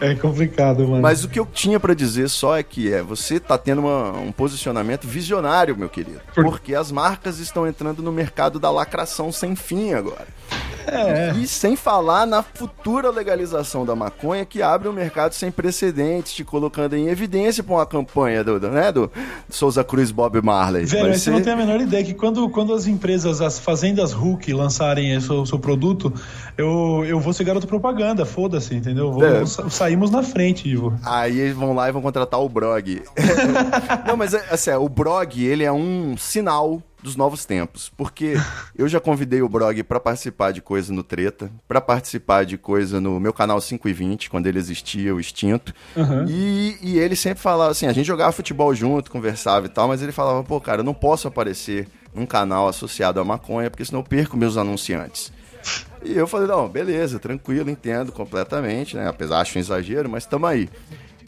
É 0.00 0.14
complicado, 0.14 0.86
mano. 0.88 1.02
Mas 1.02 1.22
o 1.22 1.28
que 1.28 1.38
eu 1.38 1.44
tinha 1.44 1.78
pra 1.78 1.92
dizer 1.92 2.28
só 2.30 2.56
é 2.56 2.62
que 2.62 2.90
é, 2.92 3.02
você 3.02 3.38
tá 3.38 3.58
tendo 3.58 3.80
uma- 3.80 4.12
um 4.12 4.32
posicionamento 4.32 5.06
visionário, 5.06 5.76
meu 5.76 5.88
querido. 5.88 6.20
Por- 6.34 6.44
Porque 6.44 6.74
as 6.74 6.90
marcas 6.90 7.38
estão 7.38 7.66
entrando 7.66 8.02
no 8.02 8.10
mercado 8.10 8.58
da 8.58 8.70
lacração 8.70 9.30
sem 9.30 9.54
fim 9.54 9.92
agora. 9.92 10.26
É. 10.86 11.32
E 11.36 11.46
sem 11.46 11.76
falar 11.76 12.26
na 12.26 12.42
futura 12.42 13.10
legalização 13.10 13.84
da 13.86 13.94
maconha 13.94 14.44
que 14.44 14.62
abre 14.62 14.88
um 14.88 14.92
mercado 14.92 15.32
sem 15.34 15.50
precedentes, 15.50 16.32
te 16.32 16.44
colocando 16.44 16.96
em 16.96 17.08
evidência 17.08 17.62
pra 17.62 17.74
uma 17.74 17.86
campanha 17.86 18.42
do, 18.44 18.58
do, 18.60 18.68
né, 18.68 18.90
do 18.92 19.10
Souza 19.48 19.82
Cruz 19.84 20.10
Bob 20.10 20.40
Marley. 20.42 20.84
Velho, 20.84 21.02
Vai 21.02 21.10
mas 21.12 21.22
você 21.22 21.30
não 21.30 21.38
ser- 21.38 21.44
tem 21.44 21.52
a 21.52 21.56
menor 21.56 21.80
ideia 21.80 22.04
que 22.04 22.14
quando, 22.14 22.48
quando 22.50 22.74
as 22.74 22.86
empresas, 22.86 23.40
as 23.40 23.58
fazendas 23.58 24.12
Hulk 24.12 24.52
lançarem 24.52 25.16
o 25.16 25.20
seu, 25.20 25.46
seu 25.46 25.58
produto, 25.58 26.12
eu, 26.56 27.04
eu 27.06 27.18
vou 27.20 27.32
ser 27.32 27.44
garoto 27.44 27.66
propaganda, 27.66 28.24
foda-se, 28.26 28.74
entendeu? 28.74 29.12
Vou- 29.12 29.24
É. 29.24 29.46
sa- 29.46 29.68
saímos 29.70 30.10
na 30.10 30.22
frente, 30.22 30.68
Ivo. 30.68 30.94
Aí 31.04 31.38
eles 31.40 31.56
vão 31.56 31.74
lá 31.74 31.88
e 31.88 31.92
vão 31.92 32.02
contratar 32.02 32.40
o 32.40 32.48
Brog. 32.48 33.02
Não, 34.06 34.16
mas 34.16 34.34
é, 34.34 34.44
assim, 34.50 34.70
é, 34.70 34.76
o 34.76 34.88
Brog, 34.88 35.42
ele 35.44 35.64
é 35.64 35.72
um 35.72 36.16
sinal 36.16 36.82
dos 37.02 37.16
novos 37.16 37.44
tempos, 37.44 37.90
porque 37.96 38.34
eu 38.76 38.88
já 38.88 39.00
convidei 39.00 39.42
o 39.42 39.48
Brog 39.48 39.82
pra 39.82 39.98
participar 39.98 40.52
de 40.52 40.62
coisa 40.62 40.92
no 40.92 41.02
Treta, 41.02 41.50
pra 41.66 41.80
participar 41.80 42.44
de 42.44 42.56
coisa 42.56 43.00
no 43.00 43.18
meu 43.18 43.32
canal 43.32 43.60
5 43.60 43.88
e 43.88 43.92
20, 43.92 44.30
quando 44.30 44.46
ele 44.46 44.58
existia, 44.58 45.14
o 45.14 45.20
extinto. 45.20 45.74
E, 46.28 46.78
e 46.80 46.98
ele 46.98 47.16
sempre 47.16 47.42
falava 47.42 47.72
assim, 47.72 47.86
a 47.86 47.92
gente 47.92 48.06
jogava 48.06 48.32
futebol 48.32 48.74
junto, 48.74 49.10
conversava 49.10 49.66
e 49.66 49.68
tal, 49.68 49.88
mas 49.88 50.02
ele 50.02 50.12
falava, 50.12 50.42
pô, 50.44 50.60
cara, 50.60 50.80
eu 50.80 50.84
não 50.84 50.94
posso 50.94 51.26
aparecer 51.26 51.88
num 52.14 52.26
canal 52.26 52.68
associado 52.68 53.20
à 53.20 53.24
maconha, 53.24 53.70
porque 53.70 53.84
senão 53.84 54.00
eu 54.00 54.04
perco 54.04 54.36
meus 54.36 54.56
anunciantes. 54.56 55.32
E 56.04 56.16
eu 56.16 56.26
falei, 56.26 56.48
não, 56.48 56.68
beleza, 56.68 57.18
tranquilo, 57.18 57.70
entendo 57.70 58.12
completamente, 58.12 58.96
né? 58.96 59.08
Apesar 59.08 59.40
acho 59.40 59.56
um 59.56 59.60
exagero, 59.60 60.08
mas 60.08 60.26
tamo 60.26 60.46
aí. 60.46 60.68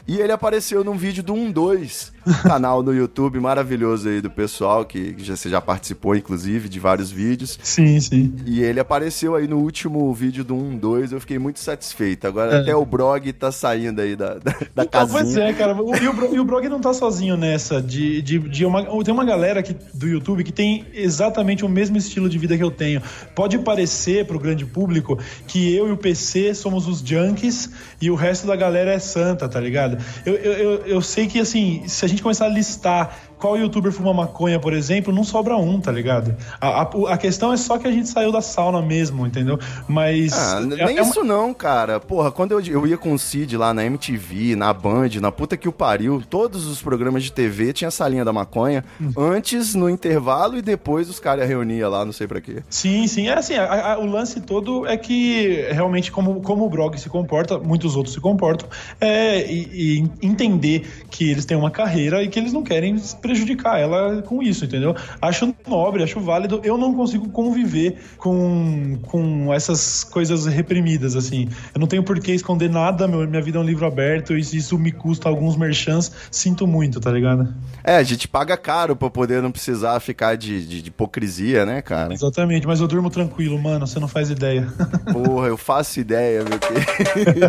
E 0.07 0.19
ele 0.19 0.31
apareceu 0.31 0.83
num 0.83 0.95
vídeo 0.95 1.23
do 1.23 1.33
12, 1.51 2.11
canal 2.43 2.81
no 2.83 2.93
YouTube 2.93 3.39
maravilhoso 3.39 4.09
aí 4.09 4.21
do 4.21 4.29
pessoal, 4.29 4.85
que 4.85 5.13
que 5.13 5.23
já, 5.23 5.35
você 5.35 5.49
já 5.49 5.61
participou, 5.61 6.15
inclusive, 6.15 6.67
de 6.69 6.79
vários 6.79 7.11
vídeos. 7.11 7.59
Sim, 7.61 7.99
sim. 7.99 8.33
E 8.45 8.61
ele 8.61 8.79
apareceu 8.79 9.35
aí 9.35 9.47
no 9.47 9.57
último 9.59 10.13
vídeo 10.13 10.43
do 10.43 10.55
12, 10.55 11.13
eu 11.13 11.19
fiquei 11.19 11.37
muito 11.39 11.59
satisfeito. 11.59 12.25
Agora 12.27 12.55
É. 12.57 12.61
até 12.61 12.75
o 12.75 12.85
Brog 12.85 13.31
tá 13.33 13.51
saindo 13.51 14.01
aí 14.01 14.15
da, 14.15 14.35
da, 14.35 14.51
da 14.75 14.83
Então, 14.83 15.07
pois 15.07 15.23
casinha. 15.25 15.45
é, 15.45 15.53
cara. 15.53 15.75
O- 15.75 15.95
E 15.95 16.07
o, 16.07 16.13
Bro- 16.13 16.35
e 16.35 16.39
o 16.39 16.43
Brog 16.45 16.67
não 16.69 16.79
tá 16.79 16.93
sozinho 16.93 17.37
nessa. 17.37 17.81
De, 17.81 18.21
de, 18.21 18.39
de 18.39 18.65
uma, 18.65 18.83
tem 19.03 19.13
uma 19.13 19.25
galera 19.25 19.59
aqui 19.59 19.75
do 19.93 20.07
YouTube 20.07 20.43
que 20.43 20.51
tem 20.51 20.85
exatamente 20.93 21.63
o 21.65 21.69
mesmo 21.69 21.97
estilo 21.97 22.29
de 22.29 22.37
vida 22.37 22.57
que 22.57 22.63
eu 22.63 22.71
tenho. 22.71 23.01
Pode 23.33 23.57
parecer 23.59 24.25
pro 24.25 24.39
grande 24.39 24.65
público 24.65 25.17
que 25.47 25.73
eu 25.75 25.87
e 25.87 25.91
o 25.91 25.97
PC 25.97 26.53
somos 26.53 26.87
os 26.87 26.99
junkies 26.99 27.69
e 28.01 28.09
o 28.09 28.15
resto 28.15 28.47
da 28.47 28.55
galera 28.55 28.91
é 28.91 28.99
santa, 28.99 29.47
tá 29.47 29.59
ligado? 29.59 29.97
Eu, 30.25 30.33
eu, 30.35 30.53
eu, 30.53 30.71
eu 30.85 31.01
sei 31.01 31.27
que, 31.27 31.39
assim, 31.39 31.83
se 31.87 32.03
a 32.05 32.07
gente 32.07 32.14
começar 32.21 32.45
a 32.45 32.49
listar 32.49 33.17
qual 33.45 33.57
youtuber 33.57 33.91
fuma 33.91 34.11
maconha, 34.13 34.59
por 34.59 34.73
exemplo, 34.73 35.13
não 35.13 35.23
sobra 35.23 35.55
um, 35.55 35.79
tá 35.79 35.91
ligado? 35.91 36.35
A, 36.59 36.81
a, 36.81 36.89
a 37.13 37.17
questão 37.17 37.53
é 37.53 37.57
só 37.57 37.77
que 37.77 37.87
a 37.87 37.91
gente 37.91 38.09
saiu 38.09 38.31
da 38.31 38.41
sauna 38.41 38.81
mesmo, 38.81 39.25
entendeu? 39.27 39.59
Mas. 39.87 40.33
Ah, 40.33 40.59
é- 40.61 40.65
nem 40.65 40.97
é 40.97 41.01
uma- 41.01 41.09
isso 41.11 41.23
não, 41.23 41.53
cara. 41.53 41.99
Porra, 41.99 42.31
quando 42.31 42.53
eu, 42.53 42.59
eu 42.61 42.87
ia 42.87 42.97
com 42.97 43.13
o 43.13 43.19
Cid 43.19 43.55
lá 43.55 43.71
na 43.73 43.85
MTV, 43.85 44.55
na 44.55 44.73
Band, 44.73 45.09
na 45.21 45.31
puta 45.31 45.55
que 45.55 45.69
o 45.69 45.71
pariu, 45.71 46.23
todos 46.27 46.65
os 46.65 46.81
programas 46.81 47.23
de 47.23 47.31
TV 47.31 47.71
tinha 47.71 47.87
essa 47.89 48.07
linha 48.07 48.25
da 48.25 48.33
maconha. 48.33 48.83
Hum. 48.99 49.11
Antes, 49.15 49.75
no 49.75 49.87
intervalo, 49.89 50.57
e 50.57 50.61
depois 50.63 51.07
os 51.07 51.19
caras 51.19 51.47
reuniam 51.47 51.89
lá, 51.89 52.03
não 52.03 52.11
sei 52.11 52.25
pra 52.27 52.41
quê. 52.41 52.63
Sim, 52.69 53.05
sim. 53.07 53.27
É 53.27 53.33
assim, 53.37 53.53
a- 53.55 53.97
o 53.99 54.05
lance 54.07 54.41
todo 54.41 54.87
é 54.87 54.97
que 54.97 55.67
realmente 55.71 56.11
como, 56.11 56.41
como 56.41 56.65
o 56.65 56.69
Brog 56.69 56.97
se 56.99 57.09
comporta, 57.09 57.59
muitos 57.59 57.95
outros 57.95 58.15
se 58.15 58.19
comportam, 58.19 58.67
é 58.99 59.45
e, 59.45 60.01
e 60.19 60.25
entender 60.27 60.87
que 61.11 61.29
eles 61.29 61.45
têm 61.45 61.55
uma 61.55 61.69
carreira 61.69 62.23
e 62.23 62.27
que 62.27 62.39
eles 62.39 62.51
não 62.51 62.63
querem 62.63 62.95
prejudicar 63.21 63.34
prejudicar 63.35 63.79
ela 63.79 64.21
com 64.21 64.41
isso, 64.41 64.65
entendeu? 64.65 64.95
Acho 65.21 65.53
nobre, 65.67 66.03
acho 66.03 66.19
válido. 66.19 66.61
Eu 66.63 66.77
não 66.77 66.93
consigo 66.93 67.29
conviver 67.29 67.97
com, 68.17 68.97
com 69.03 69.53
essas 69.53 70.03
coisas 70.03 70.45
reprimidas, 70.45 71.15
assim. 71.15 71.49
Eu 71.73 71.79
não 71.79 71.87
tenho 71.87 72.03
por 72.03 72.19
que 72.19 72.31
esconder 72.31 72.69
nada, 72.69 73.07
meu, 73.07 73.27
minha 73.27 73.41
vida 73.41 73.57
é 73.57 73.61
um 73.61 73.65
livro 73.65 73.85
aberto 73.85 74.37
e 74.37 74.43
se 74.43 74.57
isso 74.57 74.77
me 74.77 74.91
custa 74.91 75.27
alguns 75.27 75.57
merchants, 75.57 76.11
sinto 76.31 76.65
muito, 76.65 76.99
tá 76.99 77.11
ligado? 77.11 77.53
É, 77.83 77.97
a 77.97 78.03
gente 78.03 78.27
paga 78.27 78.55
caro 78.55 78.95
pra 78.95 79.09
poder 79.09 79.41
não 79.41 79.51
precisar 79.51 79.99
ficar 79.99 80.35
de, 80.35 80.65
de, 80.65 80.81
de 80.81 80.89
hipocrisia, 80.89 81.65
né, 81.65 81.81
cara? 81.81 82.13
Exatamente, 82.13 82.65
mas 82.65 82.79
eu 82.79 82.87
durmo 82.87 83.09
tranquilo, 83.09 83.61
mano, 83.61 83.85
você 83.85 83.99
não 83.99 84.07
faz 84.07 84.29
ideia. 84.29 84.67
Porra, 85.11 85.47
eu 85.47 85.57
faço 85.57 85.99
ideia, 85.99 86.43
meu 86.43 86.59
querido. 86.59 87.45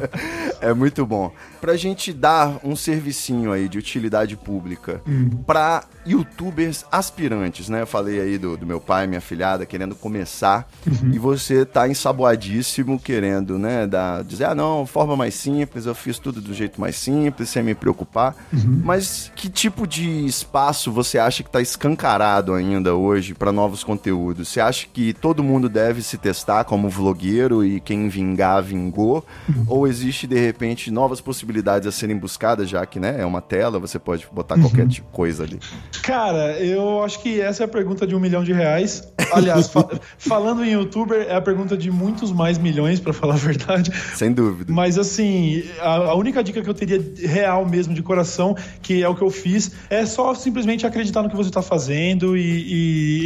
é 0.60 0.72
muito 0.72 1.04
bom. 1.04 1.32
Pra 1.60 1.76
gente 1.76 2.12
dar 2.12 2.58
um 2.64 2.76
servicinho 2.76 3.52
aí 3.52 3.68
de 3.68 3.78
utilidade 3.78 4.36
pública 4.36 4.86
Hum. 5.06 5.15
Pra 5.46 5.84
youtubers 6.06 6.84
aspirantes, 6.90 7.68
né? 7.68 7.82
Eu 7.82 7.86
falei 7.86 8.20
aí 8.20 8.38
do, 8.38 8.56
do 8.56 8.64
meu 8.66 8.80
pai, 8.80 9.06
minha 9.06 9.20
filhada, 9.20 9.66
querendo 9.66 9.94
começar, 9.94 10.68
Uhum. 10.86 11.10
e 11.12 11.18
você 11.18 11.64
tá 11.64 11.88
ensaboadíssimo 11.88 12.98
querendo, 12.98 13.58
né, 13.58 13.86
dar, 13.86 14.22
dizer, 14.22 14.44
ah, 14.44 14.54
não, 14.54 14.86
forma 14.86 15.16
mais 15.16 15.34
simples, 15.34 15.86
eu 15.86 15.94
fiz 15.94 16.18
tudo 16.18 16.40
do 16.40 16.54
jeito 16.54 16.80
mais 16.80 16.96
simples, 16.96 17.48
sem 17.48 17.62
me 17.62 17.74
preocupar. 17.74 18.34
Uhum. 18.52 18.80
Mas 18.84 19.30
que 19.34 19.48
tipo 19.48 19.86
de 19.86 20.24
espaço 20.26 20.90
você 20.92 21.18
acha 21.18 21.42
que 21.42 21.50
tá 21.50 21.60
escancarado 21.60 22.54
ainda 22.54 22.94
hoje 22.94 23.34
pra 23.34 23.50
novos 23.52 23.82
conteúdos? 23.82 24.48
Você 24.48 24.60
acha 24.60 24.86
que 24.92 25.12
todo 25.12 25.42
mundo 25.42 25.68
deve 25.68 26.02
se 26.02 26.16
testar 26.18 26.64
como 26.64 26.88
vlogueiro 26.88 27.64
e 27.64 27.80
quem 27.80 28.08
vingar, 28.08 28.62
vingou? 28.62 29.24
Uhum. 29.48 29.64
Ou 29.68 29.86
existe, 29.88 30.26
de 30.26 30.38
repente, 30.38 30.90
novas 30.90 31.20
possibilidades 31.20 31.86
a 31.88 31.92
serem 31.92 32.16
buscadas, 32.16 32.68
já 32.68 32.84
que, 32.86 33.00
né, 33.00 33.16
é 33.20 33.26
uma 33.26 33.40
tela, 33.40 33.78
você 33.78 33.98
pode 33.98 34.26
botar 34.32 34.56
qualquer 34.58 34.86
tipo 34.88 35.05
coisa 35.12 35.44
ali. 35.44 35.58
Cara, 36.02 36.58
eu 36.60 37.02
acho 37.02 37.20
que 37.22 37.40
essa 37.40 37.62
é 37.62 37.66
a 37.66 37.68
pergunta 37.68 38.06
de 38.06 38.14
um 38.14 38.20
milhão 38.20 38.44
de 38.44 38.52
reais. 38.52 39.02
Aliás, 39.32 39.68
fa- 39.68 39.88
falando 40.18 40.64
em 40.64 40.72
youtuber, 40.72 41.26
é 41.28 41.34
a 41.34 41.40
pergunta 41.40 41.76
de 41.76 41.90
muitos 41.90 42.30
mais 42.30 42.58
milhões, 42.58 43.00
pra 43.00 43.12
falar 43.12 43.34
a 43.34 43.38
verdade. 43.38 43.90
Sem 44.14 44.32
dúvida. 44.32 44.72
Mas 44.72 44.98
assim, 44.98 45.64
a, 45.80 45.94
a 46.10 46.14
única 46.14 46.44
dica 46.44 46.62
que 46.62 46.68
eu 46.68 46.74
teria 46.74 47.02
real 47.18 47.66
mesmo, 47.66 47.94
de 47.94 48.02
coração, 48.02 48.54
que 48.82 49.02
é 49.02 49.08
o 49.08 49.14
que 49.14 49.22
eu 49.22 49.30
fiz, 49.30 49.72
é 49.90 50.04
só 50.06 50.34
simplesmente 50.34 50.86
acreditar 50.86 51.22
no 51.22 51.30
que 51.30 51.36
você 51.36 51.50
tá 51.50 51.62
fazendo 51.62 52.36
e, 52.36 52.40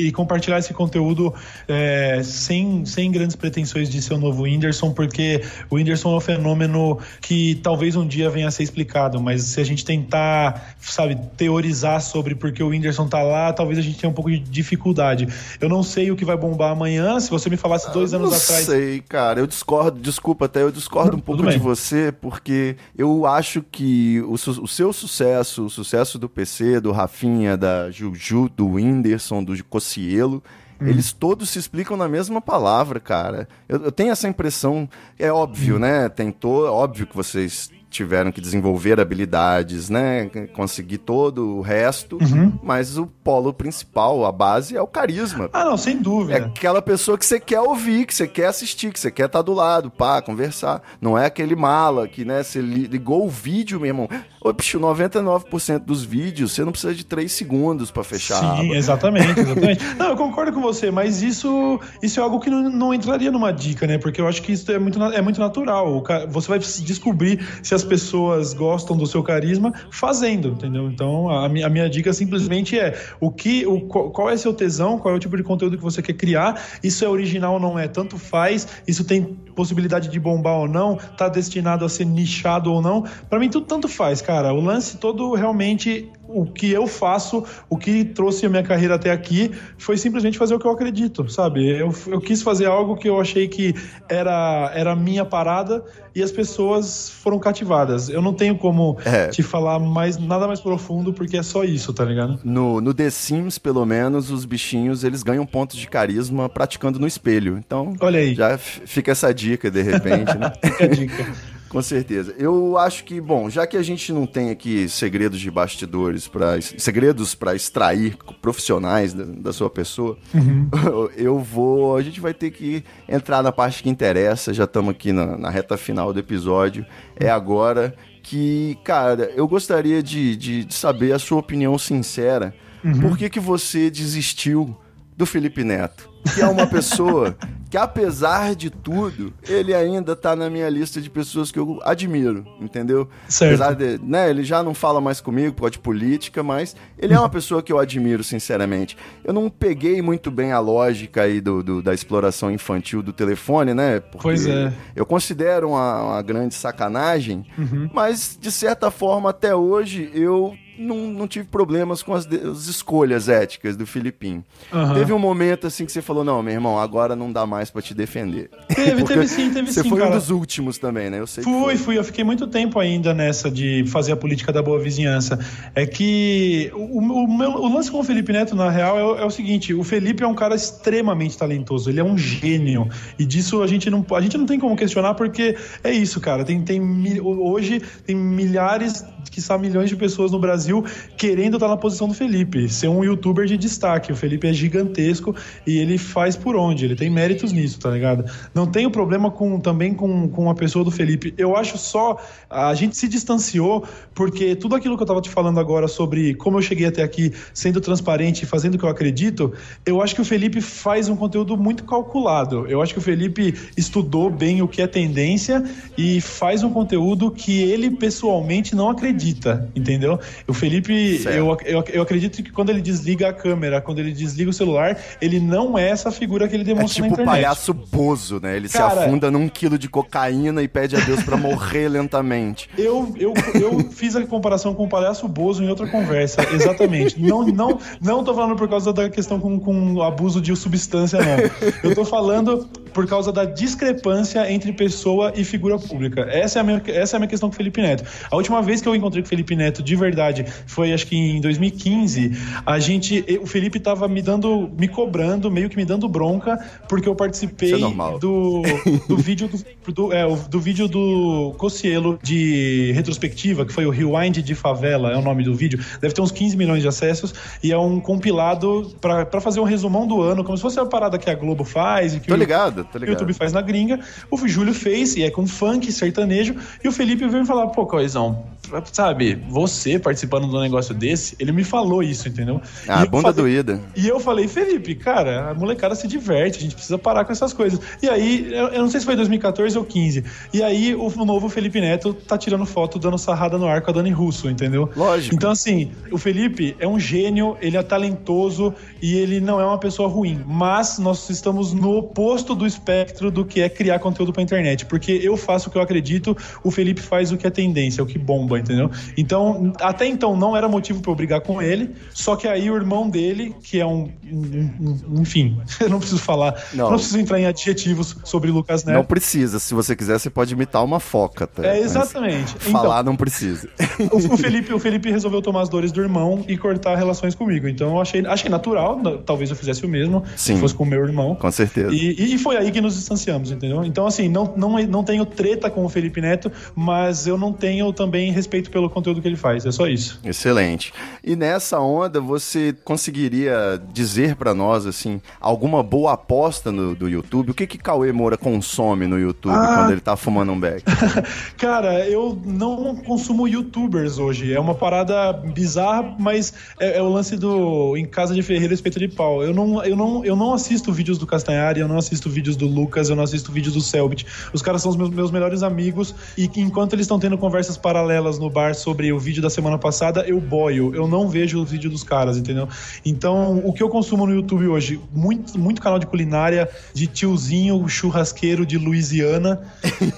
e- 0.04 0.06
e 0.08 0.12
compartilhar 0.12 0.58
esse 0.58 0.72
conteúdo 0.72 1.34
é, 1.68 2.20
sem, 2.22 2.86
sem 2.86 3.10
grandes 3.10 3.36
pretensões 3.36 3.90
de 3.90 4.00
ser 4.00 4.14
o 4.14 4.18
novo 4.18 4.44
Whindersson, 4.44 4.92
porque 4.92 5.42
o 5.68 5.74
Whindersson 5.74 6.14
é 6.14 6.16
um 6.16 6.20
fenômeno 6.20 6.98
que 7.20 7.56
talvez 7.56 7.94
um 7.96 8.06
dia 8.06 8.30
venha 8.30 8.48
a 8.48 8.50
ser 8.50 8.62
explicado, 8.62 9.20
mas 9.20 9.42
se 9.42 9.60
a 9.60 9.64
gente 9.64 9.84
tentar, 9.84 10.74
sabe, 10.80 11.18
teorizar 11.36 11.69
sobre 12.00 12.34
por 12.34 12.52
que 12.52 12.62
o 12.62 12.68
Whindersson 12.68 13.06
tá 13.08 13.22
lá, 13.22 13.52
talvez 13.52 13.78
a 13.78 13.82
gente 13.82 13.98
tenha 13.98 14.10
um 14.10 14.14
pouco 14.14 14.30
de 14.30 14.38
dificuldade. 14.38 15.28
Eu 15.60 15.68
não 15.68 15.82
sei 15.82 16.10
o 16.10 16.16
que 16.16 16.24
vai 16.24 16.36
bombar 16.36 16.72
amanhã, 16.72 17.18
se 17.20 17.30
você 17.30 17.48
me 17.50 17.56
falasse 17.56 17.90
dois 17.92 18.12
anos 18.14 18.30
não 18.30 18.36
atrás. 18.36 18.64
sei, 18.66 19.00
cara. 19.00 19.40
Eu 19.40 19.46
discordo, 19.46 20.00
desculpa 20.00 20.46
até, 20.46 20.62
eu 20.62 20.70
discordo 20.70 21.16
um 21.16 21.20
pouco 21.20 21.46
de 21.48 21.58
você, 21.58 22.12
porque 22.12 22.76
eu 22.96 23.26
acho 23.26 23.62
que 23.62 24.20
o, 24.22 24.34
o 24.34 24.68
seu 24.68 24.92
sucesso, 24.92 25.64
o 25.66 25.70
sucesso 25.70 26.18
do 26.18 26.28
PC, 26.28 26.80
do 26.80 26.92
Rafinha, 26.92 27.56
da 27.56 27.90
Juju, 27.90 28.48
do 28.56 28.66
Whindersson, 28.74 29.42
do 29.44 29.62
Cocielo, 29.64 30.42
Hum. 30.82 30.86
eles 30.88 31.12
todos 31.12 31.50
se 31.50 31.58
explicam 31.58 31.94
na 31.94 32.08
mesma 32.08 32.40
palavra, 32.40 32.98
cara. 32.98 33.46
Eu, 33.68 33.84
eu 33.84 33.92
tenho 33.92 34.12
essa 34.12 34.26
impressão, 34.26 34.88
é 35.18 35.30
óbvio, 35.30 35.76
Hum. 35.76 35.80
né? 35.80 36.08
Tentou, 36.08 36.66
é 36.66 36.70
óbvio 36.70 37.06
que 37.06 37.14
vocês 37.14 37.70
tiveram 37.90 38.30
que 38.30 38.40
desenvolver 38.40 39.00
habilidades, 39.00 39.90
né? 39.90 40.26
Conseguir 40.54 40.98
todo 40.98 41.56
o 41.56 41.60
resto, 41.60 42.18
Uhum. 42.22 42.58
mas 42.62 42.96
o 42.96 43.06
polo 43.06 43.52
principal, 43.52 44.24
a 44.24 44.30
base 44.32 44.76
é 44.76 44.80
o 44.80 44.86
carisma. 44.86 45.50
Ah, 45.52 45.64
não, 45.64 45.76
sem 45.76 45.96
É 45.96 46.00
dúvida. 46.00 46.46
aquela 46.46 46.80
pessoa 46.80 47.18
que 47.18 47.26
você 47.26 47.40
quer 47.40 47.60
ouvir, 47.60 48.06
que 48.06 48.14
você 48.14 48.28
quer 48.28 48.46
assistir, 48.46 48.92
que 48.92 49.00
você 49.00 49.10
quer 49.10 49.26
estar 49.26 49.42
do 49.42 49.52
lado, 49.52 49.90
pá, 49.90 50.22
conversar. 50.22 50.82
Não 51.00 51.18
é 51.18 51.26
aquele 51.26 51.56
mala 51.56 52.06
que, 52.06 52.24
né, 52.24 52.42
você 52.42 52.60
li- 52.60 52.86
ligou 52.86 53.26
o 53.26 53.28
vídeo, 53.28 53.80
meu 53.80 53.88
irmão. 53.88 54.08
Ô, 54.42 54.50
bicho, 54.54 54.80
99% 54.80 55.80
dos 55.80 56.02
vídeos 56.02 56.52
você 56.52 56.64
não 56.64 56.72
precisa 56.72 56.94
de 56.94 57.04
3 57.04 57.30
segundos 57.30 57.90
pra 57.90 58.02
fechar 58.02 58.56
Sim, 58.56 58.72
exatamente, 58.72 59.36
exatamente. 59.38 59.84
não, 59.98 60.08
eu 60.08 60.16
concordo 60.16 60.50
com 60.50 60.62
você, 60.62 60.90
mas 60.90 61.22
isso, 61.22 61.78
isso 62.02 62.18
é 62.18 62.22
algo 62.22 62.40
que 62.40 62.48
não, 62.48 62.70
não 62.70 62.94
entraria 62.94 63.30
numa 63.30 63.52
dica, 63.52 63.86
né? 63.86 63.98
Porque 63.98 64.18
eu 64.18 64.26
acho 64.26 64.40
que 64.40 64.52
isso 64.52 64.72
é 64.72 64.78
muito, 64.78 65.02
é 65.02 65.20
muito 65.20 65.38
natural. 65.38 66.02
Você 66.30 66.48
vai 66.48 66.58
descobrir 66.58 67.46
se 67.62 67.74
as 67.74 67.84
pessoas 67.84 68.54
gostam 68.54 68.96
do 68.96 69.06
seu 69.06 69.22
carisma 69.22 69.74
fazendo, 69.90 70.48
entendeu? 70.48 70.90
Então, 70.90 71.28
a, 71.28 71.44
a 71.44 71.48
minha 71.68 71.90
dica 71.90 72.10
simplesmente 72.14 72.78
é 72.78 72.98
o 73.20 73.30
que, 73.30 73.66
o, 73.66 73.80
qual 73.82 74.30
é 74.30 74.36
seu 74.38 74.54
tesão, 74.54 74.98
qual 74.98 75.12
é 75.12 75.16
o 75.18 75.20
tipo 75.20 75.36
de 75.36 75.42
conteúdo 75.42 75.76
que 75.76 75.82
você 75.82 76.00
quer 76.00 76.14
criar. 76.14 76.62
Isso 76.82 77.04
é 77.04 77.08
original 77.08 77.54
ou 77.54 77.60
não 77.60 77.78
é? 77.78 77.86
Tanto 77.86 78.16
faz. 78.16 78.66
Isso 78.88 79.04
tem 79.04 79.22
possibilidade 79.54 80.08
de 80.08 80.18
bombar 80.18 80.54
ou 80.54 80.66
não? 80.66 80.96
Tá 80.96 81.28
destinado 81.28 81.84
a 81.84 81.90
ser 81.90 82.06
nichado 82.06 82.72
ou 82.72 82.80
não? 82.80 83.04
Pra 83.28 83.38
mim, 83.38 83.50
tudo 83.50 83.66
tanto 83.66 83.86
faz, 83.86 84.22
cara. 84.22 84.29
O 84.52 84.60
lance 84.60 84.96
todo 84.96 85.34
realmente 85.34 86.08
o 86.32 86.46
que 86.46 86.70
eu 86.70 86.86
faço, 86.86 87.44
o 87.68 87.76
que 87.76 88.04
trouxe 88.04 88.46
a 88.46 88.48
minha 88.48 88.62
carreira 88.62 88.94
até 88.94 89.10
aqui, 89.10 89.50
foi 89.76 89.96
simplesmente 89.96 90.38
fazer 90.38 90.54
o 90.54 90.60
que 90.60 90.66
eu 90.66 90.70
acredito, 90.70 91.28
sabe? 91.28 91.68
Eu, 91.68 91.92
eu 92.06 92.20
quis 92.20 92.40
fazer 92.40 92.66
algo 92.66 92.96
que 92.96 93.08
eu 93.08 93.20
achei 93.20 93.48
que 93.48 93.74
era, 94.08 94.70
era 94.74 94.92
a 94.92 94.96
minha 94.96 95.24
parada 95.24 95.82
e 96.14 96.22
as 96.22 96.30
pessoas 96.30 97.10
foram 97.10 97.38
cativadas. 97.40 98.08
Eu 98.08 98.22
não 98.22 98.32
tenho 98.32 98.56
como 98.56 98.96
É. 99.04 99.26
te 99.28 99.42
falar 99.42 99.80
mais, 99.80 100.16
nada 100.18 100.46
mais 100.46 100.60
profundo, 100.60 101.12
porque 101.12 101.36
é 101.36 101.42
só 101.42 101.64
isso, 101.64 101.92
tá 101.92 102.04
ligado? 102.04 102.38
No, 102.44 102.80
no 102.80 102.94
The 102.94 103.10
Sims, 103.10 103.58
pelo 103.58 103.84
menos, 103.84 104.30
os 104.30 104.44
bichinhos, 104.44 105.02
eles 105.02 105.24
ganham 105.24 105.44
pontos 105.44 105.76
de 105.76 105.88
carisma 105.88 106.48
praticando 106.48 106.98
no 107.00 107.06
espelho. 107.08 107.58
Então, 107.58 107.92
Olha 108.00 108.20
aí. 108.20 108.34
já 108.36 108.56
fica 108.56 109.10
essa 109.10 109.34
dica, 109.34 109.68
de 109.68 109.82
repente, 109.82 110.38
né? 110.38 110.52
Fica 110.62 110.84
a 110.84 110.88
dica. 110.88 111.26
Com 111.70 111.80
certeza. 111.80 112.34
Eu 112.36 112.76
acho 112.76 113.04
que, 113.04 113.20
bom, 113.20 113.48
já 113.48 113.64
que 113.64 113.76
a 113.76 113.82
gente 113.82 114.12
não 114.12 114.26
tem 114.26 114.50
aqui 114.50 114.88
segredos 114.88 115.38
de 115.38 115.48
bastidores 115.52 116.26
para 116.26 116.60
segredos 116.60 117.36
para 117.36 117.54
extrair 117.54 118.18
profissionais 118.42 119.14
da, 119.14 119.22
da 119.22 119.52
sua 119.52 119.70
pessoa, 119.70 120.18
eu 121.16 121.38
vou, 121.38 121.96
a 121.96 122.02
gente 122.02 122.20
vai 122.20 122.34
ter 122.34 122.50
que 122.50 122.82
entrar 123.08 123.40
na 123.40 123.52
parte 123.52 123.84
que 123.84 123.88
interessa. 123.88 124.52
Já 124.52 124.64
estamos 124.64 124.90
aqui 124.90 125.12
na, 125.12 125.38
na 125.38 125.48
reta 125.48 125.76
final 125.76 126.12
do 126.12 126.18
episódio. 126.18 126.84
É 127.14 127.30
agora 127.30 127.94
que, 128.20 128.76
cara, 128.82 129.30
eu 129.36 129.46
gostaria 129.46 130.02
de, 130.02 130.34
de, 130.34 130.64
de 130.64 130.74
saber 130.74 131.12
a 131.12 131.20
sua 131.20 131.38
opinião 131.38 131.78
sincera. 131.78 132.52
Por 133.00 133.16
que 133.16 133.30
que 133.30 133.38
você 133.38 133.88
desistiu 133.88 134.76
do 135.16 135.24
Felipe 135.24 135.62
Neto? 135.62 136.09
Que 136.34 136.42
é 136.42 136.46
uma 136.46 136.66
pessoa 136.66 137.34
que, 137.70 137.76
apesar 137.76 138.54
de 138.54 138.68
tudo, 138.68 139.32
ele 139.48 139.72
ainda 139.74 140.14
tá 140.16 140.34
na 140.36 140.50
minha 140.50 140.68
lista 140.68 141.00
de 141.00 141.08
pessoas 141.08 141.50
que 141.52 141.58
eu 141.58 141.80
admiro, 141.84 142.44
entendeu? 142.60 143.08
Certo. 143.28 143.62
Apesar 143.62 143.74
de, 143.74 143.98
né, 144.04 144.28
ele 144.28 144.42
já 144.42 144.62
não 144.62 144.74
fala 144.74 145.00
mais 145.00 145.20
comigo 145.20 145.54
por 145.54 145.60
causa 145.62 145.72
de 145.72 145.78
política, 145.78 146.42
mas 146.42 146.74
ele 146.98 147.14
é 147.14 147.18
uma 147.18 147.28
pessoa 147.28 147.62
que 147.62 147.72
eu 147.72 147.78
admiro, 147.78 148.22
sinceramente. 148.24 148.96
Eu 149.24 149.32
não 149.32 149.48
peguei 149.48 150.02
muito 150.02 150.30
bem 150.30 150.50
a 150.52 150.58
lógica 150.58 151.22
aí 151.22 151.40
do, 151.40 151.62
do- 151.62 151.80
da 151.82 151.94
exploração 151.94 152.50
infantil 152.50 153.02
do 153.02 153.12
telefone, 153.12 153.72
né? 153.72 154.00
Porque 154.00 154.22
Pois 154.22 154.46
é. 154.46 154.72
Eu 154.96 155.06
considero 155.06 155.68
uma, 155.70 156.02
uma 156.14 156.22
grande 156.22 156.54
sacanagem, 156.54 157.46
Uhum. 157.56 157.88
mas, 157.92 158.36
de 158.40 158.50
certa 158.50 158.90
forma, 158.90 159.30
até 159.30 159.54
hoje, 159.54 160.10
eu 160.12 160.54
não, 160.80 160.96
não 161.12 161.28
tive 161.28 161.46
problemas 161.46 162.02
com 162.02 162.14
as, 162.14 162.26
as 162.26 162.66
escolhas 162.66 163.28
éticas 163.28 163.76
do 163.76 163.86
Filipinho. 163.86 164.44
Aham. 164.72 164.94
Teve 164.94 165.12
um 165.12 165.18
momento 165.18 165.66
assim 165.66 165.84
que 165.86 165.92
você 165.92 166.00
falou: 166.02 166.24
não, 166.24 166.42
meu 166.42 166.54
irmão, 166.54 166.78
agora 166.78 167.14
não 167.14 167.30
dá 167.32 167.46
mais 167.46 167.70
pra 167.70 167.82
te 167.82 167.92
defender. 167.94 168.50
Teve, 168.74 169.04
teve 169.04 169.28
sim, 169.28 169.50
teve 169.52 169.72
Você 169.72 169.82
sim, 169.82 169.88
foi 169.88 169.98
um 169.98 170.02
cara. 170.04 170.16
dos 170.16 170.30
últimos 170.30 170.78
também, 170.78 171.10
né? 171.10 171.18
Eu 171.20 171.26
sei 171.26 171.44
que 171.44 171.50
Fui, 171.50 171.60
foi. 171.60 171.76
fui. 171.76 171.98
Eu 171.98 172.04
fiquei 172.04 172.24
muito 172.24 172.46
tempo 172.46 172.78
ainda 172.80 173.12
nessa 173.12 173.50
de 173.50 173.84
fazer 173.88 174.12
a 174.12 174.16
política 174.16 174.52
da 174.52 174.62
boa 174.62 174.78
vizinhança. 174.80 175.38
É 175.74 175.86
que 175.86 176.70
o, 176.74 176.98
o 176.98 177.36
meu- 177.38 177.50
o 177.52 177.72
lance 177.74 177.90
com 177.90 177.98
o 178.00 178.04
Felipe 178.04 178.32
Neto, 178.32 178.54
na 178.56 178.70
real, 178.70 178.98
é, 178.98 179.04
o- 179.04 179.16
é 179.18 179.24
o 179.24 179.30
seguinte: 179.30 179.74
o 179.74 179.84
Felipe 179.84 180.22
é 180.22 180.26
um 180.26 180.34
cara 180.34 180.54
extremamente 180.54 181.36
talentoso, 181.36 181.90
ele 181.90 182.00
é 182.00 182.04
um 182.04 182.16
gênio. 182.16 182.88
E 183.18 183.24
disso 183.24 183.62
a 183.62 183.66
gente 183.66 183.90
não, 183.90 184.04
a 184.14 184.20
gente 184.20 184.38
não 184.38 184.46
tem 184.46 184.58
como 184.58 184.76
questionar, 184.76 185.14
porque 185.14 185.56
é 185.84 185.90
isso, 185.92 186.20
cara. 186.20 186.44
Tem, 186.44 186.60
tem, 186.62 186.80
hoje 187.20 187.80
tem 188.06 188.16
milhares, 188.16 189.04
quiçá 189.30 189.58
milhões 189.58 189.88
de 189.88 189.96
pessoas 189.96 190.30
no 190.30 190.38
Brasil 190.38 190.84
querendo 191.16 191.56
estar 191.56 191.68
na 191.68 191.76
posição 191.76 192.08
do 192.08 192.14
Felipe, 192.14 192.68
ser 192.68 192.88
um 192.88 193.04
youtuber 193.04 193.46
de 193.46 193.56
destaque. 193.56 194.12
O 194.12 194.16
Felipe 194.16 194.46
é 194.46 194.52
gigantesco 194.52 195.34
e 195.66 195.78
ele 195.78 195.98
faz 195.98 196.36
por 196.36 196.56
onde, 196.56 196.84
ele 196.84 196.96
tem 196.96 197.10
méritos 197.10 197.52
nisso, 197.52 197.78
tá 197.78 197.90
ligado? 197.90 198.24
Não 198.54 198.66
tenho 198.66 198.90
problema 198.90 199.30
com, 199.30 199.60
também 199.60 199.94
com, 199.94 200.28
com 200.28 200.48
a 200.48 200.54
pessoa 200.54 200.84
do 200.84 200.90
Felipe. 200.90 201.34
Eu 201.36 201.56
acho 201.56 201.76
só. 201.76 202.16
A 202.48 202.74
gente 202.74 202.96
se 202.96 203.08
distanciou 203.08 203.84
porque 204.14 204.54
tudo 204.56 204.74
aquilo 204.74 204.96
que 204.96 205.02
eu 205.02 205.06
tava 205.06 205.20
te 205.20 205.30
falando 205.30 205.60
agora 205.60 205.88
sobre 205.88 206.34
como 206.34 206.58
eu 206.58 206.62
cheguei 206.62 206.86
até 206.86 207.02
aqui 207.02 207.32
sendo 207.52 207.80
transparente 207.80 208.42
e 208.42 208.46
fazendo 208.46 208.74
o 208.74 208.78
que 208.78 208.84
eu 208.84 208.88
acredito, 208.88 209.52
eu 209.84 210.02
acho 210.02 210.14
que 210.14 210.20
o 210.20 210.24
Felipe 210.24 210.60
faz 210.60 211.08
um 211.08 211.16
conteúdo 211.16 211.56
muito 211.56 211.84
calculado. 211.84 212.66
Eu 212.66 212.82
acho 212.82 212.92
que 212.92 212.98
o 212.98 213.02
Felipe 213.02 213.54
estudou 213.76 214.30
bem 214.30 214.62
o 214.62 214.68
que 214.68 214.82
é 214.82 214.86
tendência 214.86 215.62
e 215.96 216.20
faz 216.20 216.62
um 216.62 216.70
conteúdo 216.70 217.30
que 217.30 217.62
ele 217.62 217.90
pessoalmente 217.90 218.74
não 218.74 218.88
acredita 218.88 219.09
acredita, 219.10 219.68
entendeu? 219.74 220.18
O 220.46 220.54
Felipe, 220.54 221.22
eu, 221.26 221.56
eu, 221.64 221.84
eu 221.92 222.02
acredito 222.02 222.42
que 222.42 222.50
quando 222.50 222.70
ele 222.70 222.80
desliga 222.80 223.28
a 223.28 223.32
câmera, 223.32 223.80
quando 223.80 223.98
ele 223.98 224.12
desliga 224.12 224.50
o 224.50 224.52
celular, 224.52 224.96
ele 225.20 225.40
não 225.40 225.76
é 225.78 225.88
essa 225.88 226.10
figura 226.10 226.48
que 226.48 226.54
ele 226.54 226.62
É 226.62 226.66
demonstra 226.74 226.94
tipo 226.94 227.06
na 227.06 227.10
o 227.10 227.12
internet. 227.14 227.34
palhaço 227.34 227.74
Bozo, 227.74 228.40
né? 228.40 228.56
Ele 228.56 228.68
se 228.68 228.78
Cara- 228.78 229.04
afunda 229.04 229.30
num 229.30 229.48
quilo 229.48 229.78
de 229.78 229.88
cocaína 229.88 230.62
e 230.62 230.68
pede 230.68 230.96
a 230.96 231.00
Deus 231.00 231.22
pra 231.22 231.36
morrer 231.36 231.88
lentamente. 231.90 232.68
Eu, 232.78 233.12
eu, 233.18 233.34
eu 233.54 233.80
fiz 233.90 234.14
a 234.16 234.24
comparação 234.26 234.74
com 234.74 234.84
o 234.84 234.88
palhaço 234.88 235.26
Bozo 235.28 235.62
em 235.62 235.68
outra 235.68 235.86
conversa, 235.88 236.42
exatamente. 236.52 237.20
Não, 237.20 237.44
não, 237.46 237.78
não 238.00 238.24
tô 238.24 238.34
falando 238.34 238.56
por 238.56 238.68
causa 238.68 238.92
da 238.92 239.08
questão 239.10 239.40
com, 239.40 239.58
com 239.58 240.02
abuso 240.02 240.40
de 240.40 240.54
substância, 240.56 241.18
não. 241.20 241.50
Eu 241.90 241.94
tô 241.94 242.04
falando 242.04 242.68
por 242.92 243.06
causa 243.06 243.32
da 243.32 243.44
discrepância 243.44 244.50
entre 244.50 244.72
pessoa 244.72 245.32
e 245.36 245.44
figura 245.44 245.78
pública. 245.78 246.22
Essa 246.30 246.58
é 246.58 246.60
a 246.60 246.64
minha, 246.64 246.82
essa 246.86 247.16
é 247.16 247.18
a 247.18 247.20
minha 247.20 247.28
questão 247.28 247.48
com 247.48 247.54
o 247.54 247.56
Felipe 247.56 247.80
Neto. 247.80 248.04
A 248.30 248.36
última 248.36 248.62
vez 248.62 248.80
que 248.80 248.88
eu 248.88 248.94
encontrei 248.94 249.22
com 249.22 249.26
o 249.26 249.28
Felipe 249.28 249.56
Neto 249.56 249.82
de 249.82 249.96
verdade 249.96 250.44
foi 250.66 250.92
acho 250.92 251.06
que 251.06 251.16
em 251.16 251.40
2015. 251.40 252.36
A 252.64 252.78
gente, 252.78 253.24
o 253.40 253.46
Felipe 253.46 253.80
tava 253.80 254.08
me 254.08 254.22
dando, 254.22 254.70
me 254.78 254.88
cobrando, 254.88 255.50
meio 255.50 255.68
que 255.68 255.76
me 255.76 255.84
dando 255.84 256.08
bronca, 256.08 256.58
porque 256.88 257.08
eu 257.08 257.14
participei 257.14 257.74
é 257.74 258.18
do, 258.18 258.62
do 259.08 259.16
vídeo 259.18 259.48
do, 259.48 259.92
do, 259.92 260.12
é, 260.12 260.26
do 260.48 260.60
vídeo 260.60 260.88
do 260.88 261.54
Cocielo 261.58 262.18
de 262.22 262.92
retrospectiva, 262.92 263.64
que 263.64 263.72
foi 263.72 263.86
o 263.86 263.90
Rewind 263.90 264.38
de 264.38 264.54
Favela, 264.54 265.12
é 265.12 265.16
o 265.16 265.22
nome 265.22 265.44
do 265.44 265.54
vídeo. 265.54 265.78
Deve 266.00 266.14
ter 266.14 266.20
uns 266.20 266.32
15 266.32 266.56
milhões 266.56 266.82
de 266.82 266.88
acessos 266.88 267.34
e 267.62 267.72
é 267.72 267.78
um 267.78 268.00
compilado 268.00 268.94
pra 269.00 269.40
fazer 269.40 269.60
um 269.60 269.64
resumão 269.64 270.06
do 270.06 270.20
ano, 270.20 270.44
como 270.44 270.56
se 270.56 270.62
fosse 270.62 270.78
a 270.78 270.86
parada 270.86 271.18
que 271.18 271.30
a 271.30 271.34
Globo 271.34 271.64
faz 271.64 272.14
e 272.14 272.20
que 272.20 272.28
Tô 272.28 272.36
ligado, 272.36 272.79
tô 272.84 272.98
o 272.98 273.00
ligado. 273.00 273.14
YouTube 273.14 273.34
faz 273.34 273.52
na 273.52 273.62
gringa. 273.62 274.00
O 274.30 274.48
Júlio 274.48 274.74
fez, 274.74 275.16
e 275.16 275.22
é 275.22 275.30
com 275.30 275.46
funk 275.46 275.90
sertanejo. 275.90 276.54
E 276.82 276.88
o 276.88 276.92
Felipe 276.92 277.26
veio 277.26 277.42
me 277.42 277.46
falar, 277.46 277.68
pô, 277.68 277.86
Coisão, 277.86 278.44
sabe, 278.92 279.42
você 279.48 279.98
participando 279.98 280.48
de 280.48 280.54
um 280.56 280.60
negócio 280.60 280.94
desse, 280.94 281.36
ele 281.38 281.52
me 281.52 281.64
falou 281.64 282.02
isso, 282.02 282.28
entendeu? 282.28 282.60
Ah, 282.88 283.04
E 283.04 283.08
bunda 283.08 283.32
falei- 283.32 283.52
doída. 283.54 283.80
e 283.96 284.08
eu 284.08 284.20
falei, 284.20 284.46
Felipe, 284.48 284.94
cara, 284.94 285.50
a 285.50 285.54
molecada 285.54 285.94
se 285.94 286.06
diverte, 286.06 286.58
a 286.58 286.60
gente 286.62 286.74
precisa 286.74 286.98
parar 286.98 287.24
com 287.24 287.32
essas 287.32 287.52
coisas. 287.52 287.80
E 288.02 288.08
aí, 288.08 288.48
eu, 288.50 288.68
eu 288.68 288.80
não 288.82 288.88
sei 288.90 289.00
se 289.00 289.06
foi 289.06 289.16
2014 289.16 289.76
ou 289.78 289.84
15. 289.84 290.24
E 290.52 290.62
aí, 290.62 290.94
o, 290.94 291.06
o 291.08 291.24
novo 291.24 291.48
Felipe 291.48 291.80
Neto 291.80 292.12
tá 292.14 292.36
tirando 292.38 292.64
foto 292.66 292.98
dando 292.98 293.18
sarrada 293.18 293.58
no 293.58 293.66
ar 293.66 293.80
com 293.82 293.90
a 293.90 293.94
Dani 293.94 294.10
Russo, 294.10 294.48
entendeu? 294.48 294.88
Lógico. 294.96 295.34
Então, 295.34 295.50
assim, 295.50 295.90
o 296.10 296.18
Felipe 296.18 296.76
é 296.78 296.86
um 296.86 296.98
gênio, 296.98 297.56
ele 297.60 297.76
é 297.76 297.82
talentoso 297.82 298.74
e 299.02 299.14
ele 299.16 299.40
não 299.40 299.60
é 299.60 299.64
uma 299.64 299.78
pessoa 299.78 300.08
ruim. 300.08 300.40
Mas 300.46 300.98
nós 300.98 301.28
estamos 301.30 301.72
no 301.72 301.96
oposto 301.98 302.54
do 302.54 302.66
espectro 302.66 303.30
do 303.30 303.44
que 303.44 303.60
é 303.60 303.68
criar 303.68 303.98
conteúdo 303.98 304.32
pra 304.32 304.42
internet. 304.42 304.86
Porque 304.86 305.12
eu 305.22 305.36
faço 305.36 305.68
o 305.68 305.72
que 305.72 305.78
eu 305.78 305.82
acredito, 305.82 306.36
o 306.62 306.70
Felipe 306.70 307.00
faz 307.00 307.32
o 307.32 307.36
que 307.36 307.46
é 307.46 307.50
tendência, 307.50 308.02
o 308.02 308.06
que 308.06 308.18
bomba, 308.18 308.58
entendeu? 308.60 308.90
Então, 309.16 309.72
até 309.80 310.06
então 310.06 310.36
não 310.36 310.56
era 310.56 310.68
motivo 310.68 311.00
pra 311.00 311.10
eu 311.10 311.16
brigar 311.16 311.40
com 311.40 311.60
ele. 311.60 311.90
Só 312.12 312.36
que 312.36 312.46
aí 312.48 312.70
o 312.70 312.76
irmão 312.76 313.08
dele, 313.08 313.54
que 313.62 313.78
é 313.80 313.86
um. 313.86 314.10
um- 314.30 314.70
um- 314.80 315.20
enfim, 315.20 315.58
eu 315.80 315.88
não 315.88 315.98
preciso 315.98 316.20
falar. 316.20 316.54
Não. 316.74 316.90
Não, 316.90 316.96
preciso 316.96 317.18
entrar 317.18 317.38
em 317.40 317.46
adjetivos 317.46 318.16
sobre 318.24 318.50
Lucas 318.50 318.84
Neto. 318.84 318.96
Não 318.96 319.04
precisa, 319.04 319.58
se 319.58 319.74
você 319.74 319.94
quiser, 319.96 320.18
você 320.18 320.30
pode 320.30 320.52
imitar 320.54 320.84
uma 320.84 321.00
foca, 321.00 321.46
tá? 321.46 321.64
É, 321.64 321.74
Mas 321.80 321.84
exatamente. 321.86 322.54
Então, 322.60 322.72
Falar 322.72 323.02
não 323.02 323.16
precisa. 323.16 323.68
o, 324.12 324.36
Felipe, 324.36 324.72
o 324.72 324.78
Felipe 324.78 325.10
resolveu 325.10 325.40
tomar 325.42 325.62
as 325.62 325.68
dores 325.68 325.92
do 325.92 326.00
irmão 326.00 326.44
e 326.48 326.56
cortar 326.56 326.96
relações 326.96 327.34
comigo. 327.34 327.68
Então 327.68 327.90
eu 327.90 328.00
achei, 328.00 328.24
achei 328.26 328.50
natural, 328.50 329.00
talvez 329.24 329.50
eu 329.50 329.56
fizesse 329.56 329.84
o 329.84 329.88
mesmo 329.88 330.22
Sim. 330.36 330.54
se 330.54 330.60
fosse 330.60 330.74
com 330.74 330.84
o 330.84 330.86
meu 330.86 331.04
irmão. 331.04 331.34
Com 331.34 331.50
certeza. 331.50 331.92
E, 331.92 332.34
e 332.34 332.38
foi 332.38 332.56
aí 332.56 332.70
que 332.70 332.80
nos 332.80 332.94
distanciamos, 332.94 333.50
entendeu? 333.50 333.84
Então, 333.84 334.06
assim, 334.06 334.28
não, 334.28 334.52
não, 334.56 334.78
não 334.86 335.04
tenho 335.04 335.24
treta 335.24 335.70
com 335.70 335.84
o 335.84 335.88
Felipe 335.88 336.20
Neto, 336.20 336.50
mas 336.74 337.26
eu 337.26 337.36
não 337.38 337.52
tenho 337.52 337.92
também 337.92 338.30
respeito 338.32 338.49
pelo 338.50 338.90
conteúdo 338.90 339.22
que 339.22 339.28
ele 339.28 339.36
faz. 339.36 339.64
É 339.64 339.72
só 339.72 339.86
isso. 339.86 340.20
Excelente. 340.24 340.92
E 341.22 341.36
nessa 341.36 341.78
onda, 341.80 342.20
você 342.20 342.74
conseguiria 342.84 343.80
dizer 343.92 344.36
pra 344.36 344.54
nós, 344.54 344.86
assim, 344.86 345.20
alguma 345.40 345.82
boa 345.82 346.12
aposta 346.12 346.72
no, 346.72 346.94
do 346.94 347.08
YouTube? 347.08 347.50
O 347.50 347.54
que 347.54 347.66
que 347.66 347.78
Cauê 347.78 348.12
Moura 348.12 348.36
consome 348.36 349.06
no 349.06 349.18
YouTube 349.18 349.54
Ah. 349.54 349.76
quando 349.76 349.92
ele 349.92 350.00
tá 350.00 350.16
fumando 350.16 350.52
um 350.52 350.58
beck? 350.60 350.82
Cara, 351.56 352.06
eu 352.08 352.40
não 352.44 352.96
consumo 352.96 353.46
youtubers 353.46 354.18
hoje. 354.18 354.52
É 354.52 354.58
uma 354.58 354.74
parada 354.74 355.32
bizarra, 355.32 356.16
mas 356.18 356.52
é, 356.78 356.98
é 356.98 357.02
o 357.02 357.08
lance 357.08 357.36
do 357.36 357.96
em 357.96 358.04
casa 358.04 358.34
de 358.34 358.42
Ferreira 358.42 358.74
espeto 358.74 358.98
de 358.98 359.08
pau. 359.08 359.42
Eu 359.42 359.54
não, 359.54 359.82
eu, 359.84 359.96
não, 359.96 360.24
eu 360.24 360.34
não 360.36 360.52
assisto 360.52 360.92
vídeos 360.92 361.18
do 361.18 361.26
Castanhari, 361.26 361.80
eu 361.80 361.88
não 361.88 361.98
assisto 361.98 362.28
vídeos 362.28 362.56
do 362.56 362.66
Lucas, 362.66 363.08
eu 363.10 363.16
não 363.16 363.22
assisto 363.22 363.52
vídeos 363.52 363.74
do 363.74 363.80
Selbit. 363.80 364.26
Os 364.52 364.62
caras 364.62 364.82
são 364.82 364.90
os 364.90 364.96
meus, 364.96 365.10
meus 365.10 365.30
melhores 365.30 365.62
amigos 365.62 366.14
e 366.36 366.50
enquanto 366.56 366.94
eles 366.94 367.04
estão 367.04 367.18
tendo 367.18 367.36
conversas 367.38 367.76
paralelas 367.76 368.38
no 368.40 368.50
bar 368.50 368.74
sobre 368.74 369.12
o 369.12 369.18
vídeo 369.18 369.42
da 369.42 369.50
semana 369.50 369.78
passada, 369.78 370.24
eu 370.26 370.40
boio. 370.40 370.94
Eu 370.94 371.06
não 371.06 371.28
vejo 371.28 371.60
o 371.60 371.64
vídeo 371.64 371.90
dos 371.90 372.02
caras, 372.02 372.36
entendeu? 372.36 372.68
Então, 373.04 373.58
o 373.64 373.72
que 373.72 373.82
eu 373.82 373.88
consumo 373.88 374.26
no 374.26 374.34
YouTube 374.34 374.66
hoje? 374.66 374.98
Muito, 375.14 375.58
muito 375.58 375.80
canal 375.80 375.98
de 375.98 376.06
culinária, 376.06 376.68
de 376.94 377.06
tiozinho 377.06 377.86
churrasqueiro 377.88 378.64
de 378.66 378.78
Louisiana. 378.78 379.60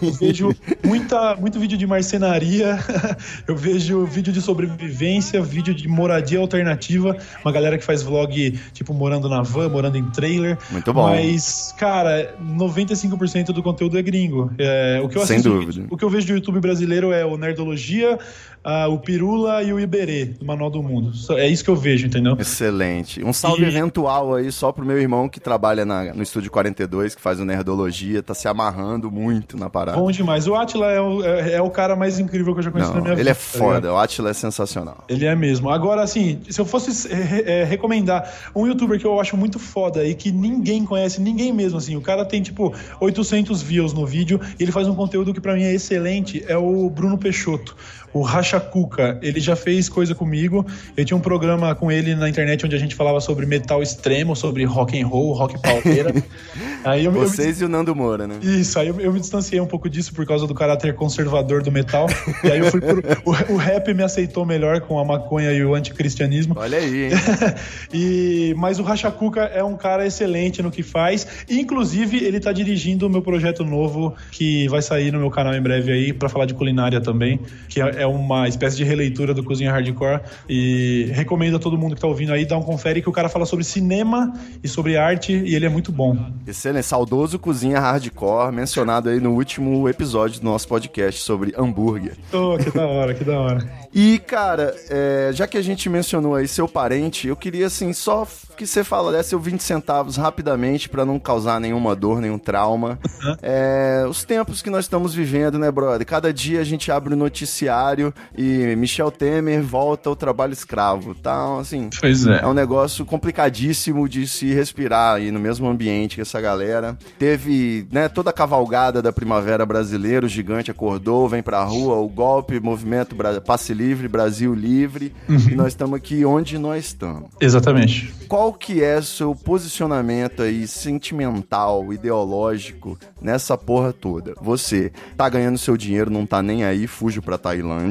Eu 0.00 0.12
vejo 0.12 0.54
muita, 0.84 1.34
muito 1.36 1.58
vídeo 1.58 1.76
de 1.76 1.86
marcenaria, 1.86 2.78
eu 3.46 3.56
vejo 3.56 4.04
vídeo 4.06 4.32
de 4.32 4.40
sobrevivência, 4.40 5.42
vídeo 5.42 5.74
de 5.74 5.88
moradia 5.88 6.38
alternativa, 6.38 7.16
uma 7.44 7.52
galera 7.52 7.76
que 7.76 7.84
faz 7.84 8.02
vlog, 8.02 8.58
tipo, 8.72 8.94
morando 8.94 9.28
na 9.28 9.42
van, 9.42 9.68
morando 9.68 9.98
em 9.98 10.04
trailer. 10.10 10.56
Muito 10.70 10.92
bom. 10.92 11.08
Mas, 11.08 11.74
cara, 11.78 12.34
95% 12.42 13.46
do 13.46 13.62
conteúdo 13.62 13.98
é 13.98 14.02
gringo. 14.02 14.50
É, 14.58 15.00
o 15.02 15.08
que 15.08 15.16
eu 15.18 15.26
Sem 15.26 15.36
assisto- 15.38 15.50
dúvida. 15.58 15.86
O 15.90 15.96
que 15.96 16.04
eu 16.04 16.10
vejo 16.10 16.26
de 16.26 16.32
YouTube 16.32 16.60
brasileiro 16.60 17.12
é 17.12 17.24
o 17.24 17.36
Nerdologia, 17.36 18.01
hier 18.02 18.18
ah, 18.64 18.88
o 18.88 18.98
Pirula 18.98 19.62
e 19.62 19.72
o 19.72 19.80
Iberê, 19.80 20.26
do 20.26 20.44
Manual 20.44 20.70
do 20.70 20.82
Mundo. 20.82 21.12
É 21.30 21.48
isso 21.48 21.64
que 21.64 21.70
eu 21.70 21.76
vejo, 21.76 22.06
entendeu? 22.06 22.36
Excelente. 22.38 23.24
Um 23.24 23.32
salve 23.32 23.62
E- 23.64 23.66
eventual 23.66 24.34
aí 24.34 24.50
só 24.52 24.70
pro 24.72 24.84
meu 24.84 24.98
irmão 24.98 25.28
que 25.28 25.40
trabalha 25.40 25.84
na- 25.84 26.12
no 26.14 26.22
Estúdio 26.22 26.50
42, 26.50 27.14
que 27.14 27.20
faz 27.20 27.40
o 27.40 27.44
Nerdologia, 27.44 28.22
tá 28.22 28.34
se 28.34 28.46
amarrando 28.48 29.10
muito 29.10 29.56
na 29.56 29.68
parada. 29.68 29.98
Bom 29.98 30.10
demais. 30.10 30.46
O 30.46 30.54
Atila 30.54 30.90
é 30.92 31.00
o, 31.00 31.24
é, 31.24 31.52
é 31.54 31.62
o 31.62 31.70
cara 31.70 31.96
mais 31.96 32.18
incrível 32.18 32.52
que 32.54 32.60
eu 32.60 32.64
já 32.64 32.70
conheci 32.70 32.90
na 32.90 32.96
Não, 32.96 33.02
minha 33.02 33.14
vida. 33.16 33.22
ele 33.22 33.30
é 33.30 33.34
tá 33.34 33.40
ligado? 33.52 33.58
foda, 33.72 33.92
o 33.92 33.96
Atila 33.98 34.30
é 34.30 34.34
sensacional. 34.34 35.04
Ele 35.08 35.24
é 35.26 35.34
mesmo. 35.34 35.68
Agora, 35.70 36.02
assim, 36.02 36.40
se 36.48 36.60
eu 36.60 36.64
fosse 36.64 37.12
é, 37.12 37.60
é, 37.62 37.64
recomendar 37.64 38.32
um 38.54 38.66
youtuber 38.66 38.98
que 38.98 39.04
eu 39.06 39.18
acho 39.20 39.36
muito 39.36 39.58
foda 39.58 40.04
e 40.04 40.14
que 40.14 40.30
ninguém 40.30 40.84
conhece, 40.84 41.20
ninguém 41.20 41.52
mesmo, 41.52 41.78
assim, 41.78 41.96
o 41.96 42.00
cara 42.00 42.24
tem, 42.24 42.42
tipo, 42.42 42.72
800 43.00 43.62
views 43.62 43.92
no 43.92 44.06
vídeo 44.06 44.40
e 44.58 44.62
ele 44.62 44.72
faz 44.72 44.86
um 44.88 44.94
conteúdo 44.94 45.32
que 45.34 45.40
pra 45.40 45.54
mim 45.54 45.62
é 45.64 45.74
excelente, 45.74 46.44
é 46.46 46.56
o 46.56 46.88
Bruno 46.90 47.18
Peixoto. 47.18 47.76
O 48.12 48.22
Racha 48.22 48.60
Cuca, 48.60 49.18
ele 49.22 49.40
já 49.40 49.56
fez 49.56 49.88
coisa 49.88 50.14
comigo. 50.14 50.66
Eu 50.96 51.04
tinha 51.04 51.16
um 51.16 51.20
programa 51.20 51.74
com 51.74 51.90
ele 51.90 52.14
na 52.14 52.28
internet 52.28 52.64
onde 52.64 52.76
a 52.76 52.78
gente 52.78 52.94
falava 52.94 53.20
sobre 53.20 53.46
metal 53.46 53.82
extremo, 53.82 54.36
sobre 54.36 54.64
rock 54.64 55.00
and 55.00 55.06
roll, 55.06 55.32
rock 55.32 55.58
pauleira. 55.60 56.12
Aí 56.84 57.04
eu, 57.04 57.12
eu 57.12 57.12
me 57.12 57.26
Vocês 57.26 57.60
e 57.60 57.64
o 57.64 57.68
Nando 57.68 57.94
Moura, 57.94 58.26
né? 58.26 58.38
isso, 58.42 58.76
aí 58.78 58.88
eu, 58.88 59.00
eu 59.00 59.12
me 59.12 59.20
distanciei 59.20 59.60
um 59.60 59.66
pouco 59.66 59.88
disso 59.88 60.12
por 60.12 60.26
causa 60.26 60.48
do 60.48 60.54
caráter 60.54 60.94
conservador 60.94 61.62
do 61.62 61.70
metal. 61.70 62.08
e 62.42 62.50
aí 62.50 62.58
eu 62.58 62.70
fui 62.70 62.80
por. 62.80 63.02
O, 63.24 63.52
o 63.54 63.56
rap 63.56 63.94
me 63.94 64.02
aceitou 64.02 64.44
melhor 64.44 64.80
com 64.80 64.98
a 64.98 65.04
maconha 65.04 65.52
e 65.52 65.64
o 65.64 65.74
anticristianismo. 65.74 66.54
Olha 66.56 66.78
aí, 66.78 67.04
hein? 67.04 67.10
e, 67.94 68.54
mas 68.56 68.80
o 68.80 68.82
Racha 68.82 69.10
Cuca 69.10 69.42
é 69.42 69.62
um 69.62 69.76
cara 69.76 70.06
excelente 70.06 70.60
no 70.60 70.70
que 70.70 70.82
faz. 70.82 71.26
Inclusive, 71.48 72.16
ele 72.24 72.40
tá 72.40 72.52
dirigindo 72.52 73.06
o 73.06 73.10
meu 73.10 73.22
projeto 73.22 73.64
novo 73.64 74.14
que 74.30 74.68
vai 74.68 74.82
sair 74.82 75.12
no 75.12 75.18
meu 75.18 75.30
canal 75.30 75.54
em 75.54 75.62
breve 75.62 75.92
aí 75.92 76.12
pra 76.12 76.28
falar 76.28 76.46
de 76.46 76.54
culinária 76.54 77.00
também, 77.00 77.38
que 77.68 77.80
é, 77.80 78.01
é 78.02 78.06
uma 78.06 78.48
espécie 78.48 78.76
de 78.76 78.84
releitura 78.84 79.32
do 79.32 79.42
Cozinha 79.42 79.70
Hardcore. 79.72 80.20
E 80.48 81.10
recomendo 81.12 81.56
a 81.56 81.58
todo 81.58 81.78
mundo 81.78 81.94
que 81.94 82.00
tá 82.00 82.06
ouvindo 82.06 82.32
aí 82.32 82.44
dar 82.44 82.58
um 82.58 82.62
confere 82.62 83.00
que 83.00 83.08
o 83.08 83.12
cara 83.12 83.28
fala 83.28 83.46
sobre 83.46 83.64
cinema 83.64 84.32
e 84.62 84.68
sobre 84.68 84.96
arte 84.96 85.32
e 85.32 85.54
ele 85.54 85.66
é 85.66 85.68
muito 85.68 85.92
bom. 85.92 86.16
Excelente, 86.46 86.84
saudoso 86.84 87.38
Cozinha 87.38 87.78
Hardcore, 87.78 88.52
mencionado 88.52 89.08
aí 89.08 89.20
no 89.20 89.32
último 89.32 89.88
episódio 89.88 90.40
do 90.40 90.44
nosso 90.44 90.68
podcast 90.68 91.20
sobre 91.20 91.54
hambúrguer. 91.56 92.16
Oh, 92.32 92.56
que 92.58 92.70
da 92.70 92.86
hora, 92.86 93.14
que 93.14 93.24
da 93.24 93.38
hora. 93.38 93.82
E, 93.94 94.18
cara, 94.20 94.74
é, 94.88 95.30
já 95.34 95.46
que 95.46 95.58
a 95.58 95.62
gente 95.62 95.88
mencionou 95.88 96.34
aí 96.34 96.48
seu 96.48 96.66
parente, 96.66 97.28
eu 97.28 97.36
queria, 97.36 97.66
assim, 97.66 97.92
só 97.92 98.26
que 98.56 98.66
você 98.66 98.82
falasse 98.82 99.34
o 99.36 99.38
20 99.38 99.62
centavos 99.62 100.16
rapidamente 100.16 100.88
pra 100.88 101.04
não 101.04 101.18
causar 101.18 101.60
nenhuma 101.60 101.94
dor, 101.94 102.20
nenhum 102.20 102.38
trauma. 102.38 102.98
É, 103.42 104.04
os 104.08 104.24
tempos 104.24 104.62
que 104.62 104.70
nós 104.70 104.84
estamos 104.84 105.14
vivendo, 105.14 105.58
né, 105.58 105.70
brother? 105.70 106.06
Cada 106.06 106.32
dia 106.32 106.60
a 106.60 106.64
gente 106.64 106.90
abre 106.90 107.12
o 107.12 107.16
noticiário 107.16 107.91
e 108.36 108.74
Michel 108.76 109.10
Temer 109.10 109.62
volta 109.62 110.08
ao 110.08 110.16
trabalho 110.16 110.52
escravo. 110.52 111.14
Então, 111.18 111.58
assim, 111.58 111.90
Pois 112.00 112.26
é. 112.26 112.40
é 112.42 112.46
um 112.46 112.54
negócio 112.54 113.04
complicadíssimo 113.04 114.08
de 114.08 114.26
se 114.26 114.52
respirar 114.54 115.16
aí 115.16 115.30
no 115.30 115.38
mesmo 115.40 115.68
ambiente 115.68 116.16
que 116.16 116.20
essa 116.22 116.40
galera. 116.40 116.96
Teve, 117.18 117.86
né, 117.92 118.08
toda 118.08 118.30
a 118.30 118.32
cavalgada 118.32 119.00
da 119.02 119.12
primavera 119.12 119.64
brasileira, 119.66 120.26
o 120.26 120.28
gigante 120.28 120.70
acordou, 120.70 121.28
vem 121.28 121.42
pra 121.42 121.62
rua, 121.64 121.96
o 121.96 122.08
golpe, 122.08 122.58
movimento 122.60 123.14
Bra- 123.14 123.40
Passe 123.40 123.72
Livre, 123.74 124.08
Brasil 124.08 124.54
Livre, 124.54 125.12
e 125.28 125.54
nós 125.54 125.68
estamos 125.68 125.96
aqui 125.96 126.24
onde 126.24 126.58
nós 126.58 126.86
estamos. 126.86 127.30
Exatamente. 127.40 128.12
qual 128.28 128.52
que 128.52 128.82
é 128.82 129.00
seu 129.02 129.34
posicionamento 129.34 130.42
aí 130.42 130.66
sentimental, 130.66 131.92
ideológico 131.92 132.98
nessa 133.20 133.56
porra 133.58 133.92
toda? 133.92 134.34
Você 134.40 134.90
tá 135.16 135.28
ganhando 135.28 135.58
seu 135.58 135.76
dinheiro, 135.76 136.10
não 136.10 136.24
tá 136.26 136.42
nem 136.42 136.64
aí, 136.64 136.86
fujo 136.86 137.20
pra 137.22 137.36
Tailândia? 137.38 137.81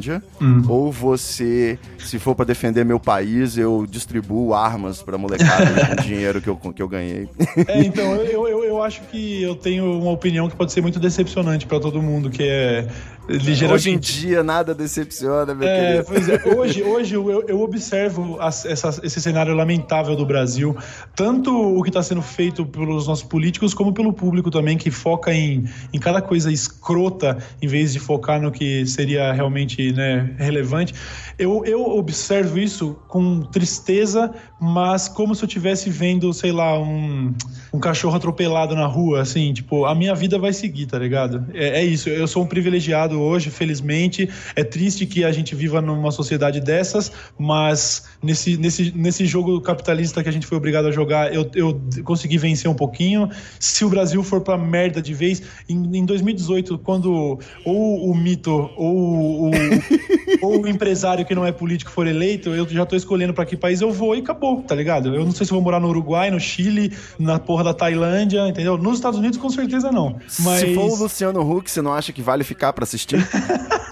Ou 0.67 0.91
você, 0.91 1.77
se 1.99 2.19
for 2.19 2.36
pra 2.36 2.45
defender 2.45 2.86
meu 2.86 2.99
país, 2.99 3.58
eu 3.58 3.86
distribuo 3.89 4.54
armas 4.54 5.01
pra 5.01 5.17
molecada 5.17 5.86
com 5.88 6.01
o 6.01 6.04
dinheiro 6.04 6.41
que 6.41 6.47
eu, 6.47 6.56
que 6.56 6.82
eu 6.82 6.88
ganhei? 6.88 7.27
É, 7.67 7.82
então, 7.84 8.15
eu, 8.15 8.47
eu, 8.47 8.63
eu 8.63 8.84
acho 8.84 9.01
que 9.04 9.41
eu 9.41 9.56
tenho 9.56 9.99
uma 9.99 10.12
opinião 10.12 10.49
que 10.49 10.56
pode 10.56 10.71
ser 10.71 10.82
muito 10.82 10.99
decepcionante 10.99 11.65
pra 11.65 11.80
todo 11.80 12.01
mundo, 12.01 12.30
que 12.30 12.43
é 12.43 12.88
ligeiramente... 13.32 13.74
Hoje 13.74 13.89
em 13.91 14.00
dia 14.00 14.44
nada 14.44 14.74
decepciona, 14.74 15.54
meu 15.56 15.67
É, 15.67 16.04
querido. 16.04 16.06
pois 16.08 16.30
é. 16.30 16.41
Hoje, 16.56 16.84
hoje 16.84 17.15
eu, 17.15 17.44
eu 17.48 17.62
observo 17.62 18.38
as- 18.39 18.65
essa- 18.65 19.00
esse 19.04 19.22
cenário 19.22 19.54
lamentável 19.56 20.15
do 20.15 20.26
Brasil, 20.26 20.76
tanto 21.15 21.52
o 21.52 21.82
que 21.84 21.89
está 21.89 22.02
sendo 22.04 22.22
feito 22.22 22.65
pelos 22.65 23.08
nossos 23.08 23.24
políticos, 23.24 23.74
como 23.74 23.94
pelo 23.94 24.12
público 24.13 24.50
também, 24.52 24.78
que 24.78 24.91
foca 24.91 25.34
em, 25.34 25.65
em 25.94 26.00
cada 26.00 26.22
coisa 26.22 26.52
escrota, 26.52 27.38
em 27.62 27.67
vez 27.67 27.94
de 27.94 28.00
focar 28.00 28.41
no 28.41 28.52
que 28.52 28.86
seria 28.86 29.32
realmente 29.32 29.94
né, 29.94 30.34
relevante. 30.38 30.94
Eu, 31.38 31.63
eu 31.65 31.82
observo 31.98 32.60
isso 32.60 32.98
com 33.08 33.41
tristeza, 33.41 34.32
mas 34.60 35.08
como 35.08 35.34
se 35.36 35.44
eu 35.44 35.48
estivesse 35.48 35.89
vendo, 35.89 36.32
sei 36.34 36.52
lá, 36.52 36.78
um, 36.80 37.34
um 37.74 37.80
cachorro 37.80 38.15
atropelado 38.15 38.76
na 38.76 38.86
rua, 38.86 39.22
assim, 39.22 39.54
tipo, 39.54 39.86
a 39.86 39.96
minha 39.96 40.13
vida 40.13 40.38
vai 40.38 40.54
seguir, 40.54 40.86
tá 40.88 41.00
ligado? 41.00 41.46
É, 41.54 41.80
é 41.80 41.84
isso, 41.86 42.10
eu 42.10 42.28
sou 42.28 42.44
um 42.44 42.46
privilegiado 42.46 43.20
hoje, 43.22 43.50
felizmente. 43.50 44.30
É 44.56 44.64
triste 44.64 45.06
que 45.06 45.24
a 45.24 45.32
gente 45.32 45.56
viva 45.56 45.82
numa 45.82 46.12
sociedade 46.12 46.60
dessas, 46.60 47.12
mas 47.38 48.06
nesse, 48.22 48.58
nesse, 48.58 48.92
nesse 48.96 49.26
jogo 49.26 49.60
capitalista 49.62 50.22
que 50.24 50.30
a 50.30 50.32
gente 50.32 50.48
foi 50.48 50.58
obrigado 50.58 50.88
a 50.88 50.92
jogar, 50.92 51.34
eu, 51.34 51.50
eu 51.56 51.82
consegui 52.04 52.38
vencer 52.38 52.70
um 52.70 52.74
pouquinho. 52.74 53.30
Se 53.60 53.86
o 53.86 53.90
Brasil 53.90 54.24
for 54.24 54.42
pra 54.42 54.58
merda 54.58 55.02
de 55.02 55.14
vez, 55.14 55.42
em, 55.70 55.98
em 55.98 56.06
2018, 56.06 56.78
quando 56.80 57.40
ou 57.66 58.10
o 58.10 58.16
mito 58.16 58.70
ou 58.76 59.50
o, 59.50 59.52
ou 60.42 60.62
o 60.64 60.68
empresário 60.68 61.26
que 61.26 61.36
não 61.36 61.46
é 61.46 61.52
político 61.52 61.92
for 61.92 62.08
eleito, 62.08 62.50
eu 62.50 62.68
já 62.68 62.86
tô 62.86 62.96
escolhendo 62.96 63.34
pra 63.34 63.46
que 63.46 63.56
país 63.56 63.82
eu 63.82 63.92
vou 63.92 64.16
e 64.16 64.20
acabou, 64.20 64.62
tá 64.62 64.76
ligado? 64.76 65.14
Eu 65.14 65.26
não 65.26 65.32
sei 65.32 65.46
se 65.46 65.52
eu 65.52 65.56
vou 65.56 65.64
morar 65.64 65.80
no 65.80 65.88
Uruguai, 65.88 66.32
no 66.32 66.40
Chile, 66.40 66.94
na 67.20 67.40
porra 67.40 67.64
da 67.64 67.74
Tailândia, 67.74 68.48
entendeu? 68.48 68.78
Nos 68.78 68.96
Estados 68.96 69.20
Unidos, 69.20 69.38
com 69.38 69.50
certeza 69.50 69.92
não. 69.92 70.20
Mas... 70.40 70.60
Se 70.60 70.74
for 70.74 70.90
o 70.92 70.96
Luciano 70.96 71.42
Huck, 71.42 71.70
você 71.70 71.82
não 71.82 71.94
acha 71.94 72.12
que 72.12 72.22
vale 72.22 72.44
ficar 72.44 72.74
pra 72.74 72.84
assistir? 72.84 73.01
sister 73.02 73.82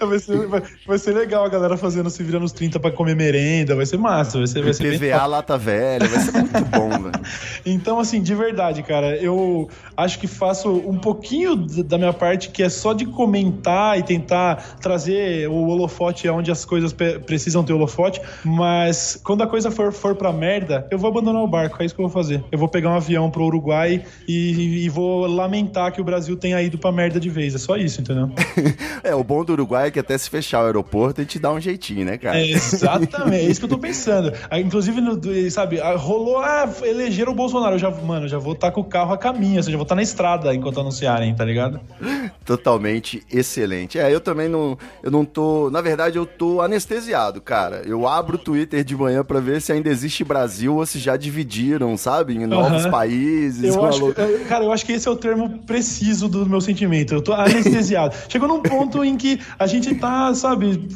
vai, 0.00 0.18
ser, 0.18 0.46
vai, 0.46 0.62
vai 0.86 0.98
ser 0.98 1.12
legal 1.12 1.44
a 1.44 1.48
galera 1.48 1.76
fazendo 1.76 2.10
se 2.10 2.22
vira 2.22 2.38
nos 2.38 2.52
30 2.52 2.80
pra 2.80 2.90
comer 2.90 3.14
merenda, 3.14 3.74
vai 3.74 3.86
ser 3.86 3.96
massa, 3.96 4.38
vai 4.38 4.46
ser, 4.46 4.62
vai 4.62 4.72
ser 4.72 4.98
PVA 4.98 5.26
Lata 5.26 5.58
Velha, 5.58 6.06
vai 6.06 6.20
ser 6.20 6.32
muito 6.32 6.64
bom, 6.66 6.90
velho. 6.90 7.14
Então, 7.66 7.98
assim, 7.98 8.22
de 8.22 8.34
verdade, 8.34 8.82
cara, 8.82 9.16
eu 9.16 9.68
acho 9.96 10.18
que 10.18 10.26
faço 10.26 10.70
um 10.70 10.98
pouquinho 10.98 11.56
da 11.56 11.96
minha 11.96 12.12
parte 12.12 12.50
que 12.50 12.62
é 12.62 12.68
só 12.68 12.92
de 12.92 13.06
comentar 13.06 13.98
e 13.98 14.02
tentar 14.02 14.76
trazer 14.80 15.48
o 15.48 15.66
holofote 15.68 16.28
aonde 16.28 16.50
as 16.50 16.64
coisas 16.64 16.92
precisam 16.92 17.64
ter 17.64 17.72
holofote, 17.72 18.20
mas 18.44 19.20
quando 19.24 19.42
a 19.42 19.46
coisa 19.46 19.70
for, 19.70 19.92
for 19.92 20.14
pra 20.14 20.32
merda, 20.32 20.86
eu 20.90 20.98
vou 20.98 21.10
abandonar 21.10 21.42
o 21.42 21.46
barco, 21.46 21.82
é 21.82 21.86
isso 21.86 21.94
que 21.94 22.00
eu 22.00 22.08
vou 22.08 22.12
fazer. 22.12 22.44
Eu 22.52 22.58
vou 22.58 22.68
pegar 22.68 22.90
um 22.90 22.96
avião 22.96 23.30
pro 23.30 23.44
Uruguai 23.44 24.04
e, 24.28 24.84
e 24.84 24.88
vou 24.88 25.26
lamentar 25.26 25.92
que 25.92 26.00
o 26.00 26.04
Brasil 26.04 26.36
tenha 26.36 26.60
ido 26.62 26.78
pra 26.78 26.92
merda 26.92 27.18
de 27.18 27.30
vez, 27.30 27.54
é 27.54 27.58
só 27.58 27.76
isso, 27.76 28.00
entendeu? 28.00 28.30
É, 29.02 29.14
o 29.14 29.24
bom 29.24 29.44
do 29.44 29.52
Uruguai 29.52 29.88
é 29.88 29.90
que 29.90 29.98
até 29.98 30.16
se 30.16 30.28
fechar 30.30 30.62
o 30.62 30.66
aeroporto, 30.66 31.20
a 31.20 31.24
gente 31.24 31.38
dá 31.38 31.52
um 31.52 31.60
jeitinho, 31.60 32.04
né, 32.04 32.16
cara? 32.18 32.38
É, 32.38 32.50
exatamente, 32.50 33.36
é 33.46 33.50
isso 33.50 33.60
que 33.60 33.64
eu 33.66 33.70
tô 33.70 33.78
pensando. 33.78 34.32
Ah, 34.50 34.58
Inclusive, 34.60 35.00
sabe, 35.50 35.80
ah, 35.80 35.96
rolou, 35.96 36.38
ah, 36.38 36.68
elegeram 36.82 37.32
o 37.32 37.34
Bolsonaro. 37.34 37.74
Eu 37.74 37.78
já, 37.78 37.90
mano, 37.90 38.28
já 38.28 38.38
vou 38.38 38.52
estar 38.54 38.70
com 38.70 38.80
o 38.80 38.84
carro 38.84 39.12
a 39.12 39.18
caminho, 39.18 39.56
ou 39.56 39.62
seja, 39.62 39.74
eu 39.74 39.78
vou 39.78 39.84
estar 39.84 39.94
na 39.94 40.02
estrada 40.02 40.54
enquanto 40.54 40.80
anunciarem, 40.80 41.34
tá 41.34 41.44
ligado? 41.44 41.80
Totalmente 42.44 43.22
excelente. 43.32 43.98
É, 43.98 44.12
eu 44.14 44.20
também 44.20 44.48
não, 44.48 44.76
eu 45.02 45.10
não 45.10 45.24
tô, 45.24 45.70
na 45.70 45.80
verdade 45.80 46.18
eu 46.18 46.26
tô 46.26 46.60
anestesiado, 46.60 47.40
cara. 47.40 47.82
Eu 47.86 48.06
abro 48.06 48.36
o 48.36 48.38
Twitter 48.38 48.84
de 48.84 48.96
manhã 48.96 49.24
pra 49.24 49.40
ver 49.40 49.60
se 49.60 49.72
ainda 49.72 49.88
existe 49.88 50.24
Brasil 50.24 50.76
ou 50.76 50.84
se 50.86 50.98
já 50.98 51.16
dividiram, 51.16 51.96
sabe, 51.96 52.34
em 52.34 52.46
novos 52.46 52.82
Aham. 52.82 52.90
paques. 52.90 53.62
Eu 53.62 53.84
acho, 53.84 54.04
eu- 54.16 54.44
cara, 54.46 54.64
eu 54.64 54.72
acho 54.72 54.84
que 54.84 54.92
esse 54.92 55.08
é 55.08 55.10
o 55.10 55.16
termo 55.16 55.58
preciso 55.66 56.28
do 56.28 56.46
meu 56.46 56.60
sentimento. 56.60 57.14
Eu 57.14 57.22
tô 57.22 57.32
anestesiado. 57.32 58.14
Chegou 58.28 58.48
num 58.48 58.60
ponto 58.62 58.83
em 59.04 59.16
que 59.16 59.40
a 59.58 59.66
gente 59.66 59.94
tá, 59.94 60.34
sabe, 60.34 60.88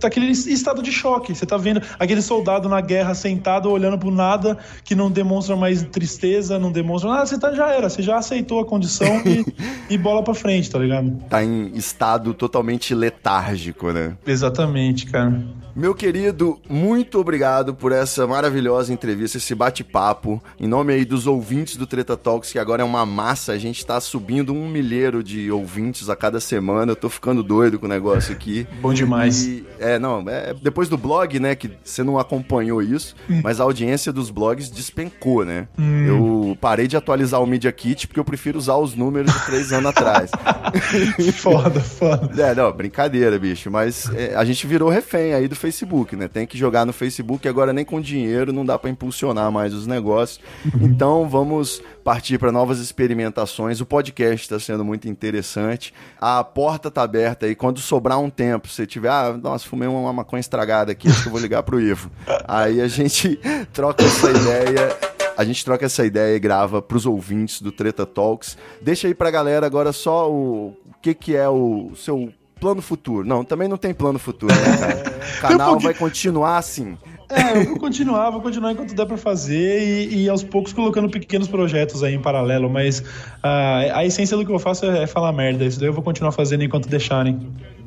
tá 0.00 0.08
aquele 0.08 0.30
estado 0.30 0.82
de 0.82 0.92
choque. 0.92 1.34
Você 1.34 1.44
tá 1.44 1.56
vendo 1.56 1.82
aquele 1.98 2.22
soldado 2.22 2.68
na 2.68 2.80
guerra 2.80 3.14
sentado 3.14 3.70
olhando 3.70 3.98
pro 3.98 4.10
nada 4.10 4.58
que 4.84 4.94
não 4.94 5.10
demonstra 5.10 5.56
mais 5.56 5.82
tristeza, 5.82 6.58
não 6.58 6.72
demonstra 6.72 7.10
nada. 7.10 7.26
Você 7.26 7.38
tá, 7.38 7.52
já 7.52 7.68
era, 7.68 7.88
você 7.88 8.02
já 8.02 8.18
aceitou 8.18 8.60
a 8.60 8.64
condição 8.64 9.22
e, 9.24 9.44
e 9.94 9.98
bola 9.98 10.22
pra 10.22 10.34
frente, 10.34 10.70
tá 10.70 10.78
ligado? 10.78 11.10
Tá 11.28 11.42
em 11.42 11.72
estado 11.74 12.34
totalmente 12.34 12.94
letárgico, 12.94 13.92
né? 13.92 14.16
Exatamente, 14.26 15.06
cara. 15.06 15.42
Meu 15.78 15.94
querido, 15.94 16.58
muito 16.68 17.20
obrigado 17.20 17.72
por 17.72 17.92
essa 17.92 18.26
maravilhosa 18.26 18.92
entrevista, 18.92 19.36
esse 19.36 19.54
bate-papo. 19.54 20.42
Em 20.58 20.66
nome 20.66 20.92
aí 20.92 21.04
dos 21.04 21.24
ouvintes 21.24 21.76
do 21.76 21.86
Treta 21.86 22.16
Talks, 22.16 22.50
que 22.50 22.58
agora 22.58 22.82
é 22.82 22.84
uma 22.84 23.06
massa, 23.06 23.52
a 23.52 23.58
gente 23.58 23.86
tá 23.86 24.00
subindo 24.00 24.52
um 24.52 24.68
milheiro 24.68 25.22
de 25.22 25.52
ouvintes 25.52 26.08
a 26.08 26.16
cada 26.16 26.40
semana. 26.40 26.90
Eu 26.90 26.96
tô 26.96 27.08
ficando 27.18 27.42
doido 27.42 27.78
com 27.78 27.86
o 27.86 27.88
negócio 27.88 28.32
aqui. 28.32 28.66
Bom 28.80 28.94
demais. 28.94 29.44
E, 29.44 29.66
é, 29.80 29.98
não, 29.98 30.24
é, 30.28 30.54
depois 30.54 30.88
do 30.88 30.96
blog, 30.96 31.38
né, 31.40 31.54
que 31.54 31.70
você 31.82 32.02
não 32.02 32.18
acompanhou 32.18 32.80
isso, 32.80 33.16
mas 33.42 33.60
a 33.60 33.64
audiência 33.64 34.12
dos 34.12 34.30
blogs 34.30 34.70
despencou, 34.70 35.44
né? 35.44 35.68
Eu 36.06 36.56
parei 36.60 36.86
de 36.86 36.96
atualizar 36.96 37.42
o 37.42 37.46
Media 37.46 37.72
Kit 37.72 38.06
porque 38.06 38.20
eu 38.20 38.24
prefiro 38.24 38.58
usar 38.58 38.76
os 38.76 38.94
números 38.94 39.32
de 39.32 39.46
três 39.46 39.72
anos 39.72 39.86
atrás. 39.86 40.30
foda, 41.34 41.80
foda. 41.80 42.42
É, 42.42 42.54
não, 42.54 42.72
brincadeira, 42.72 43.38
bicho. 43.38 43.70
Mas 43.70 44.08
é, 44.14 44.34
a 44.34 44.44
gente 44.44 44.66
virou 44.66 44.88
refém 44.88 45.34
aí 45.34 45.48
do 45.48 45.56
Facebook, 45.56 46.14
né? 46.14 46.28
Tem 46.28 46.46
que 46.46 46.56
jogar 46.56 46.86
no 46.86 46.92
Facebook 46.92 47.48
agora 47.48 47.72
nem 47.72 47.84
com 47.84 48.00
dinheiro 48.00 48.52
não 48.52 48.64
dá 48.64 48.78
pra 48.78 48.90
impulsionar 48.90 49.50
mais 49.50 49.74
os 49.74 49.86
negócios. 49.86 50.40
Então 50.80 51.28
vamos 51.28 51.82
partir 52.04 52.38
para 52.38 52.50
novas 52.50 52.78
experimentações. 52.78 53.80
O 53.80 53.86
podcast 53.86 54.46
está 54.46 54.58
sendo 54.58 54.84
muito 54.84 55.08
interessante. 55.08 55.92
A 56.20 56.42
porta 56.42 56.90
tá 56.90 57.06
aberta 57.08 57.46
aí. 57.46 57.54
Quando 57.54 57.80
sobrar 57.80 58.18
um 58.20 58.30
tempo, 58.30 58.68
se 58.68 58.86
tiver, 58.86 59.08
ah, 59.10 59.32
nossa, 59.40 59.66
fumei 59.66 59.88
uma 59.88 60.12
maconha 60.12 60.40
estragada 60.40 60.92
aqui, 60.92 61.08
acho 61.08 61.22
que 61.22 61.28
eu 61.28 61.32
vou 61.32 61.40
ligar 61.40 61.62
pro 61.62 61.80
Ivo. 61.80 62.10
Aí 62.46 62.80
a 62.80 62.88
gente 62.88 63.38
troca 63.72 64.04
essa 64.04 64.30
ideia. 64.30 64.96
A 65.36 65.44
gente 65.44 65.64
troca 65.64 65.86
essa 65.86 66.04
ideia 66.04 66.34
e 66.34 66.38
grava 66.40 66.82
pros 66.82 67.06
ouvintes 67.06 67.62
do 67.62 67.70
Treta 67.70 68.04
Talks. 68.04 68.58
Deixa 68.82 69.06
aí 69.06 69.14
pra 69.14 69.30
galera 69.30 69.64
agora 69.64 69.92
só 69.92 70.28
o, 70.28 70.68
o 70.70 70.94
que, 71.00 71.14
que 71.14 71.36
é 71.36 71.48
o 71.48 71.92
seu 71.94 72.32
plano 72.60 72.82
futuro. 72.82 73.24
Não, 73.26 73.44
também 73.44 73.68
não 73.68 73.76
tem 73.76 73.94
plano 73.94 74.18
futuro, 74.18 74.52
né, 74.52 74.76
cara? 74.78 75.18
O 75.38 75.40
canal 75.40 75.68
pouquinho- 75.70 75.92
vai 75.92 75.94
continuar 75.94 76.58
assim. 76.58 76.98
É, 77.30 77.58
eu 77.58 77.64
vou 77.66 77.78
continuar, 77.78 78.30
vou 78.30 78.40
continuar 78.40 78.72
enquanto 78.72 78.94
der 78.94 79.06
pra 79.06 79.18
fazer 79.18 80.08
e, 80.10 80.22
e 80.22 80.28
aos 80.28 80.42
poucos 80.42 80.72
colocando 80.72 81.10
pequenos 81.10 81.46
projetos 81.46 82.02
aí 82.02 82.14
em 82.14 82.22
paralelo, 82.22 82.70
mas 82.70 83.02
ah, 83.42 83.98
a 83.98 84.04
essência 84.06 84.36
do 84.36 84.46
que 84.46 84.52
eu 84.52 84.58
faço 84.58 84.86
é, 84.86 85.02
é 85.02 85.06
falar 85.06 85.32
merda. 85.32 85.64
Isso 85.64 85.78
daí 85.78 85.88
eu 85.88 85.92
vou 85.92 86.02
continuar 86.02 86.32
fazendo 86.32 86.64
enquanto 86.64 86.88
deixarem. 86.88 87.38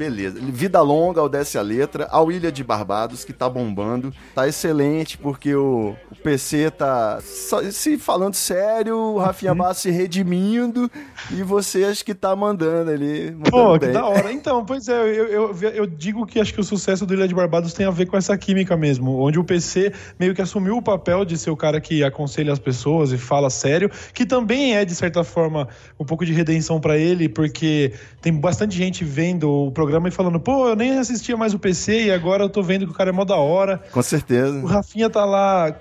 Beleza. 0.02 0.40
Vida 0.42 0.82
longa 0.82 1.22
ao 1.22 1.30
Desce 1.30 1.60
a 1.60 1.62
Letra, 1.62 2.08
ao 2.10 2.32
Ilha 2.32 2.52
de 2.52 2.64
Barbados, 2.64 3.24
que 3.24 3.32
tá 3.32 3.48
bombando. 3.48 4.12
Tá 4.34 4.48
excelente, 4.48 5.16
porque 5.16 5.54
o, 5.54 5.96
o 6.12 6.16
PC 6.24 6.72
tá 6.72 7.20
se 7.22 8.00
falando 8.00 8.34
sério, 8.34 8.98
o 8.98 9.20
Rafinha 9.20 9.54
Bassi 9.54 9.82
se 9.82 9.92
redimindo, 9.92 10.90
e 11.30 11.44
você 11.44 11.84
acho 11.84 12.04
que 12.04 12.16
tá 12.16 12.36
mandando 12.36 12.90
ali. 12.90 13.30
Mandando 13.30 13.52
Pô, 13.52 13.74
que 13.74 13.86
bem. 13.86 13.94
da 13.94 14.08
hora. 14.08 14.32
Então, 14.34 14.66
pois 14.66 14.88
é, 14.88 15.00
eu, 15.00 15.28
eu, 15.28 15.56
eu 15.72 15.86
digo 15.86 16.26
que 16.26 16.40
acho 16.40 16.52
que 16.52 16.60
o 16.60 16.64
sucesso 16.64 17.06
do 17.06 17.14
Ilha 17.14 17.28
de 17.28 17.36
Barbados 17.36 17.72
tem 17.72 17.86
a 17.86 17.92
ver 17.92 18.08
com 18.08 18.18
essa 18.18 18.36
química 18.36 18.76
mesmo, 18.76 19.20
onde 19.22 19.38
o 19.38 19.44
PC 19.44 19.94
meio 20.20 20.34
que 20.34 20.42
assumiu 20.42 20.78
o 20.78 20.82
papel 20.82 21.24
de 21.24 21.38
ser 21.38 21.52
o 21.52 21.56
cara 21.56 21.80
que 21.80 22.04
aconselha 22.04 22.52
as 22.52 22.60
pessoas 22.60 23.12
e 23.12 23.20
fala 23.20 23.52
sério, 23.52 23.92
que 24.16 24.26
também 24.26 24.76
é, 24.76 24.84
de 24.84 24.96
certa 24.96 25.24
forma, 25.24 25.68
um 26.00 26.06
pouco 26.06 26.26
de 26.26 26.34
redenção 26.34 26.80
pra 26.80 26.98
ele, 26.98 27.30
porque 27.30 27.94
tem 28.20 28.34
bastante 28.34 28.76
gente 28.76 29.06
vendo 29.06 29.68
o 29.68 29.72
programa 29.72 29.91
e 30.08 30.12
falando, 30.12 30.40
pô, 30.40 30.70
eu 30.70 30.76
nem 30.76 30.98
assistia 30.98 31.36
mais 31.36 31.54
o 31.54 31.60
PC 31.60 32.06
e 32.06 32.12
agora 32.12 32.44
eu 32.44 32.50
tô 32.50 32.62
vendo 32.62 32.86
que 32.86 32.92
o 32.92 32.96
cara 32.96 33.10
é 33.10 33.14
mó 33.14 33.24
da 33.24 33.36
hora. 33.36 33.82
Com 33.92 34.02
certeza. 34.02 34.58
O 34.60 34.66
Rafinha 34.66 35.10
tá 35.10 35.26
lá 35.26 35.76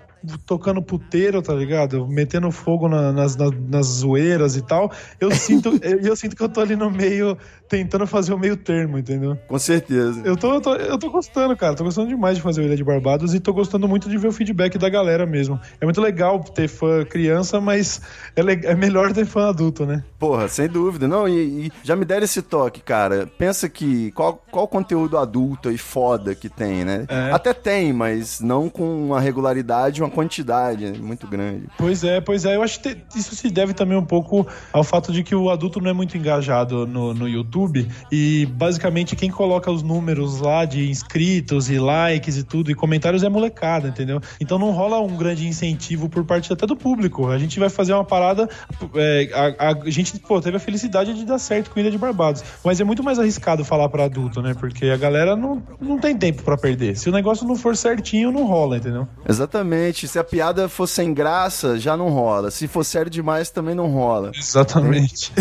tocando 0.46 0.83
puteiro, 0.83 1.40
tá 1.42 1.54
ligado? 1.54 2.06
Metendo 2.06 2.50
fogo 2.50 2.88
na- 2.88 3.12
nas, 3.12 3.37
nas, 3.37 3.50
nas 3.68 3.87
zoeiras 3.87 4.56
e 4.56 4.62
tal. 4.62 4.90
Eu 5.20 5.30
sinto, 5.30 5.78
eu, 5.83 6.00
eu 6.00 6.16
sinto 6.16 6.37
que 6.37 6.42
eu 6.42 6.48
tô 6.48 6.61
ali 6.61 6.76
no 6.76 6.90
meio, 6.90 7.37
tentando 7.68 8.06
fazer 8.06 8.33
o 8.35 8.38
meio 8.38 8.56
termo, 8.56 8.98
entendeu? 8.98 9.37
Com 9.48 9.59
certeza. 9.59 10.20
Eu 10.24 10.37
tô, 10.37 10.54
eu 10.54 10.61
tô, 10.61 10.74
eu 10.74 10.98
tô 10.98 11.11
gostando, 11.11 11.56
cara. 11.56 11.74
Tô 11.74 11.85
gostando 11.85 12.09
demais 12.09 12.37
de 12.37 12.42
fazer 12.42 12.61
o 12.61 12.64
Ilha 12.64 12.76
de 12.76 12.85
Barbados 12.85 13.35
e 13.35 13.40
tô 13.40 13.52
gostando 13.52 13.87
muito 13.88 14.09
de 14.09 14.18
ver 14.18 14.28
o 14.28 14.33
feedback 14.33 14.76
da 14.78 14.88
galera 14.88 15.24
mesmo. 15.26 15.59
É 15.80 15.85
muito 15.85 16.00
legal 16.00 16.40
ter 16.40 16.68
fã 16.68 17.04
criança, 17.04 17.61
mas 17.61 18.00
é, 18.37 18.42
le- 18.42 18.61
é 18.66 18.74
melhor 18.74 19.12
ter 19.12 19.24
fã 19.24 19.48
adulto, 19.48 19.87
né? 19.87 20.02
Porra, 20.18 20.48
sem 20.48 20.68
dúvida. 20.68 21.06
Não, 21.09 21.28
e, 21.28 21.66
e 21.66 21.72
já 21.83 21.96
me 21.96 22.04
deram 22.04 22.24
esse 22.24 22.42
toque, 22.42 22.80
cara. 22.80 23.27
Pensa 23.38 23.68
que 23.68 24.10
qual, 24.12 24.42
qual 24.50 24.66
conteúdo 24.68 25.16
adulto 25.16 25.71
e 25.71 25.79
foda 25.79 26.35
que 26.35 26.48
tem, 26.48 26.85
né? 26.85 27.06
É. 27.08 27.31
Até 27.33 27.54
tem, 27.54 27.92
mas 27.92 28.40
não 28.40 28.68
com 28.68 29.06
uma 29.06 29.21
regularidade, 29.21 30.02
uma 30.02 30.10
uma 30.11 30.15
quantidade 30.15 30.92
muito 31.00 31.27
grande. 31.27 31.67
Pois 31.79 32.02
é, 32.02 32.21
pois 32.21 32.44
é. 32.44 32.56
Eu 32.56 32.63
acho 32.63 32.81
que 32.81 32.96
isso 33.15 33.35
se 33.37 33.48
deve 33.48 33.73
também 33.73 33.96
um 33.96 34.04
pouco 34.04 34.46
ao 34.73 34.83
fato 34.83 35.13
de 35.13 35.23
que 35.23 35.35
o 35.35 35.48
adulto 35.48 35.81
não 35.81 35.90
é 35.90 35.92
muito 35.92 36.19
engajado 36.19 36.87
no, 36.87 37.15
no 37.15 37.29
YouTube 37.29 37.88
e 38.11 38.46
basicamente 38.46 39.15
quem 39.15 39.31
coloca 39.31 39.71
os 39.71 39.83
números 39.83 40.40
lá 40.40 40.65
de 40.65 40.90
inscritos 40.90 41.71
e 41.71 41.79
likes 41.79 42.37
e 42.37 42.42
tudo 42.42 42.71
e 42.71 42.75
comentários 42.75 43.23
é 43.23 43.29
molecada, 43.29 43.88
entendeu? 43.88 44.21
Então 44.40 44.58
não 44.58 44.73
rola 44.73 45.00
um 45.00 45.17
grande 45.17 45.46
incentivo 45.46 46.08
por 46.08 46.25
parte 46.25 46.52
até 46.52 46.67
do 46.67 46.77
público. 46.77 47.29
A 47.29 47.38
gente 47.38 47.58
vai 47.61 47.69
fazer 47.69 47.94
uma 47.94 48.04
parada. 48.04 48.48
É, 48.94 49.31
a, 49.58 49.69
a, 49.71 49.90
gente, 49.90 50.19
pô, 50.19 50.40
teve 50.40 50.56
a 50.56 50.61
felicidade 50.61 51.15
de 51.15 51.25
dar 51.25 51.38
certo 51.38 51.71
com 51.71 51.79
Ilha 51.79 51.90
de 51.90 51.98
Barbados. 51.98 52.42
Mas 52.65 52.81
é 52.81 52.85
muito 52.85 53.02
mais 53.02 53.19
arriscado 53.19 53.65
falar 53.65 53.88
para 53.88 54.04
adulto, 54.04 54.42
né? 54.42 54.54
Porque 54.54 54.87
a 54.87 54.96
galera 54.96 55.37
não, 55.37 55.63
não 55.81 55.98
tem 55.98 56.17
tempo 56.17 56.42
para 56.42 56.56
perder. 56.56 56.96
Se 56.96 57.08
o 57.08 57.13
negócio 57.13 57.46
não 57.46 57.54
for 57.54 57.77
certinho, 57.77 58.33
não 58.33 58.44
rola, 58.44 58.79
entendeu? 58.79 59.06
Exatamente. 59.29 60.00
Se 60.09 60.19
a 60.19 60.25
piada 60.25 60.69
for 60.69 60.87
sem 60.87 61.13
graça, 61.13 61.79
já 61.79 61.96
não 61.96 62.09
rola. 62.11 62.51
Se 62.51 62.67
for 62.69 62.85
sério 62.85 63.11
demais, 63.11 63.51
também 63.51 63.75
não 63.75 63.88
rola. 63.88 64.33
Exatamente. 64.35 65.33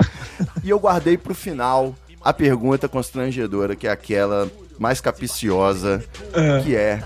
e 0.62 0.70
eu 0.70 0.78
guardei 0.78 1.16
pro 1.16 1.34
final 1.34 1.94
a 2.22 2.32
pergunta 2.32 2.88
constrangedora, 2.88 3.76
que 3.76 3.86
é 3.86 3.90
aquela 3.90 4.50
mais 4.78 5.00
capiciosa, 5.00 6.04
é. 6.34 6.60
que 6.62 6.76
é 6.76 7.02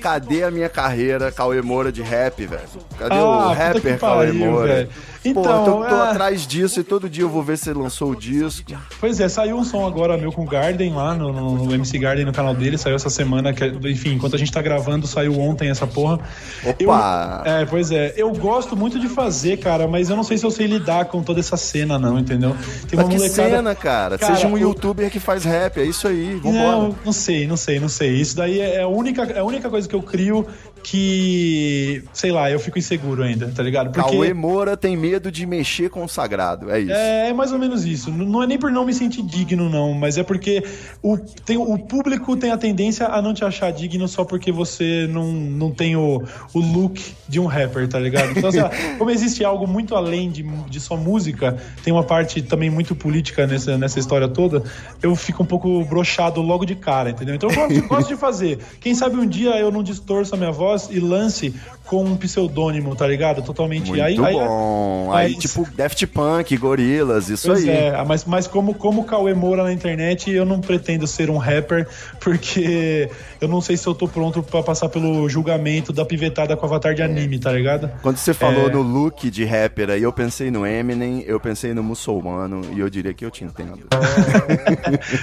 cadê 0.00 0.42
a 0.42 0.50
minha 0.50 0.68
carreira 0.68 1.32
Cauê 1.32 1.62
Moura 1.62 1.90
de 1.90 2.02
rap, 2.02 2.44
velho? 2.44 2.62
Cadê 2.98 3.14
ah, 3.14 3.24
o 3.24 3.52
rapper 3.54 3.98
Cauê 3.98 4.32
Moura? 4.32 4.74
Velho. 4.74 4.90
Então, 5.24 5.42
Pô, 5.42 5.64
tô, 5.64 5.84
tô 5.86 5.96
é... 5.96 6.10
atrás 6.10 6.46
disso 6.46 6.80
e 6.80 6.84
todo 6.84 7.08
dia 7.08 7.24
eu 7.24 7.30
vou 7.30 7.42
ver 7.42 7.56
se 7.56 7.70
ele 7.70 7.78
lançou 7.78 8.10
o 8.10 8.16
disco. 8.16 8.72
Pois 9.00 9.18
é, 9.20 9.28
saiu 9.28 9.56
um 9.56 9.64
som 9.64 9.86
agora 9.86 10.18
meu 10.18 10.30
com 10.30 10.42
o 10.42 10.46
Garden 10.46 10.92
lá 10.92 11.14
no, 11.14 11.32
no, 11.32 11.64
no 11.64 11.74
MC 11.74 11.98
Garden 11.98 12.26
no 12.26 12.32
canal 12.32 12.54
dele, 12.54 12.76
saiu 12.76 12.96
essa 12.96 13.08
semana, 13.08 13.52
que, 13.52 13.64
enfim, 13.88 14.14
enquanto 14.14 14.36
a 14.36 14.38
gente 14.38 14.52
tá 14.52 14.60
gravando, 14.60 15.06
saiu 15.06 15.40
ontem 15.40 15.70
essa 15.70 15.86
porra. 15.86 16.20
Opa! 16.64 17.42
Eu, 17.46 17.52
é, 17.52 17.64
pois 17.64 17.90
é, 17.90 18.12
eu 18.16 18.30
gosto 18.32 18.76
muito 18.76 19.00
de 19.00 19.08
fazer, 19.08 19.56
cara, 19.56 19.88
mas 19.88 20.10
eu 20.10 20.16
não 20.16 20.24
sei 20.24 20.36
se 20.36 20.44
eu 20.44 20.50
sei 20.50 20.66
lidar 20.66 21.06
com 21.06 21.22
toda 21.22 21.40
essa 21.40 21.56
cena, 21.56 21.98
não, 21.98 22.18
entendeu? 22.18 22.54
Tem 22.88 22.98
uma 22.98 23.08
mas 23.08 23.22
que 23.22 23.28
cena, 23.30 23.74
cara? 23.74 24.18
cara 24.18 24.34
Seja 24.34 24.46
um 24.46 24.54
o... 24.54 24.58
youtuber 24.58 25.10
que 25.10 25.18
faz 25.18 25.44
rap, 25.44 25.78
é 25.78 25.84
isso 25.84 26.06
aí, 26.06 26.34
vambora. 26.34 26.76
Não, 26.76 26.96
não 27.04 27.12
sei, 27.12 27.46
não 27.46 27.56
sei, 27.56 27.80
não 27.80 27.88
sei. 27.88 28.14
Isso 28.14 28.36
daí 28.36 28.60
é 28.60 28.82
a 28.82 28.88
única, 28.88 29.22
é 29.24 29.38
a 29.38 29.44
única 29.44 29.70
coisa 29.70 29.88
que 29.88 29.94
eu 29.94 30.02
crio 30.02 30.46
que, 30.84 32.04
sei 32.12 32.30
lá, 32.30 32.50
eu 32.50 32.60
fico 32.60 32.78
inseguro 32.78 33.22
ainda, 33.22 33.48
tá 33.48 33.62
ligado? 33.62 33.90
Porque... 33.90 34.10
Cauê 34.10 34.34
Moura 34.34 34.76
tem 34.76 34.94
medo 34.94 35.32
de 35.32 35.46
mexer 35.46 35.88
com 35.88 36.04
o 36.04 36.08
sagrado, 36.08 36.70
é 36.70 36.78
isso. 36.78 36.92
É, 36.92 37.30
é 37.30 37.32
mais 37.32 37.52
ou 37.52 37.58
menos 37.58 37.86
isso. 37.86 38.10
Não 38.10 38.42
é 38.42 38.46
nem 38.46 38.58
por 38.58 38.70
não 38.70 38.84
me 38.84 38.92
sentir 38.92 39.22
digno, 39.22 39.70
não, 39.70 39.94
mas 39.94 40.18
é 40.18 40.22
porque 40.22 40.62
o, 41.02 41.16
tem, 41.16 41.56
o 41.56 41.78
público 41.78 42.36
tem 42.36 42.52
a 42.52 42.58
tendência 42.58 43.06
a 43.06 43.22
não 43.22 43.32
te 43.32 43.42
achar 43.42 43.72
digno 43.72 44.06
só 44.06 44.24
porque 44.24 44.52
você 44.52 45.08
não, 45.10 45.32
não 45.32 45.70
tem 45.70 45.96
o, 45.96 46.22
o 46.52 46.58
look 46.60 47.00
de 47.26 47.40
um 47.40 47.46
rapper, 47.46 47.88
tá 47.88 47.98
ligado? 47.98 48.36
Então, 48.36 48.50
assim, 48.50 48.60
como 48.98 49.10
existe 49.10 49.42
algo 49.42 49.66
muito 49.66 49.96
além 49.96 50.30
de, 50.30 50.42
de 50.42 50.80
só 50.80 50.98
música, 50.98 51.56
tem 51.82 51.94
uma 51.94 52.04
parte 52.04 52.42
também 52.42 52.68
muito 52.68 52.94
política 52.94 53.46
nessa, 53.46 53.78
nessa 53.78 53.98
história 53.98 54.28
toda, 54.28 54.62
eu 55.02 55.16
fico 55.16 55.42
um 55.42 55.46
pouco 55.46 55.82
brochado 55.86 56.42
logo 56.42 56.66
de 56.66 56.74
cara, 56.74 57.08
entendeu? 57.08 57.34
Então 57.34 57.48
eu 57.48 57.56
gosto, 57.56 57.88
gosto 57.88 58.08
de 58.08 58.16
fazer. 58.16 58.58
Quem 58.80 58.94
sabe 58.94 59.16
um 59.16 59.26
dia 59.26 59.58
eu 59.58 59.72
não 59.72 59.82
distorço 59.82 60.34
a 60.34 60.36
minha 60.36 60.52
voz 60.52 60.73
voz 60.74 60.88
e 60.90 60.98
lance 60.98 61.54
com 61.84 62.02
um 62.02 62.16
pseudônimo, 62.16 62.96
tá 62.96 63.06
ligado? 63.06 63.42
Totalmente. 63.42 63.88
Muito 63.88 64.02
aí, 64.02 64.16
bom. 64.16 65.12
Aí, 65.12 65.26
aí, 65.26 65.34
tipo, 65.36 65.68
Daft 65.76 66.06
Punk, 66.06 66.56
Gorilas, 66.56 67.28
isso 67.28 67.48
pois 67.48 67.62
aí. 67.62 67.68
É, 67.68 68.04
mas, 68.04 68.24
mas 68.24 68.46
como, 68.46 68.74
como 68.74 69.04
Cauê 69.04 69.34
Moura 69.34 69.62
na 69.62 69.72
internet, 69.72 70.30
eu 70.30 70.46
não 70.46 70.60
pretendo 70.60 71.06
ser 71.06 71.28
um 71.30 71.36
rapper, 71.36 71.86
porque 72.20 73.08
eu 73.40 73.48
não 73.48 73.60
sei 73.60 73.76
se 73.76 73.86
eu 73.86 73.94
tô 73.94 74.08
pronto 74.08 74.42
para 74.42 74.62
passar 74.62 74.88
pelo 74.88 75.28
julgamento 75.28 75.92
da 75.92 76.04
pivetada 76.04 76.56
com 76.56 76.64
avatar 76.64 76.94
de 76.94 77.02
anime, 77.02 77.38
tá 77.38 77.52
ligado? 77.52 77.90
Quando 78.02 78.16
você 78.16 78.32
falou 78.32 78.68
é... 78.68 78.72
no 78.72 78.80
look 78.80 79.30
de 79.30 79.44
rapper 79.44 79.90
aí, 79.90 80.02
eu 80.02 80.12
pensei 80.12 80.50
no 80.50 80.66
Eminem, 80.66 81.22
eu 81.26 81.38
pensei 81.38 81.74
no 81.74 81.82
muçulmano, 81.82 82.62
e 82.74 82.80
eu 82.80 82.88
diria 82.88 83.12
que 83.12 83.24
eu 83.24 83.30
te 83.30 83.44
entendo. 83.44 83.86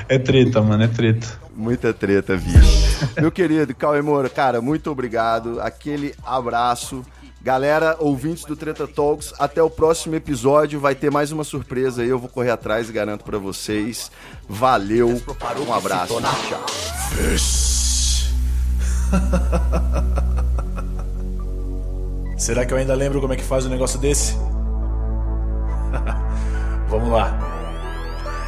é 0.07 0.19
treta, 0.19 0.61
mano, 0.61 0.83
é 0.83 0.87
treta. 0.87 1.27
Muita 1.61 1.93
treta, 1.93 2.35
bicho. 2.35 3.07
Meu 3.21 3.31
querido 3.31 3.75
Cauê 3.75 4.01
Moura, 4.01 4.27
cara, 4.27 4.59
muito 4.59 4.89
obrigado. 4.89 5.61
Aquele 5.61 6.15
abraço. 6.25 7.05
Galera, 7.39 7.95
ouvintes 7.99 8.45
do 8.45 8.55
Treta 8.55 8.87
Talks, 8.87 9.31
até 9.37 9.61
o 9.61 9.69
próximo 9.69 10.15
episódio. 10.15 10.79
Vai 10.79 10.95
ter 10.95 11.11
mais 11.11 11.31
uma 11.31 11.43
surpresa 11.43 12.01
aí. 12.01 12.09
Eu 12.09 12.17
vou 12.17 12.27
correr 12.27 12.49
atrás 12.49 12.89
e 12.89 12.91
garanto 12.91 13.23
para 13.23 13.37
vocês. 13.37 14.11
Valeu, 14.49 15.21
um 15.67 15.73
abraço. 15.73 16.19
Tchau. 16.19 16.65
Será 22.37 22.65
que 22.65 22.73
eu 22.73 22.77
ainda 22.77 22.95
lembro 22.95 23.21
como 23.21 23.33
é 23.33 23.35
que 23.35 23.43
faz 23.43 23.67
um 23.67 23.69
negócio 23.69 23.99
desse? 23.99 24.33
Vamos 26.89 27.11
lá. 27.11 27.37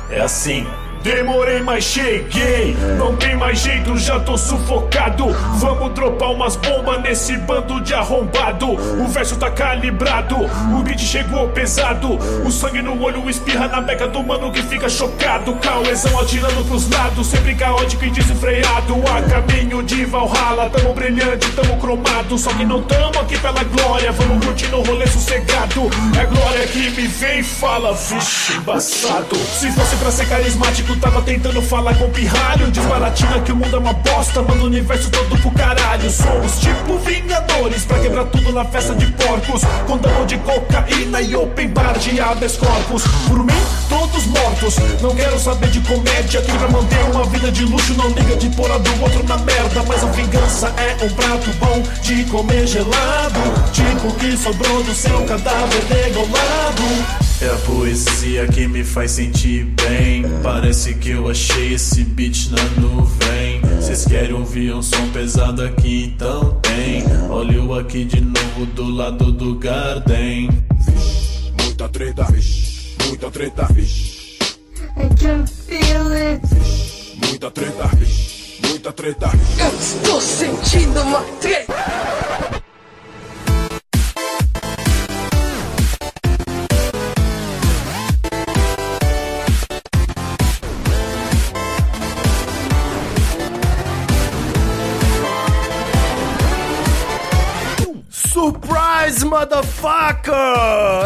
É 0.10 0.20
assim. 0.20 0.66
Demorei, 1.04 1.62
mas 1.62 1.84
cheguei. 1.84 2.78
Não 2.98 3.14
tem 3.18 3.36
mais 3.36 3.60
jeito, 3.60 3.98
já 3.98 4.22
tô 4.22 4.38
sufocado. 4.38 5.28
Vamos 5.58 5.94
dropar 5.94 6.32
umas 6.32 6.56
bombas 6.56 7.02
nesse 7.02 7.36
bando 7.38 7.82
de 7.82 7.94
arrombado. 7.94 8.72
O 8.72 9.08
verso 9.10 9.36
tá 9.36 9.52
calibrado, 9.52 10.38
o 10.38 10.82
beat 10.82 11.02
chegou 11.02 11.50
pesado. 11.50 12.18
O 12.46 12.50
sangue 12.50 12.82
no 12.82 13.02
olho 13.04 13.30
espirra 13.30 13.68
na 13.68 13.82
beca 13.82 14.08
do 14.08 14.24
mano 14.24 14.50
que 14.52 14.64
fica 14.64 14.88
chocado. 14.88 15.54
Cauezão 15.56 16.18
atirando 16.22 16.64
pros 16.70 16.90
lados, 16.90 17.28
sempre 17.28 17.54
caótico 17.54 18.06
e 18.06 18.10
desenfreado. 18.10 18.96
A 19.14 19.22
caminho 19.24 19.84
de 19.84 20.06
Valhalla, 20.06 20.70
tamo 20.70 20.94
brilhante, 20.94 21.52
tamo 21.52 21.78
cromado. 21.82 22.38
Só 22.38 22.50
que 22.54 22.64
não 22.64 22.82
tamo 22.82 23.20
aqui 23.20 23.38
pela 23.40 23.64
glória, 23.66 24.10
vamos 24.14 24.46
curtir 24.46 24.68
no 24.68 24.82
rolê 24.82 25.06
sossegado. 25.08 25.90
É 26.18 26.26
glória 26.26 26.66
que 26.68 26.90
me 26.92 27.08
vem 27.08 27.40
e 27.40 27.44
fala, 27.44 27.94
vixe, 27.94 28.54
embaçado. 28.54 29.36
Se 29.36 29.70
fosse 29.74 29.98
pra 29.98 30.10
ser 30.10 30.30
carismático, 30.30 30.93
tava 30.98 31.22
tentando 31.22 31.62
falar 31.62 31.96
com 31.96 32.10
pirralho. 32.10 32.72
Desbaratina 32.72 33.40
que 33.42 33.52
o 33.52 33.56
mundo 33.56 33.76
é 33.76 33.80
uma 33.80 33.94
bosta 33.94 34.42
Manda 34.42 34.64
o 34.64 34.66
universo 34.66 35.10
todo 35.10 35.38
pro 35.42 35.52
caralho. 35.52 36.10
Somos 36.10 36.60
tipo 36.60 36.98
vingadores 37.00 37.86
Pra 37.86 38.00
quebrar 38.00 38.26
tudo 38.26 38.52
na 38.52 38.66
festa 38.66 38.96
de 38.96 39.08
porcos. 39.08 39.62
Com 39.88 39.98
dano 39.98 40.26
de 40.26 40.38
cocaína 40.38 41.22
e 41.22 41.36
open 41.36 41.70
bar 41.70 41.98
de 41.98 42.20
habeas 42.20 42.58
corpus. 42.58 43.04
Por 43.28 43.40
mim, 43.44 43.62
todos 43.90 44.26
mortos. 44.26 44.76
Não 45.02 45.16
quero 45.16 45.40
saber 45.40 45.70
de 45.70 45.80
comédia 45.82 46.42
Quem 46.42 46.58
pra 46.58 46.70
manter 46.70 47.04
uma 47.12 47.26
vida 47.26 47.52
de 47.52 47.66
luxo. 47.66 47.94
Não 47.96 48.10
liga 48.10 48.36
de 48.36 48.50
pôr 48.50 48.72
a 48.72 48.78
do 48.78 49.02
outro 49.02 49.24
na 49.28 49.38
merda 49.38 49.84
Mas 49.88 50.04
a 50.04 50.08
vingança 50.08 50.74
é 50.78 51.06
um 51.06 51.10
prato 51.10 51.50
bom 51.60 51.84
De 52.02 52.24
comer 52.26 52.68
gelado. 52.68 53.40
Tipo 53.72 54.14
que 54.16 54.38
sobrou 54.38 54.84
do 54.84 54.94
seu 54.94 55.22
cadáver 55.26 55.82
degolado 55.86 57.33
é 57.42 57.50
a 57.50 57.56
poesia 57.66 58.48
que 58.48 58.68
me 58.68 58.84
faz 58.84 59.12
sentir 59.12 59.66
bem. 59.66 60.24
Parece 60.42 60.94
que 60.96 61.12
eu 61.12 61.30
achei 61.30 61.74
esse 61.74 62.04
beat 62.04 62.50
na 62.52 62.64
nuvem. 62.82 63.62
Vocês 63.78 64.06
querem 64.06 64.34
ouvir 64.34 64.74
um 64.74 64.82
som 64.82 65.10
pesado 65.10 65.64
aqui? 65.64 66.14
Então 66.14 66.60
tem. 66.62 67.04
Olha 67.30 67.56
eu 67.56 67.74
aqui 67.74 68.06
de 68.06 68.22
novo 68.22 68.66
do 68.74 68.90
lado 68.90 69.32
do 69.32 69.56
Garden. 69.56 70.50
Muita 71.60 71.90
treta, 71.90 72.28
muita 73.08 73.32
treta, 73.32 73.68
I 74.96 75.10
can 75.16 75.46
feel 75.48 76.12
it. 76.12 76.42
Muita 77.26 77.50
treta, 77.50 77.90
muita 78.68 78.92
treta. 78.92 79.32
Eu 79.60 79.80
estou 79.80 80.22
sentindo 80.22 81.02
uma 81.02 81.22
treta. 81.42 82.13
Motherfucker! 99.34 100.36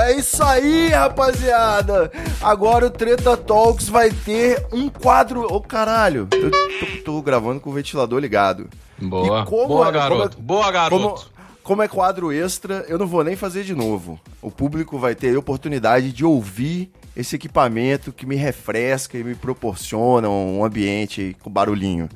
É 0.01 0.17
isso 0.17 0.43
aí, 0.43 0.89
rapaziada! 0.89 2.11
Agora 2.41 2.88
o 2.88 2.89
Treta 2.89 3.38
Talks 3.38 3.88
vai 3.88 4.11
ter 4.11 4.67
um 4.73 4.89
quadro. 4.89 5.43
Ô, 5.43 5.55
oh, 5.55 5.61
caralho! 5.61 6.28
Eu 6.34 6.51
tô, 6.51 7.03
tô, 7.05 7.21
gravando 7.21 7.61
com 7.61 7.69
o 7.69 7.73
ventilador 7.73 8.19
ligado. 8.19 8.67
Boa. 8.99 9.45
Boa, 9.45 9.88
é, 9.88 9.91
garoto. 9.93 10.36
Como, 10.36 10.47
Boa, 10.47 10.71
garoto. 10.71 11.03
Como, 11.03 11.17
como 11.63 11.84
é 11.84 11.88
quadro 11.88 12.34
extra, 12.34 12.84
eu 12.89 12.97
não 12.97 13.07
vou 13.07 13.23
nem 13.23 13.38
fazer 13.38 13.63
de 13.63 13.73
novo. 13.73 14.19
O 14.41 14.51
público 14.51 14.99
vai 14.99 15.15
ter 15.15 15.34
a 15.34 15.39
oportunidade 15.39 16.11
de 16.11 16.25
ouvir 16.25 16.91
esse 17.18 17.36
equipamento 17.36 18.13
que 18.13 18.28
me 18.28 18.36
refresca 18.36 19.18
e 19.18 19.24
me 19.24 19.34
proporciona 19.34 20.30
um 20.30 20.63
ambiente 20.63 21.36
com 21.41 21.49
barulhinho. 21.49 22.07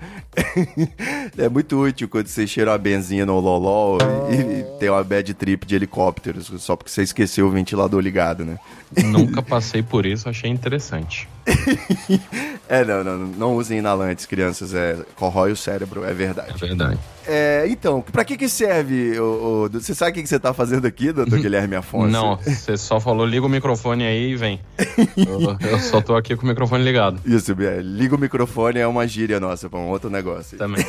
é 1.36 1.50
muito 1.50 1.82
útil 1.82 2.08
quando 2.08 2.28
você 2.28 2.46
cheira 2.46 2.70
uma 2.70 2.78
benzinha 2.78 3.26
no 3.26 3.40
loló 3.40 3.98
e, 4.30 4.80
tem 4.80 4.92
uma 4.92 5.04
bad 5.04 5.34
trip 5.34 5.66
de 5.66 5.76
helicópteros, 5.76 6.52
só 6.62 6.76
porque 6.76 6.92
você 6.92 7.02
esqueceu 7.02 7.48
o 7.48 7.50
ventilador 7.50 8.00
ligado, 8.00 8.46
né? 8.46 8.60
Nunca 9.06 9.42
passei 9.42 9.82
por 9.82 10.06
isso, 10.06 10.30
achei 10.30 10.52
interessante. 10.52 11.28
é, 12.70 12.86
não, 12.86 13.04
não, 13.04 13.18
não 13.18 13.56
usem 13.56 13.80
inalantes, 13.80 14.28
crianças, 14.28 14.72
é, 14.76 15.04
corrói 15.16 15.52
o 15.52 15.56
cérebro, 15.56 16.06
é 16.06 16.14
verdade. 16.14 16.54
É 16.64 16.68
verdade. 16.68 17.00
É, 17.28 17.66
então, 17.70 18.02
pra 18.02 18.24
que 18.26 18.36
que 18.38 18.50
serve? 18.50 19.20
O, 19.20 19.66
o- 19.66 19.70
você 19.70 19.94
sabe 19.94 20.12
o 20.12 20.14
que 20.16 20.24
que 20.24 20.30
você 20.30 20.40
tá 20.40 20.54
fazendo 20.54 20.86
aqui, 20.86 21.12
doutor 21.12 21.40
Guilherme 21.40 21.76
Afonso? 21.76 22.08
Não, 22.12 22.38
você 22.38 22.76
só 22.78 23.00
falou 23.00 23.26
liga 23.26 23.46
o 23.46 23.50
microfone 23.50 24.04
aí 24.06 24.32
e 24.32 24.36
vem. 24.36 24.60
Eu, 25.18 25.58
eu 25.70 25.80
só 25.80 26.02
tô 26.02 26.16
aqui 26.16 26.36
com 26.36 26.44
o 26.46 26.48
microfone 26.50 26.84
ligado. 26.84 27.20
Isso, 27.26 27.52
é, 27.62 27.82
liga 27.82 28.16
o 28.16 28.20
microfone 28.20 28.80
é 28.80 28.88
uma 28.88 29.08
gíria 29.08 29.40
nossa 29.40 29.70
pra 29.70 29.80
um 29.80 29.90
outro 29.90 30.10
negócio. 30.10 30.58
Também. 30.58 30.84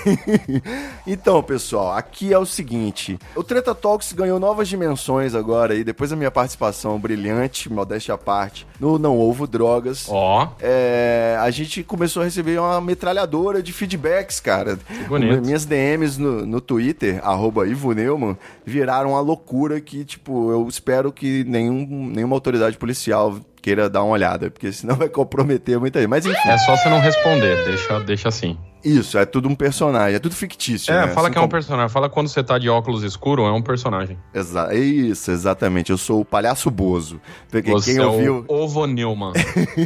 então, 1.07 1.43
pessoal, 1.43 1.93
aqui 1.97 2.33
é 2.33 2.39
o 2.39 2.47
seguinte: 2.47 3.19
o 3.35 3.43
Treta 3.43 3.75
Talks 3.75 4.13
ganhou 4.13 4.39
novas 4.39 4.69
dimensões 4.69 5.35
agora 5.35 5.75
aí, 5.75 5.85
depois 5.85 6.11
da 6.11 6.17
minha 6.17 6.31
participação 6.31 6.99
brilhante, 6.99 7.71
modéstia 7.73 8.15
à 8.15 8.19
parte, 8.19 8.67
no 8.81 8.99
Não 8.99 9.19
Ovo 9.19 9.47
Drogas. 9.47 10.07
Ó, 10.09 10.49
É, 10.61 11.37
a 11.41 11.51
gente 11.51 11.83
começou 11.83 12.23
a 12.23 12.25
receber 12.25 12.59
uma 12.59 12.81
metralhadora 12.81 13.63
de 13.63 13.73
feedbacks, 13.73 14.41
cara. 14.41 14.79
bonito. 15.09 15.43
Minhas 15.45 15.65
DMs 15.65 16.21
no, 16.23 16.47
no 16.47 16.61
Twitter, 16.61 17.21
arroba 17.23 17.67
Ivo 17.67 17.93
Neumann, 17.93 18.37
viraram 18.65 19.11
uma 19.11 19.21
loucura 19.21 19.81
que, 19.81 20.05
tipo, 20.05 20.51
eu 20.51 20.67
espero 20.69 21.13
que 21.13 21.45
nenhum, 21.45 22.07
nenhuma 22.07 22.37
autoridade 22.37 22.79
policial 22.79 23.39
queira 23.61 23.89
dar 23.91 24.03
uma 24.03 24.13
olhada, 24.13 24.51
porque 24.51 24.73
senão 24.73 24.97
vai 24.97 25.09
comprometer 25.09 25.79
muita 25.79 26.01
gente. 26.01 26.09
Mas 26.09 26.25
enfim, 26.25 26.49
é 26.49 26.59
só 26.59 26.77
você 26.77 26.89
não 26.89 27.01
responder, 27.01 27.65
deixa, 27.65 28.01
deixa 28.01 28.29
assim. 28.29 28.57
Isso, 28.85 29.17
é 29.19 29.25
tudo 29.25 29.49
um 29.49 29.55
personagem, 29.55 30.17
é 30.17 30.19
tudo 30.19 30.35
fictício. 30.35 30.93
É, 30.93 31.07
né? 31.07 31.13
fala 31.15 31.29
Assim 31.29 31.33
que 31.33 31.39
é 31.39 31.41
um 31.41 31.45
como- 31.45 31.51
personagem. 31.51 31.89
Fala 31.89 32.09
quando 32.09 32.29
você 32.29 32.43
tá 32.43 32.59
de 32.59 32.69
óculos 32.69 33.03
escuro, 33.03 33.43
é 33.45 33.53
um 33.53 33.63
personagem. 33.63 34.19
Exa 34.35 34.75
isso, 34.75 35.31
exatamente. 35.31 35.91
Eu 35.91 35.99
sou 35.99 36.21
o 36.21 36.25
palhaço 36.25 36.71
Bozo. 36.71 37.21
Porque 37.51 37.71
Você 37.71 37.95
quem 37.95 38.03
é 38.03 38.07
ouviu, 38.07 38.45
o 38.49 38.55
Ovo 38.55 38.87
Newman. 38.87 39.33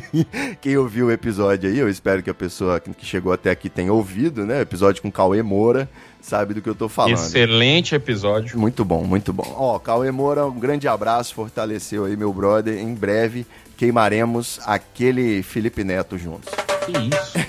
quem 0.60 0.76
ouviu 0.76 1.06
o 1.06 1.10
episódio 1.12 1.68
aí, 1.70 1.78
eu 1.78 1.88
espero 1.88 2.22
que 2.22 2.30
a 2.30 2.34
pessoa 2.34 2.80
que 2.80 3.04
chegou 3.04 3.32
até 3.32 3.50
aqui 3.50 3.68
tenha 3.68 3.92
ouvido, 3.92 4.44
né? 4.46 4.60
Episódio 4.60 5.02
com 5.02 5.10
Cauê 5.10 5.42
Moura, 5.42 5.88
sabe 6.20 6.54
do 6.54 6.62
que 6.62 6.68
eu 6.68 6.74
tô 6.74 6.88
falando. 6.88 7.14
Excelente 7.14 7.94
episódio. 7.94 8.58
Muito 8.58 8.84
bom, 8.84 9.04
muito 9.04 9.32
bom. 9.32 9.54
Ó, 9.56 9.78
Cauê 9.78 10.10
Moura, 10.10 10.46
um 10.46 10.58
grande 10.58 10.88
abraço, 10.88 11.34
fortaleceu 11.34 12.04
aí 12.04 12.16
meu 12.16 12.32
brother. 12.32 12.78
Em 12.78 12.94
breve 12.94 13.46
queimaremos 13.76 14.58
aquele 14.64 15.42
Felipe 15.42 15.84
Neto 15.84 16.16
juntos. 16.16 16.48
Que 16.86 16.92
isso? 17.14 17.46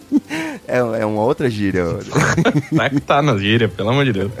É, 0.66 0.78
é 0.78 1.06
uma 1.06 1.22
outra 1.22 1.48
gíria. 1.48 1.84
Tá 2.76 2.90
que 2.90 3.00
tá 3.00 3.22
na 3.22 3.36
gíria, 3.38 3.68
pelo 3.68 3.90
amor 3.90 4.04
de 4.04 4.12
Deus. 4.12 4.32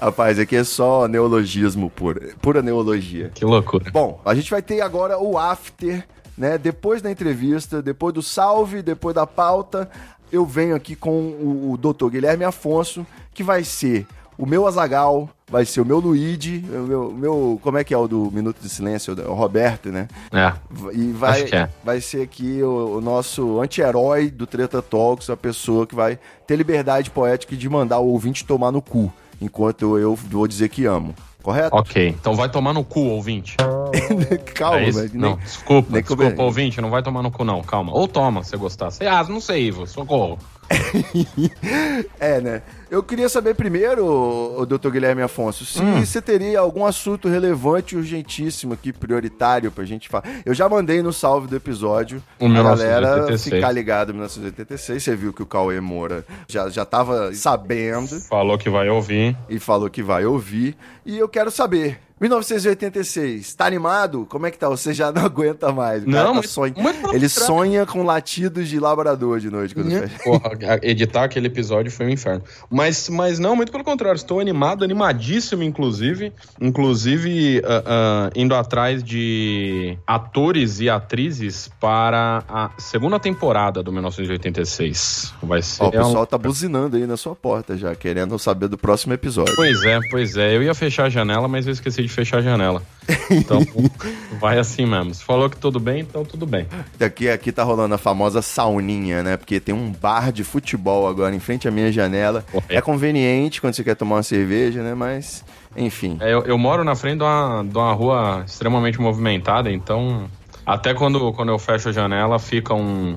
Rapaz, 0.00 0.38
aqui 0.38 0.56
é 0.56 0.64
só 0.64 1.08
neologismo 1.08 1.90
puro, 1.90 2.20
pura 2.40 2.62
neologia. 2.62 3.30
Que 3.34 3.44
loucura. 3.44 3.90
Bom, 3.90 4.20
a 4.24 4.34
gente 4.34 4.50
vai 4.50 4.60
ter 4.60 4.80
agora 4.80 5.18
o 5.18 5.38
after, 5.38 6.04
né? 6.36 6.58
Depois 6.58 7.00
da 7.00 7.10
entrevista, 7.10 7.80
depois 7.82 8.12
do 8.12 8.22
salve, 8.22 8.82
depois 8.82 9.14
da 9.14 9.26
pauta, 9.26 9.90
eu 10.30 10.44
venho 10.44 10.74
aqui 10.74 10.94
com 10.94 11.10
o, 11.10 11.72
o 11.72 11.76
Dr. 11.76 12.08
Guilherme 12.10 12.44
Afonso, 12.44 13.06
que 13.32 13.42
vai 13.42 13.64
ser 13.64 14.06
o 14.38 14.44
meu 14.46 14.66
Azagal, 14.66 15.28
vai 15.48 15.64
ser 15.64 15.80
o 15.80 15.84
meu 15.84 15.98
Luigi, 15.98 16.64
o 16.68 16.82
meu, 16.86 17.10
meu- 17.12 17.60
como 17.62 17.78
é 17.78 17.84
que 17.84 17.94
é 17.94 17.98
o 17.98 18.06
do 18.08 18.30
Minuto 18.30 18.60
de 18.60 18.68
Silêncio, 18.68 19.14
o 19.28 19.34
Roberto, 19.34 19.90
né? 19.90 20.08
É. 20.32 20.52
E 20.92 21.12
vai, 21.12 21.42
Acho 21.42 21.44
que 21.50 21.56
é. 21.56 21.68
vai 21.84 22.00
ser 22.00 22.22
aqui 22.22 22.62
o, 22.62 22.96
o 22.96 23.00
nosso 23.00 23.60
anti-herói 23.60 24.30
do 24.30 24.46
Treta 24.46 24.82
Talks, 24.82 25.30
a 25.30 25.36
pessoa 25.36 25.86
que 25.86 25.94
vai 25.94 26.18
ter 26.46 26.56
liberdade 26.56 27.10
poética 27.10 27.56
de 27.56 27.68
mandar 27.68 27.98
o 28.00 28.06
ouvinte 28.08 28.44
tomar 28.44 28.70
no 28.72 28.82
cu, 28.82 29.12
enquanto 29.40 29.98
eu 29.98 30.14
vou 30.14 30.46
dizer 30.46 30.68
que 30.68 30.84
amo. 30.84 31.14
Correto? 31.42 31.76
Ok, 31.76 32.08
então 32.08 32.34
vai 32.34 32.48
tomar 32.48 32.72
no 32.72 32.82
cu, 32.82 33.00
ouvinte. 33.02 33.56
Calma, 34.54 34.78
é 34.80 34.90
nem- 34.90 35.08
Não, 35.14 35.36
desculpa, 35.36 35.88
nem 35.92 36.00
desculpa, 36.02 36.30
come- 36.30 36.42
ouvinte, 36.42 36.80
não 36.80 36.90
vai 36.90 37.02
tomar 37.04 37.22
no 37.22 37.30
cu 37.30 37.44
não, 37.44 37.62
calma. 37.62 37.92
Ou 37.94 38.08
toma, 38.08 38.42
se 38.42 38.56
gostar. 38.56 38.90
Sei, 38.90 39.06
ah, 39.06 39.22
não 39.24 39.40
sei, 39.40 39.66
Ivo, 39.68 39.86
socorro. 39.86 40.38
É, 42.20 42.40
né? 42.40 42.62
Eu 42.90 43.02
queria 43.02 43.28
saber 43.28 43.54
primeiro, 43.54 44.04
o 44.06 44.64
Dr. 44.64 44.90
Guilherme 44.90 45.22
Afonso, 45.22 45.64
se 45.64 45.80
Hum. 45.80 46.04
você 46.04 46.22
teria 46.22 46.60
algum 46.60 46.86
assunto 46.86 47.28
relevante 47.28 47.94
e 47.94 47.98
urgentíssimo 47.98 48.74
aqui, 48.74 48.92
prioritário 48.92 49.70
pra 49.72 49.84
gente 49.84 50.08
falar. 50.08 50.24
Eu 50.44 50.54
já 50.54 50.68
mandei 50.68 51.02
no 51.02 51.12
salve 51.12 51.48
do 51.48 51.56
episódio 51.56 52.22
O 52.38 52.48
pra 52.48 52.62
galera 52.62 53.06
1986. 53.26 53.54
ficar 53.54 53.72
ligado 53.72 54.10
em 54.10 54.14
1986. 54.14 55.02
Você 55.02 55.16
viu 55.16 55.32
que 55.32 55.42
o 55.42 55.46
Cauê 55.46 55.80
Moura 55.80 56.24
já, 56.48 56.68
já 56.68 56.84
tava 56.84 57.32
sabendo 57.34 58.20
Falou 58.20 58.56
que 58.56 58.70
vai 58.70 58.88
ouvir. 58.88 59.36
e 59.48 59.58
falou 59.58 59.90
que 59.90 60.02
vai 60.02 60.24
ouvir. 60.24 60.76
E 61.04 61.18
eu 61.18 61.28
quero 61.28 61.50
saber. 61.50 61.98
1986, 62.20 63.54
tá 63.54 63.66
animado? 63.66 64.26
Como 64.28 64.46
é 64.46 64.50
que 64.50 64.58
tá? 64.58 64.68
Você 64.68 64.94
já 64.94 65.10
não 65.12 65.24
aguenta 65.26 65.70
mais. 65.72 66.02
O 66.02 66.06
Não, 66.06 66.12
cara 66.14 66.26
tá 66.28 66.32
muito- 66.32 66.48
sonha- 66.48 66.74
muito 66.76 67.14
Ele 67.14 67.28
sonha 67.28 67.86
com 67.86 68.02
latidos 68.02 68.68
de 68.68 68.80
labrador 68.80 69.38
de 69.40 69.50
noite 69.50 69.74
quando 69.74 69.90
fecha. 69.90 70.18
Porra, 70.24 70.50
editar 70.82 71.24
aquele 71.24 71.46
episódio 71.48 71.90
foi 71.92 72.06
um 72.06 72.10
inferno. 72.10 72.42
Mas, 72.70 73.08
mas 73.08 73.38
não, 73.38 73.54
muito 73.54 73.70
pelo 73.70 73.84
contrário. 73.84 74.16
Estou 74.16 74.40
animado, 74.40 74.84
animadíssimo, 74.84 75.62
inclusive. 75.62 76.32
Inclusive, 76.60 77.62
ah, 77.64 77.82
ah, 77.86 78.30
indo 78.34 78.54
atrás 78.54 79.02
de 79.04 79.98
atores 80.06 80.80
e 80.80 80.88
atrizes 80.88 81.68
para 81.80 82.42
a 82.48 82.70
segunda 82.78 83.18
temporada 83.20 83.82
do 83.82 83.92
1986. 83.92 85.34
Vai 85.42 85.62
ser. 85.62 85.82
Ó, 85.82 85.86
o 85.86 85.88
um- 85.88 85.90
pessoal 85.92 86.26
tá 86.26 86.38
buzinando 86.38 86.96
aí 86.96 87.06
na 87.06 87.16
sua 87.16 87.34
porta 87.34 87.76
já, 87.76 87.94
querendo 87.94 88.38
saber 88.38 88.68
do 88.68 88.78
próximo 88.78 89.12
episódio. 89.12 89.54
Pois 89.54 89.82
é, 89.84 89.98
pois 90.10 90.36
é. 90.36 90.56
Eu 90.56 90.62
ia 90.62 90.74
fechar 90.74 91.04
a 91.04 91.08
janela, 91.08 91.46
mas 91.48 91.66
eu 91.66 91.72
esqueci 91.72 92.05
de 92.06 92.12
fechar 92.12 92.38
a 92.38 92.42
janela. 92.42 92.82
Então, 93.30 93.60
vai 94.40 94.58
assim 94.58 94.86
mesmo. 94.86 95.14
Se 95.14 95.24
falou 95.24 95.48
que 95.48 95.56
tudo 95.56 95.78
bem, 95.78 96.00
então 96.00 96.24
tudo 96.24 96.46
bem. 96.46 96.66
Aqui, 96.98 97.28
aqui 97.28 97.52
tá 97.52 97.62
rolando 97.62 97.94
a 97.94 97.98
famosa 97.98 98.42
sauninha, 98.42 99.22
né? 99.22 99.36
Porque 99.36 99.60
tem 99.60 99.74
um 99.74 99.92
bar 99.92 100.32
de 100.32 100.44
futebol 100.44 101.06
agora 101.06 101.34
em 101.34 101.40
frente 101.40 101.68
à 101.68 101.70
minha 101.70 101.92
janela. 101.92 102.44
Correto. 102.50 102.72
É 102.72 102.80
conveniente 102.80 103.60
quando 103.60 103.74
você 103.74 103.84
quer 103.84 103.94
tomar 103.94 104.16
uma 104.16 104.22
cerveja, 104.22 104.82
né? 104.82 104.94
Mas, 104.94 105.44
enfim. 105.76 106.18
É, 106.20 106.32
eu, 106.32 106.42
eu 106.42 106.58
moro 106.58 106.82
na 106.84 106.94
frente 106.94 107.18
de 107.18 107.24
uma, 107.24 107.64
de 107.64 107.76
uma 107.76 107.92
rua 107.92 108.44
extremamente 108.46 109.00
movimentada, 109.00 109.70
então 109.70 110.28
até 110.66 110.92
quando, 110.92 111.32
quando 111.32 111.50
eu 111.50 111.58
fecho 111.58 111.88
a 111.88 111.92
janela 111.92 112.40
fica 112.40 112.74
um, 112.74 113.16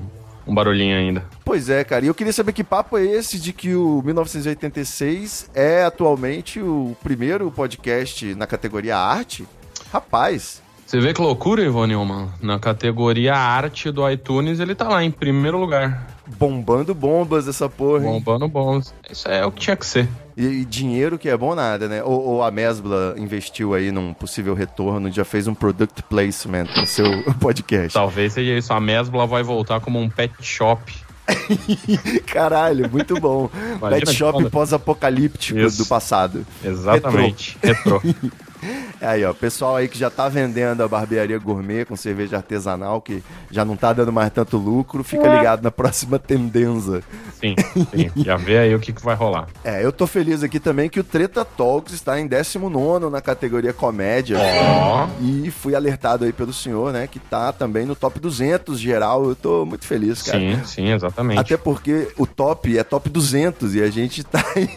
um 0.50 0.54
barulhinho 0.54 0.96
ainda. 0.96 1.24
Pois 1.44 1.68
é, 1.70 1.84
cara. 1.84 2.04
E 2.04 2.08
eu 2.08 2.14
queria 2.14 2.32
saber 2.32 2.52
que 2.52 2.64
papo 2.64 2.98
é 2.98 3.04
esse 3.04 3.38
de 3.38 3.52
que 3.52 3.74
o 3.74 4.02
1986 4.04 5.50
é 5.54 5.84
atualmente 5.84 6.60
o 6.60 6.96
primeiro 7.02 7.50
podcast 7.50 8.34
na 8.34 8.46
categoria 8.46 8.96
arte? 8.96 9.46
Rapaz, 9.92 10.60
Você 10.86 11.00
vê 11.00 11.12
que 11.14 11.20
loucura, 11.20 11.62
Ivone 11.62 11.94
Newman? 11.94 12.28
Na 12.42 12.58
categoria 12.58 13.34
arte 13.34 13.90
do 13.92 14.08
iTunes, 14.10 14.58
ele 14.60 14.74
tá 14.74 14.88
lá 14.88 15.02
em 15.04 15.10
primeiro 15.10 15.56
lugar. 15.58 16.06
bombando 16.38 16.94
bombas 16.94 17.46
essa 17.48 17.68
porra. 17.68 18.04
hein? 18.06 18.12
Bombando 18.12 18.48
bons. 18.48 18.92
Isso 19.10 19.28
é 19.28 19.44
o 19.46 19.50
que 19.52 19.60
tinha 19.60 19.76
que 19.76 19.86
ser. 19.86 20.08
E, 20.40 20.64
dinheiro 20.64 21.18
que 21.18 21.28
é 21.28 21.36
bom 21.36 21.54
nada, 21.54 21.86
né? 21.86 22.02
Ou, 22.02 22.18
ou 22.24 22.42
a 22.42 22.50
Mesbla 22.50 23.14
investiu 23.18 23.74
aí 23.74 23.92
num 23.92 24.14
possível 24.14 24.54
retorno, 24.54 25.12
já 25.12 25.24
fez 25.24 25.46
um 25.46 25.54
product 25.54 26.02
placement 26.04 26.66
no 26.76 26.86
seu 26.86 27.04
podcast. 27.38 27.92
Talvez 27.92 28.32
seja 28.32 28.56
isso. 28.56 28.72
A 28.72 28.80
Mesbla 28.80 29.26
vai 29.26 29.42
voltar 29.42 29.80
como 29.80 30.00
um 30.00 30.08
pet 30.08 30.32
shop. 30.40 30.92
Caralho, 32.26 32.90
muito 32.90 33.20
bom. 33.20 33.50
Imagina 33.76 34.06
Pet 34.06 34.14
shop 34.14 34.50
pós-apocalíptico 34.50 35.70
do 35.70 35.86
passado. 35.86 36.46
Exatamente. 36.64 37.58
Retrô. 37.62 38.00
Aí, 39.00 39.24
ó, 39.24 39.32
pessoal 39.32 39.76
aí 39.76 39.88
que 39.88 39.98
já 39.98 40.10
tá 40.10 40.28
vendendo 40.28 40.82
a 40.82 40.88
barbearia 40.88 41.38
gourmet 41.38 41.86
com 41.86 41.96
cerveja 41.96 42.36
artesanal, 42.36 43.00
que 43.00 43.22
já 43.50 43.64
não 43.64 43.74
tá 43.76 43.92
dando 43.94 44.12
mais 44.12 44.30
tanto 44.30 44.58
lucro, 44.58 45.02
fica 45.02 45.26
ligado 45.36 45.62
na 45.62 45.70
próxima 45.70 46.18
tendência. 46.18 47.02
Sim, 47.40 47.54
sim. 47.90 48.10
Já 48.24 48.36
vê 48.36 48.58
aí 48.58 48.74
o 48.74 48.78
que, 48.80 48.92
que 48.92 49.02
vai 49.02 49.14
rolar. 49.14 49.46
É, 49.64 49.82
eu 49.84 49.90
tô 49.90 50.06
feliz 50.06 50.42
aqui 50.42 50.60
também 50.60 50.90
que 50.90 51.00
o 51.00 51.04
Treta 51.04 51.44
Talks 51.44 51.94
está 51.94 52.20
em 52.20 52.26
19 52.26 53.08
na 53.10 53.20
categoria 53.22 53.72
comédia. 53.72 54.36
Ó. 54.38 55.08
E 55.22 55.50
fui 55.50 55.74
alertado 55.74 56.24
aí 56.26 56.32
pelo 56.32 56.52
senhor, 56.52 56.92
né, 56.92 57.06
que 57.06 57.18
tá 57.18 57.52
também 57.52 57.86
no 57.86 57.94
top 57.96 58.20
200 58.20 58.78
geral. 58.78 59.24
Eu 59.30 59.34
tô 59.34 59.64
muito 59.64 59.86
feliz, 59.86 60.22
cara. 60.22 60.38
Sim, 60.38 60.60
sim, 60.64 60.92
exatamente. 60.92 61.38
Até 61.40 61.56
porque 61.56 62.08
o 62.18 62.26
top 62.26 62.76
é 62.76 62.84
top 62.84 63.08
200 63.08 63.74
e 63.74 63.82
a 63.82 63.90
gente 63.90 64.22
tá 64.22 64.44
em... 64.56 64.68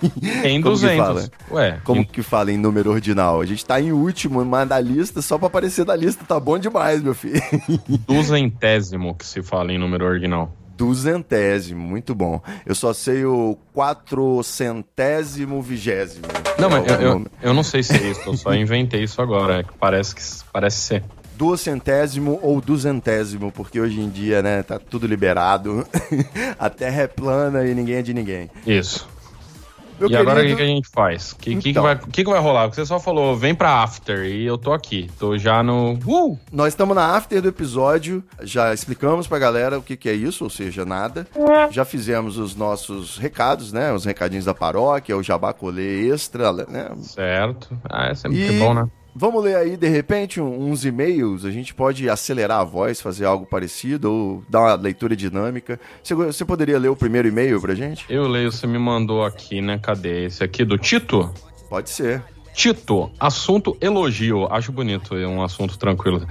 Em 0.47 0.61
Como 0.61 0.75
que 0.75 0.81
200. 0.85 0.97
fala? 0.97 1.23
Ué, 1.51 1.79
Como 1.83 2.01
em- 2.01 2.05
que 2.05 2.21
fala 2.23 2.51
em 2.51 2.57
número 2.57 2.89
ordinal? 2.91 3.41
A 3.41 3.45
gente 3.45 3.65
tá 3.65 3.72
em 3.79 3.91
último, 3.91 4.43
mas 4.45 4.67
da 4.67 4.79
lista, 4.79 5.21
só 5.21 5.37
pra 5.37 5.47
aparecer 5.47 5.85
da 5.85 5.95
lista, 5.95 6.23
tá 6.25 6.39
bom 6.39 6.57
demais, 6.57 7.01
meu 7.01 7.13
filho. 7.13 7.41
duzentésimo 8.07 9.15
que 9.15 9.25
se 9.25 9.41
fala 9.41 9.71
em 9.71 9.77
número 9.77 10.05
original. 10.05 10.51
Duzentésimo, 10.75 11.79
muito 11.79 12.15
bom. 12.15 12.41
Eu 12.65 12.73
só 12.73 12.93
sei 12.93 13.25
o 13.25 13.57
quatrocentésimo 13.73 15.61
vigésimo. 15.61 16.25
Não, 16.57 16.69
mas 16.69 16.85
É 16.87 16.95
eu, 16.95 17.01
eu, 17.01 17.25
eu 17.41 17.53
não 17.53 17.63
sei 17.63 17.83
se 17.83 17.93
é 17.93 18.09
isso, 18.09 18.21
eu 18.25 18.35
só 18.35 18.53
inventei 18.55 19.03
isso 19.03 19.21
agora. 19.21 19.59
É 19.59 19.63
que 19.63 19.73
parece 19.77 20.15
que 20.15 20.21
parece 20.51 20.77
ser. 20.77 21.03
Duocentésimo 21.37 22.39
ou 22.41 22.61
duzentésimo, 22.61 23.51
porque 23.51 23.79
hoje 23.79 23.99
em 23.99 24.09
dia, 24.09 24.41
né, 24.41 24.61
tá 24.63 24.79
tudo 24.79 25.07
liberado. 25.07 25.85
A 26.59 26.69
terra 26.69 27.03
é 27.03 27.07
plana 27.07 27.65
e 27.65 27.73
ninguém 27.73 27.95
é 27.95 28.01
de 28.01 28.13
ninguém. 28.13 28.49
Isso. 28.65 29.07
Meu 30.09 30.17
e 30.19 30.21
agora 30.21 30.39
o 30.39 30.41
querido- 30.41 30.57
que, 30.57 30.63
que 30.65 30.71
a 30.71 30.75
gente 30.75 30.89
faz? 30.89 31.31
O 31.31 31.35
que, 31.37 31.55
que, 31.55 31.61
que 31.61 31.69
Então. 31.69 31.83
vai, 31.83 31.97
que, 31.97 32.23
que 32.23 32.29
vai 32.29 32.39
rolar? 32.39 32.63
Porque 32.67 32.75
Você 32.81 32.85
só 32.85 32.99
falou, 32.99 33.35
vem 33.35 33.53
pra 33.55 33.83
after, 33.83 34.25
e 34.25 34.45
eu 34.45 34.57
tô 34.57 34.73
aqui. 34.73 35.09
Tô 35.19 35.37
já 35.37 35.61
no. 35.63 35.93
Uh! 36.05 36.37
Nós 36.51 36.69
estamos 36.69 36.95
na 36.95 37.15
after 37.15 37.41
do 37.41 37.47
episódio, 37.47 38.23
já 38.41 38.73
explicamos 38.73 39.27
pra 39.27 39.39
galera 39.39 39.77
o 39.77 39.81
que, 39.83 39.95
que 39.97 40.09
é 40.09 40.13
isso, 40.13 40.43
ou 40.43 40.49
seja, 40.49 40.85
nada. 40.85 41.27
Já 41.71 41.85
fizemos 41.85 42.37
os 42.37 42.55
nossos 42.55 43.17
recados, 43.17 43.71
né? 43.73 43.91
Os 43.93 44.05
recadinhos 44.05 44.45
da 44.45 44.53
paróquia, 44.53 45.15
o 45.17 45.23
jabá 45.23 45.53
colê 45.53 46.09
extra, 46.09 46.51
né? 46.67 46.89
Certo. 47.01 47.77
Ah, 47.89 48.07
é 48.09 48.13
sempre 48.15 48.55
E 48.55 48.59
bom, 48.59 48.73
né? 48.73 48.85
Vamos 49.15 49.43
ler 49.43 49.55
aí, 49.55 49.77
de 49.77 49.87
repente, 49.87 50.41
uns 50.41 50.85
e-mails. 50.85 51.45
A 51.45 51.51
gente 51.51 51.73
pode 51.73 52.09
acelerar 52.09 52.59
a 52.59 52.63
voz, 52.63 53.01
fazer 53.01 53.25
algo 53.25 53.45
parecido, 53.45 54.11
ou 54.11 54.43
dar 54.49 54.61
uma 54.61 54.75
leitura 54.75 55.15
dinâmica. 55.15 55.79
Você, 56.01 56.13
você 56.15 56.45
poderia 56.45 56.79
ler 56.79 56.89
o 56.89 56.95
primeiro 56.95 57.27
e-mail 57.27 57.59
pra 57.61 57.75
gente? 57.75 58.05
Eu 58.09 58.27
leio, 58.27 58.51
você 58.51 58.67
me 58.67 58.79
mandou 58.79 59.23
aqui, 59.23 59.61
né? 59.61 59.79
Cadê? 59.81 60.25
Esse 60.25 60.43
aqui 60.43 60.65
do 60.65 60.77
Tito? 60.77 61.31
Pode 61.69 61.89
ser. 61.89 62.23
Tito, 62.53 63.11
assunto 63.19 63.75
elogio. 63.81 64.47
Acho 64.51 64.71
bonito, 64.71 65.15
é 65.15 65.27
um 65.27 65.41
assunto 65.41 65.77
tranquilo. 65.77 66.27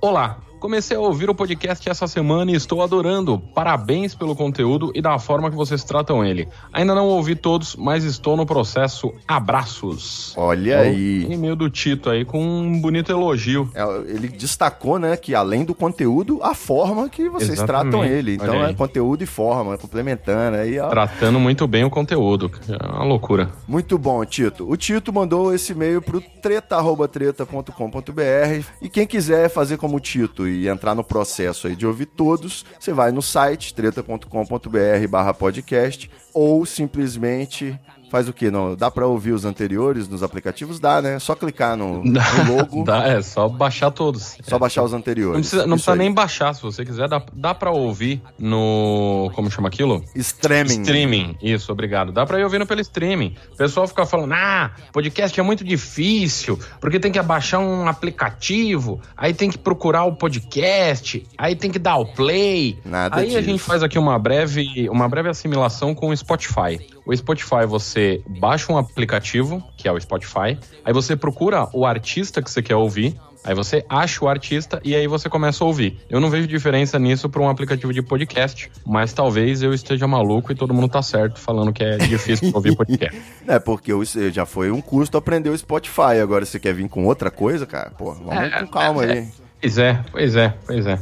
Olá, 0.00 0.38
comecei 0.66 0.96
a 0.96 1.00
ouvir 1.00 1.30
o 1.30 1.34
podcast 1.34 1.88
essa 1.88 2.08
semana 2.08 2.50
e 2.50 2.56
estou 2.56 2.82
adorando. 2.82 3.38
Parabéns 3.38 4.16
pelo 4.16 4.34
conteúdo 4.34 4.90
e 4.96 5.00
da 5.00 5.16
forma 5.16 5.48
que 5.48 5.54
vocês 5.54 5.84
tratam 5.84 6.24
ele. 6.24 6.48
Ainda 6.72 6.92
não 6.92 7.06
ouvi 7.06 7.36
todos, 7.36 7.76
mas 7.76 8.02
estou 8.02 8.36
no 8.36 8.44
processo. 8.44 9.14
Abraços. 9.28 10.34
Olha 10.36 10.80
aí. 10.80 11.24
E-mail 11.30 11.54
do 11.54 11.70
Tito 11.70 12.10
aí 12.10 12.24
com 12.24 12.44
um 12.44 12.80
bonito 12.80 13.12
elogio. 13.12 13.70
É, 13.76 13.84
ele 14.12 14.26
destacou, 14.26 14.98
né, 14.98 15.16
que 15.16 15.36
além 15.36 15.64
do 15.64 15.72
conteúdo, 15.72 16.40
a 16.42 16.52
forma 16.52 17.08
que 17.08 17.28
vocês 17.28 17.52
Exatamente. 17.52 17.92
tratam 17.92 18.04
ele. 18.04 18.34
Então 18.34 18.64
é 18.64 18.74
conteúdo 18.74 19.22
e 19.22 19.26
forma, 19.26 19.78
complementando 19.78 20.56
aí, 20.56 20.80
ó. 20.80 20.88
Tratando 20.88 21.38
muito 21.38 21.64
bem 21.68 21.84
o 21.84 21.90
conteúdo. 21.90 22.50
É 22.68 22.86
uma 22.92 23.04
loucura. 23.04 23.50
Muito 23.68 23.96
bom, 23.96 24.24
Tito. 24.24 24.68
O 24.68 24.76
Tito 24.76 25.12
mandou 25.12 25.54
esse 25.54 25.70
e-mail 25.70 26.02
pro 26.02 26.20
treta@treta.com.br 26.20 28.66
e 28.82 28.88
quem 28.88 29.06
quiser 29.06 29.48
fazer 29.48 29.76
como 29.76 29.98
o 29.98 30.00
Tito 30.00 30.48
e 30.48 30.55
entrar 30.66 30.94
no 30.94 31.04
processo 31.04 31.66
aí 31.66 31.76
de 31.76 31.86
ouvir 31.86 32.06
todos, 32.06 32.64
você 32.78 32.90
vai 32.92 33.12
no 33.12 33.20
site 33.20 33.74
treta.com.br/podcast 33.74 36.10
ou 36.32 36.64
simplesmente 36.64 37.78
faz 38.10 38.28
o 38.28 38.32
quê? 38.32 38.50
Não, 38.50 38.74
dá 38.76 38.90
pra 38.90 39.06
ouvir 39.06 39.32
os 39.32 39.44
anteriores 39.44 40.08
nos 40.08 40.22
aplicativos? 40.22 40.78
Dá, 40.80 41.00
né? 41.02 41.18
Só 41.18 41.34
clicar 41.34 41.76
no, 41.76 42.02
no 42.04 42.20
logo, 42.56 42.84
Dá, 42.86 43.06
é 43.08 43.22
só 43.22 43.48
baixar 43.48 43.90
todos. 43.90 44.36
só 44.42 44.58
baixar 44.58 44.82
os 44.82 44.92
anteriores. 44.92 45.34
Não 45.34 45.40
precisa, 45.40 45.66
não 45.66 45.76
precisa 45.76 45.96
nem 45.96 46.12
baixar, 46.12 46.54
se 46.54 46.62
você 46.62 46.84
quiser. 46.84 47.08
Dá, 47.08 47.22
dá 47.32 47.54
pra 47.54 47.70
ouvir 47.70 48.20
no. 48.38 49.30
Como 49.34 49.50
chama 49.50 49.68
aquilo? 49.68 50.04
Streaming. 50.14 50.82
Streaming. 50.82 51.36
Isso, 51.42 51.70
obrigado. 51.72 52.12
Dá 52.12 52.24
pra 52.24 52.38
ir 52.40 52.44
ouvindo 52.44 52.66
pelo 52.66 52.80
streaming. 52.80 53.34
O 53.52 53.56
pessoal 53.56 53.86
fica 53.88 54.06
falando: 54.06 54.32
ah, 54.32 54.70
podcast 54.92 55.38
é 55.38 55.42
muito 55.42 55.64
difícil, 55.64 56.58
porque 56.80 56.98
tem 57.00 57.10
que 57.12 57.18
abaixar 57.18 57.60
um 57.60 57.88
aplicativo, 57.88 59.00
aí 59.16 59.34
tem 59.34 59.50
que 59.50 59.58
procurar 59.58 60.04
o 60.04 60.14
podcast, 60.14 61.26
aí 61.36 61.54
tem 61.56 61.70
que 61.70 61.78
dar 61.78 61.96
o 61.96 62.06
play. 62.06 62.78
Nada 62.84 63.16
aí 63.16 63.34
a 63.36 63.40
disso. 63.40 63.42
gente 63.50 63.62
faz 63.62 63.82
aqui 63.82 63.98
uma 63.98 64.18
breve, 64.18 64.88
uma 64.90 65.08
breve 65.08 65.28
assimilação 65.28 65.94
com 65.94 66.08
o 66.08 66.16
Spotify. 66.16 66.78
O 67.06 67.16
Spotify, 67.16 67.64
você 67.68 68.20
baixa 68.26 68.72
um 68.72 68.76
aplicativo, 68.76 69.62
que 69.76 69.86
é 69.86 69.92
o 69.92 70.00
Spotify, 70.00 70.58
aí 70.84 70.92
você 70.92 71.14
procura 71.14 71.68
o 71.72 71.86
artista 71.86 72.42
que 72.42 72.50
você 72.50 72.60
quer 72.60 72.74
ouvir, 72.74 73.14
aí 73.44 73.54
você 73.54 73.84
acha 73.88 74.24
o 74.24 74.28
artista 74.28 74.80
e 74.82 74.96
aí 74.96 75.06
você 75.06 75.28
começa 75.28 75.62
a 75.62 75.66
ouvir. 75.68 76.00
Eu 76.10 76.18
não 76.20 76.28
vejo 76.28 76.48
diferença 76.48 76.98
nisso 76.98 77.28
para 77.28 77.40
um 77.40 77.48
aplicativo 77.48 77.92
de 77.92 78.02
podcast, 78.02 78.70
mas 78.84 79.12
talvez 79.12 79.62
eu 79.62 79.72
esteja 79.72 80.08
maluco 80.08 80.50
e 80.50 80.54
todo 80.56 80.74
mundo 80.74 80.88
tá 80.88 81.00
certo 81.00 81.38
falando 81.38 81.72
que 81.72 81.84
é 81.84 81.96
difícil 81.96 82.50
ouvir 82.52 82.74
podcast. 82.76 83.16
É, 83.46 83.60
porque 83.60 83.92
já 84.32 84.44
foi 84.44 84.72
um 84.72 84.80
custo 84.80 85.16
aprender 85.16 85.48
o 85.50 85.56
Spotify. 85.56 86.18
Agora 86.20 86.44
você 86.44 86.58
quer 86.58 86.74
vir 86.74 86.88
com 86.88 87.06
outra 87.06 87.30
coisa, 87.30 87.64
cara? 87.66 87.90
Pô, 87.90 88.12
vamos 88.14 88.34
É, 88.34 88.50
com 88.62 88.66
calma 88.66 89.04
é, 89.04 89.12
aí. 89.12 89.28
Pois 89.60 89.78
é, 89.78 90.04
pois 90.10 90.36
é, 90.36 90.54
pois 90.66 90.86
é. 90.86 90.98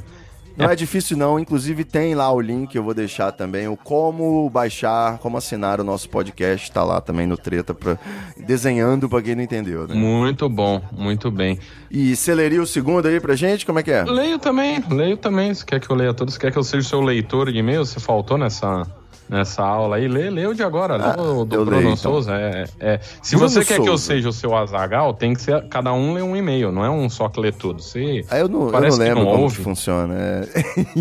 Não 0.56 0.66
é 0.66 0.76
difícil 0.76 1.16
não, 1.16 1.38
inclusive 1.38 1.84
tem 1.84 2.14
lá 2.14 2.30
o 2.32 2.40
link, 2.40 2.74
eu 2.74 2.82
vou 2.82 2.94
deixar 2.94 3.32
também, 3.32 3.66
o 3.66 3.76
como 3.76 4.48
baixar, 4.48 5.18
como 5.18 5.36
assinar 5.36 5.80
o 5.80 5.84
nosso 5.84 6.08
podcast, 6.08 6.70
tá 6.70 6.84
lá 6.84 7.00
também 7.00 7.26
no 7.26 7.36
Treta, 7.36 7.74
pra, 7.74 7.98
desenhando 8.36 9.08
pra 9.08 9.20
quem 9.20 9.34
não 9.34 9.42
entendeu, 9.42 9.86
né? 9.86 9.94
Muito 9.94 10.48
bom, 10.48 10.80
muito 10.92 11.30
bem. 11.30 11.58
E 11.90 12.14
você 12.14 12.34
leria 12.34 12.62
o 12.62 12.66
segundo 12.66 13.06
aí 13.06 13.20
pra 13.20 13.34
gente, 13.34 13.66
como 13.66 13.78
é 13.78 13.82
que 13.82 13.90
é? 13.90 14.04
Leio 14.04 14.38
também, 14.38 14.82
leio 14.90 15.16
também. 15.16 15.52
Você 15.52 15.64
quer 15.64 15.80
que 15.80 15.90
eu 15.90 15.96
leia 15.96 16.14
todos? 16.14 16.38
Quer 16.38 16.52
que 16.52 16.58
eu 16.58 16.62
seja 16.62 16.86
o 16.86 16.88
seu 16.88 17.00
leitor 17.00 17.50
de 17.50 17.58
e-mail? 17.58 17.84
Você 17.84 17.98
faltou 17.98 18.38
nessa, 18.38 18.86
nessa 19.28 19.62
aula 19.62 19.96
aí? 19.96 20.06
Lê, 20.08 20.30
lê 20.30 20.46
o 20.46 20.54
de 20.54 20.62
agora, 20.62 20.96
Ah, 20.96 21.20
o 21.20 21.44
do 21.44 21.56
eu 21.56 21.64
Bruno 21.64 21.80
leio, 21.80 21.90
então. 21.94 21.96
Souza. 21.96 22.32
É, 22.34 22.64
é. 22.80 23.00
Se 23.22 23.36
Bruno 23.36 23.50
você 23.50 23.64
quer 23.64 23.74
que 23.76 23.80
eu 23.82 23.86
Souza. 23.98 24.04
seja 24.04 24.28
o 24.28 24.32
seu 24.32 24.54
Azagal, 24.56 25.14
tem 25.14 25.34
que 25.34 25.42
ser 25.42 25.66
cada 25.68 25.92
um 25.92 26.12
lê 26.14 26.22
um 26.22 26.36
e-mail, 26.36 26.70
não 26.72 26.84
é 26.84 26.90
um 26.90 27.08
só 27.08 27.28
que 27.28 27.40
lê 27.40 27.50
tudo. 27.52 27.82
Você 27.82 28.24
Ah, 28.30 28.38
eu 28.38 28.48
não, 28.48 28.66
eu 28.66 28.72
parece 28.72 28.98
não 28.98 29.04
que 29.04 29.08
lembro 29.10 29.24
não 29.24 29.30
como 29.32 29.42
ouve. 29.44 29.56
que 29.56 29.62
funciona. 29.62 30.14
é. 30.14 30.48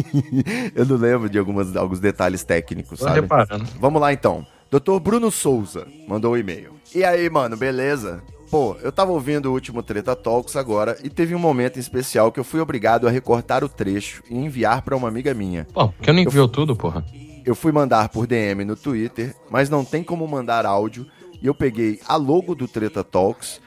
eu 0.75 0.85
não 0.85 0.97
lembro 0.97 1.29
de 1.29 1.37
algumas, 1.37 1.75
alguns 1.75 1.99
detalhes 1.99 2.43
técnicos, 2.43 2.99
Tô 2.99 3.05
sabe? 3.05 3.21
reparando. 3.21 3.65
Vamos 3.79 4.01
lá 4.01 4.13
então. 4.13 4.45
Dr. 4.71 4.99
Bruno 4.99 5.29
Souza 5.29 5.85
mandou 6.07 6.33
um 6.33 6.37
e-mail. 6.37 6.71
E 6.95 7.03
aí, 7.03 7.29
mano, 7.29 7.55
beleza? 7.55 8.21
Pô, 8.49 8.75
eu 8.83 8.91
tava 8.91 9.11
ouvindo 9.11 9.47
o 9.49 9.51
último 9.53 9.81
Treta 9.81 10.15
Talks 10.15 10.55
agora 10.55 10.97
e 11.03 11.09
teve 11.09 11.33
um 11.33 11.39
momento 11.39 11.77
em 11.77 11.79
especial 11.79 12.31
que 12.31 12.39
eu 12.39 12.43
fui 12.43 12.59
obrigado 12.59 13.07
a 13.07 13.11
recortar 13.11 13.63
o 13.63 13.69
trecho 13.69 14.21
e 14.29 14.35
enviar 14.35 14.81
pra 14.83 14.95
uma 14.95 15.07
amiga 15.07 15.33
minha. 15.33 15.65
Pô, 15.73 15.87
porque 15.89 16.09
eu 16.09 16.13
nem 16.13 16.27
viu 16.27 16.47
tudo, 16.47 16.75
porra. 16.75 17.03
Eu 17.45 17.55
fui 17.55 17.71
mandar 17.71 18.09
por 18.09 18.25
DM 18.25 18.63
no 18.63 18.75
Twitter, 18.75 19.35
mas 19.49 19.69
não 19.69 19.83
tem 19.83 20.03
como 20.03 20.27
mandar 20.27 20.65
áudio 20.65 21.05
e 21.41 21.47
eu 21.47 21.53
peguei 21.53 21.99
a 22.07 22.15
logo 22.15 22.55
do 22.55 22.67
Treta 22.67 23.03
Talks, 23.03 23.59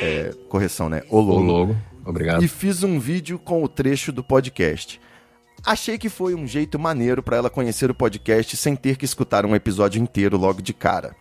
é, 0.00 0.32
correção, 0.48 0.88
né? 0.88 1.02
O 1.10 1.18
O 1.18 1.20
logo, 1.20 1.40
logo. 1.42 1.76
Obrigado. 2.04 2.42
e 2.42 2.48
fiz 2.48 2.82
um 2.82 2.98
vídeo 2.98 3.38
com 3.38 3.62
o 3.62 3.68
trecho 3.68 4.10
do 4.10 4.24
podcast. 4.24 4.98
Achei 5.64 5.98
que 5.98 6.08
foi 6.08 6.34
um 6.34 6.46
jeito 6.46 6.78
maneiro 6.78 7.22
pra 7.22 7.36
ela 7.36 7.50
conhecer 7.50 7.90
o 7.90 7.94
podcast 7.94 8.56
sem 8.56 8.74
ter 8.74 8.96
que 8.96 9.04
escutar 9.04 9.44
um 9.44 9.54
episódio 9.54 10.00
inteiro 10.02 10.38
logo 10.38 10.62
de 10.62 10.72
cara. 10.72 11.14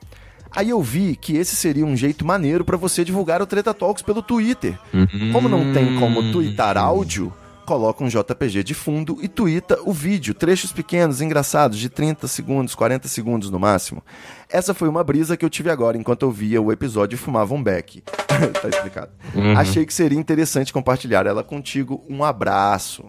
Aí 0.51 0.69
eu 0.69 0.81
vi 0.81 1.15
que 1.17 1.35
esse 1.35 1.55
seria 1.55 1.85
um 1.85 1.95
jeito 1.95 2.25
maneiro 2.25 2.63
pra 2.63 2.77
você 2.77 3.03
divulgar 3.03 3.41
o 3.41 3.45
Treta 3.45 3.73
Talks 3.73 4.01
pelo 4.01 4.23
Twitter. 4.23 4.79
Como 5.33 5.49
não 5.49 5.73
tem 5.73 5.99
como 5.99 6.31
twittar 6.31 6.77
áudio, 6.77 7.31
coloca 7.69 8.03
um 8.03 8.07
JPG 8.07 8.63
de 8.63 8.73
fundo 8.73 9.19
e 9.21 9.27
twitta 9.27 9.77
o 9.85 9.93
vídeo, 9.93 10.33
trechos 10.33 10.71
pequenos, 10.71 11.21
engraçados, 11.21 11.77
de 11.77 11.87
30 11.87 12.27
segundos, 12.27 12.73
40 12.73 13.07
segundos 13.07 13.51
no 13.51 13.59
máximo. 13.59 14.03
Essa 14.49 14.73
foi 14.73 14.89
uma 14.89 15.03
brisa 15.03 15.37
que 15.37 15.45
eu 15.45 15.51
tive 15.51 15.69
agora 15.69 15.95
enquanto 15.95 16.23
eu 16.23 16.31
via 16.31 16.59
o 16.59 16.71
episódio 16.71 17.13
e 17.13 17.19
fumava 17.19 17.53
um 17.53 17.61
beck. 17.61 18.01
tá 18.59 18.67
explicado. 18.67 19.11
Achei 19.55 19.85
que 19.85 19.93
seria 19.93 20.17
interessante 20.17 20.73
compartilhar 20.73 21.27
ela 21.27 21.43
contigo. 21.43 22.03
Um 22.09 22.23
abraço. 22.23 23.05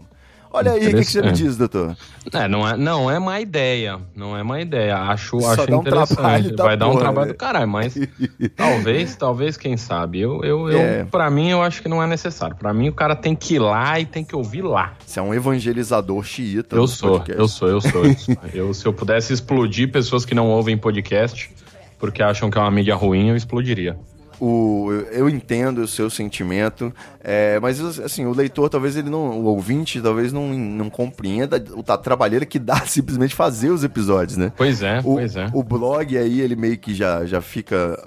Olha 0.52 0.72
aí, 0.72 0.88
o 0.88 0.90
que, 0.90 0.96
que 0.96 1.04
você 1.04 1.22
me 1.22 1.30
diz, 1.30 1.56
doutor? 1.56 1.96
É, 2.32 2.48
não 2.48 2.68
é, 2.68 2.76
não 2.76 3.08
é 3.08 3.18
má 3.20 3.40
ideia. 3.40 4.00
Não 4.16 4.36
é 4.36 4.42
má 4.42 4.60
ideia. 4.60 4.96
Acho, 4.96 5.40
Só 5.40 5.52
acho 5.52 5.72
um 5.72 5.80
interessante. 5.80 6.50
da 6.50 6.64
Vai 6.64 6.76
dar 6.76 6.88
um 6.88 6.92
porra, 6.92 7.00
trabalho 7.04 7.26
né? 7.28 7.32
do 7.32 7.36
caralho, 7.38 7.68
mas 7.68 7.94
talvez, 8.56 9.14
talvez, 9.14 9.56
quem 9.56 9.76
sabe. 9.76 10.20
Eu, 10.20 10.42
eu, 10.42 10.68
eu, 10.70 10.78
É. 10.78 11.04
pra 11.04 11.30
mim, 11.30 11.50
eu 11.50 11.62
acho 11.62 11.80
que 11.80 11.88
não 11.88 12.02
é 12.02 12.06
necessário. 12.06 12.56
Pra 12.56 12.74
mim, 12.74 12.88
o 12.88 12.92
cara 12.92 13.14
tem 13.14 13.36
que 13.36 13.54
ir 13.54 13.58
lá 13.60 14.00
e 14.00 14.04
tem 14.04 14.24
que 14.24 14.34
ouvir 14.34 14.62
lá. 14.62 14.94
Você 15.06 15.20
é 15.20 15.22
um 15.22 15.32
evangelizador 15.32 16.24
xiita. 16.24 16.74
Eu 16.74 16.88
sou, 16.88 17.18
podcast. 17.18 17.40
eu 17.40 17.48
sou, 17.48 17.68
eu 17.68 17.80
sou, 17.80 18.04
eu 18.04 18.14
sou. 18.16 18.36
Eu, 18.52 18.74
se 18.74 18.84
eu 18.86 18.92
pudesse 18.92 19.32
explodir 19.32 19.90
pessoas 19.92 20.24
que 20.24 20.34
não 20.34 20.48
ouvem 20.48 20.76
podcast 20.76 21.50
porque 21.98 22.22
acham 22.22 22.50
que 22.50 22.56
é 22.58 22.60
uma 22.60 22.70
mídia 22.70 22.94
ruim, 22.96 23.28
eu 23.28 23.36
explodiria. 23.36 23.96
O, 24.40 24.90
eu 25.12 25.28
entendo 25.28 25.78
o 25.78 25.88
seu 25.88 26.08
sentimento, 26.08 26.92
é, 27.22 27.60
mas 27.60 27.80
assim, 28.00 28.24
o 28.24 28.32
leitor 28.32 28.68
talvez 28.70 28.96
ele 28.96 29.10
não, 29.10 29.38
o 29.38 29.44
ouvinte 29.44 30.00
talvez 30.00 30.32
não, 30.32 30.48
não 30.48 30.88
compreenda 30.88 31.62
o 31.74 31.82
trabalheira 31.82 32.46
que 32.46 32.58
dá 32.58 32.80
simplesmente 32.86 33.34
fazer 33.34 33.70
os 33.70 33.84
episódios, 33.84 34.36
né? 34.36 34.52
Pois 34.56 34.82
é, 34.82 35.00
O, 35.00 35.14
pois 35.14 35.36
é. 35.36 35.50
o 35.52 35.62
blog 35.62 36.16
aí, 36.16 36.40
ele 36.40 36.56
meio 36.56 36.78
que 36.78 36.94
já, 36.94 37.24
já 37.26 37.40
fica 37.40 38.02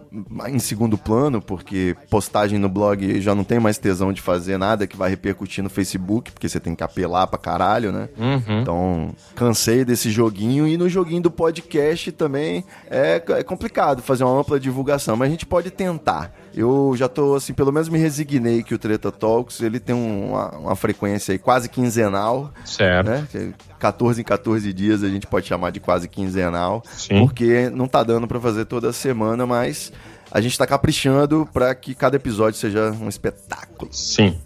em 0.48 0.60
segundo 0.60 0.98
plano, 0.98 1.42
porque 1.42 1.96
postagem 2.10 2.58
no 2.58 2.70
blog 2.70 3.22
já 3.22 3.36
não 3.36 3.44
tem 3.44 3.60
mais 3.60 3.78
tesão 3.78 4.12
de 4.12 4.22
fazer 4.22 4.58
nada 4.58 4.88
que 4.88 4.98
vai 4.98 5.10
repercutir 5.10 5.64
no 5.64 5.70
Facebook, 5.70 6.32
porque 6.32 6.50
você 6.50 6.60
tem 6.60 6.76
que 6.76 6.84
apelar 6.84 7.28
pra 7.28 7.38
caralho, 7.38 7.92
né? 7.92 8.10
Uhum. 8.18 8.62
Então, 8.62 9.16
cansei 9.36 9.86
desse 9.86 10.10
joguinho 10.10 10.68
e 10.68 10.78
no 10.78 10.90
joguinho 10.90 11.22
do 11.22 11.32
podcast 11.32 12.12
também 12.12 12.64
é, 12.90 13.22
é 13.30 13.44
complicado 13.44 14.02
fazer 14.02 14.24
uma 14.24 14.40
ampla 14.40 14.60
divulgação, 14.60 15.16
mas 15.16 15.28
a 15.28 15.32
gente 15.32 15.46
pode 15.46 15.70
tentar. 15.70 16.23
Eu 16.56 16.94
já 16.96 17.08
tô, 17.10 17.36
assim, 17.36 17.54
pelo 17.54 17.72
menos 17.72 17.90
me 17.90 17.98
resignei 17.98 18.62
que 18.62 18.76
o 18.76 18.78
Treta 18.78 19.12
Talks, 19.12 19.60
ele 19.62 19.80
tem 19.80 19.96
um- 19.96 20.30
uma, 20.32 20.50
uma 20.58 20.76
frequência 20.76 21.32
aí 21.32 21.40
quase 21.40 21.68
quinzenal, 21.68 22.52
Certo. 22.64 23.08
né? 23.10 23.28
Que 23.32 23.54
14 23.80 24.22
em 24.22 24.24
14 24.24 24.72
dias 24.72 25.04
a 25.04 25.10
gente 25.10 25.26
pode 25.26 25.48
chamar 25.48 25.72
de 25.72 25.80
quase 25.80 26.08
quinzenal, 26.08 26.84
Sim. 26.92 27.26
porque 27.26 27.70
não 27.72 27.88
tá 27.88 28.04
dando 28.04 28.28
pra 28.28 28.40
fazer 28.40 28.66
toda 28.66 28.94
semana, 28.94 29.46
mas 29.48 29.92
a 30.32 30.40
gente 30.42 30.58
tá 30.58 30.68
caprichando 30.68 31.48
pra 31.52 31.74
que 31.74 31.96
cada 31.96 32.16
episódio 32.18 32.60
seja 32.60 32.92
um 32.92 33.10
espetáculo. 33.10 33.92
Sim. 33.92 34.38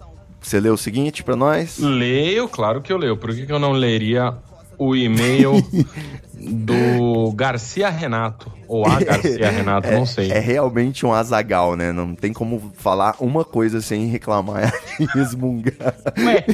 Você 0.42 0.60
lê 0.62 0.70
o 0.70 0.78
seguinte 0.78 1.24
pra 1.24 1.36
nós? 1.36 1.78
Leio, 1.78 2.48
claro 2.48 2.82
que 2.82 2.94
eu 2.94 2.98
leio. 2.98 3.18
Por 3.18 3.36
que, 3.36 3.46
que 3.46 3.52
eu 3.52 3.60
não 3.60 3.74
leria 3.74 4.34
o 4.78 4.96
e-mail 4.96 5.52
do 6.48 7.32
Garcia 7.34 7.90
Renato. 7.90 8.52
Ou 8.68 8.86
a 8.86 9.00
Garcia 9.00 9.50
Renato, 9.50 9.90
não 9.92 10.06
sei. 10.06 10.32
É 10.32 10.40
realmente 10.40 11.06
um 11.06 11.14
azagal, 11.14 11.76
né? 11.76 11.92
Não 11.92 12.16
tem 12.16 12.34
como 12.34 12.72
falar 12.78 13.16
uma 13.20 13.44
coisa 13.46 13.82
sem 13.82 14.08
reclamar 14.08 14.74
e 15.00 15.06
resmungar. 15.06 15.96
Ué. 16.18 16.46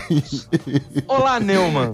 Olá, 1.08 1.40
Neumann. 1.40 1.92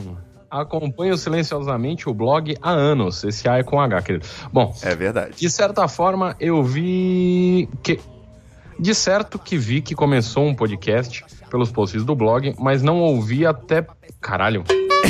Acompanho 0.50 1.16
silenciosamente 1.16 2.10
o 2.10 2.14
blog 2.14 2.56
há 2.62 2.72
anos. 2.72 3.24
Esse 3.24 3.48
A 3.48 3.58
é 3.60 3.64
com 3.64 3.80
H, 3.80 4.02
querido. 4.02 4.26
Bom, 4.52 4.74
É 4.82 4.96
verdade. 4.96 5.34
de 5.38 5.50
certa 5.50 5.88
forma, 5.88 6.36
eu 6.40 6.64
vi 6.64 7.70
que. 7.84 8.00
De 8.80 8.96
certo 8.96 9.38
que 9.38 9.58
vi 9.58 9.82
que 9.82 9.94
começou 9.94 10.48
um 10.48 10.56
podcast 10.56 11.24
pelos 11.52 11.70
posts 11.72 12.04
do 12.06 12.16
blog, 12.16 12.56
mas 12.58 12.82
não 12.82 13.00
ouvi 13.02 13.46
até. 13.46 13.86
Caralho. 14.22 14.64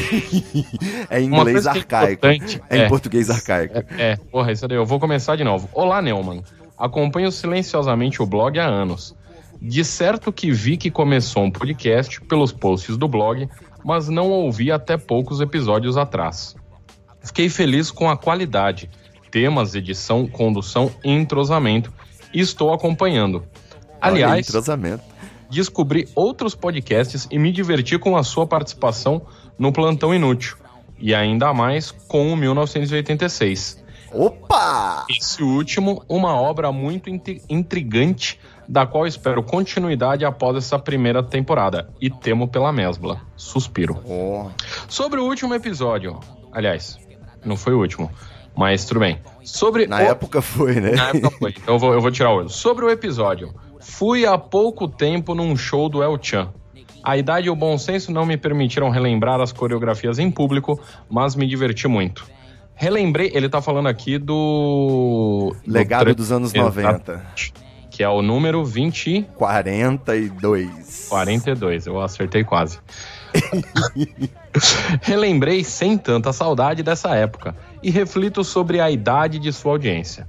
É 1.10 1.22
em 1.22 1.26
inglês 1.26 1.66
é 1.66 1.70
arcaico. 1.70 2.28
importante, 2.28 2.62
É 2.70 2.78
em 2.78 2.82
é. 2.82 2.88
português 2.88 3.30
arcaico. 3.30 3.76
É, 3.97 4.16
porra, 4.16 4.51
isso 4.51 4.68
daí. 4.68 4.78
Eu 4.78 4.86
vou 4.86 4.99
começar 4.99 5.36
de 5.36 5.43
novo. 5.43 5.70
Olá, 5.74 6.01
Neumann. 6.01 6.43
Acompanho 6.78 7.32
silenciosamente 7.32 8.22
o 8.22 8.26
blog 8.26 8.57
há 8.60 8.66
anos. 8.66 9.16
De 9.62 9.84
certo 9.84 10.32
que 10.32 10.51
vi 10.51 10.78
que 10.78 10.89
começou 10.89 11.43
um 11.43 11.51
podcast 11.51 12.22
pelos 12.22 12.51
posts 12.51 12.95
do 12.95 13.07
blog, 13.07 13.49
mas 13.84 14.07
não 14.07 14.30
ouvi 14.30 14.72
até 14.72 14.97
poucos 14.97 15.41
episódios 15.41 15.97
atrás. 15.97 16.55
Fiquei 17.22 17.49
feliz 17.49 17.91
com 17.91 18.10
a 18.10 18.16
qualidade, 18.18 18.89
temas, 19.30 19.76
edição, 19.76 20.26
condução 20.26 20.89
e 21.03 21.12
entrosamento 21.12 21.91
e 22.34 22.39
estou 22.39 22.74
acompanhando. 22.74 23.43
Olha 24.01 24.26
Aliás, 24.26 24.47
entrosamento. 24.47 25.03
Descobri 25.49 26.07
outros 26.15 26.55
podcasts 26.55 27.27
e 27.31 27.39
me 27.39 27.51
diverti 27.51 27.97
com 27.97 28.15
a 28.15 28.23
sua 28.23 28.45
participação 28.45 29.21
no 29.57 29.71
Plantão 29.71 30.13
Inútil. 30.13 30.57
E 30.99 31.15
ainda 31.15 31.53
mais 31.53 31.91
com 31.91 32.31
o 32.31 32.37
1986. 32.37 33.83
Opa! 34.11 35.05
Esse 35.09 35.43
último, 35.43 36.03
uma 36.09 36.33
obra 36.35 36.71
muito 36.71 37.09
intri- 37.09 37.41
intrigante, 37.49 38.39
da 38.67 38.85
qual 38.85 39.05
espero 39.07 39.41
continuidade 39.43 40.25
após 40.25 40.57
essa 40.57 40.77
primeira 40.77 41.21
temporada. 41.23 41.89
E 42.01 42.09
temo 42.09 42.47
pela 42.47 42.71
mesbla. 42.71 43.21
Suspiro. 43.35 43.97
Ó, 44.07 44.49
Sobre 44.87 45.19
o 45.19 45.25
último 45.25 45.53
episódio. 45.53 46.19
Aliás, 46.51 46.97
não 47.45 47.55
foi 47.55 47.73
o 47.73 47.79
último. 47.79 48.11
Mas 48.55 48.83
tudo 48.83 48.99
bem. 48.99 49.19
Sobre 49.43 49.87
na 49.87 49.97
o... 49.97 50.01
época 50.01 50.41
foi, 50.41 50.75
né? 50.81 50.91
Na 50.91 51.09
época 51.09 51.31
foi. 51.31 51.51
Então 51.57 51.75
eu 51.75 51.79
vou, 51.79 51.93
eu 51.93 52.01
vou 52.01 52.11
tirar 52.11 52.31
o 52.31 52.37
olho. 52.37 52.49
Sobre 52.49 52.83
o 52.85 52.89
episódio. 52.89 53.53
Fui 53.80 54.25
há 54.25 54.38
pouco 54.38 54.88
tempo 54.88 55.34
num 55.34 55.55
show 55.55 55.88
do 55.89 56.03
El 56.03 56.17
Chan. 56.21 56.49
A 57.03 57.17
idade 57.17 57.47
e 57.47 57.49
o 57.49 57.55
bom 57.55 57.77
senso 57.77 58.11
não 58.11 58.25
me 58.25 58.36
permitiram 58.36 58.89
relembrar 58.89 59.39
as 59.39 59.51
coreografias 59.53 60.19
em 60.19 60.30
público, 60.30 60.80
mas 61.09 61.34
me 61.36 61.47
diverti 61.47 61.88
muito. 61.88 62.27
Relembrei, 62.75 63.32
ele 63.34 63.47
tá 63.49 63.61
falando 63.61 63.88
aqui 63.88 64.17
do. 64.17 65.55
do 65.65 65.71
Legado 65.71 66.03
tre- 66.05 66.13
dos 66.13 66.32
anos 66.32 66.53
Exato. 66.53 66.75
90. 66.75 67.25
Que 67.89 68.03
é 68.03 68.09
o 68.09 68.21
número 68.21 68.63
20 68.63 69.07
e 69.09 69.23
42. 69.36 71.07
42. 71.09 71.88
Eu 71.88 71.99
acertei 72.01 72.43
quase. 72.43 72.80
Relembrei 75.01 75.63
sem 75.63 75.97
tanta 75.97 76.34
saudade 76.34 76.82
dessa 76.84 77.15
época 77.15 77.55
e 77.84 77.89
reflito 77.89 78.43
sobre 78.43 78.80
a 78.80 78.89
idade 78.89 79.39
de 79.39 79.51
sua 79.53 79.73
audiência. 79.73 80.27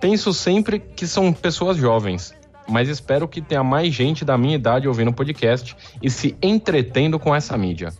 Penso 0.00 0.32
sempre 0.34 0.78
que 0.80 1.06
são 1.06 1.32
pessoas 1.32 1.76
jovens, 1.76 2.34
mas 2.72 2.88
espero 2.88 3.28
que 3.28 3.40
tenha 3.40 3.62
mais 3.62 3.94
gente 3.94 4.24
da 4.24 4.36
minha 4.38 4.54
idade 4.54 4.88
ouvindo 4.88 5.10
o 5.10 5.14
podcast 5.14 5.76
e 6.02 6.10
se 6.10 6.36
entretendo 6.42 7.18
com 7.18 7.34
essa 7.34 7.56
mídia. 7.56 7.92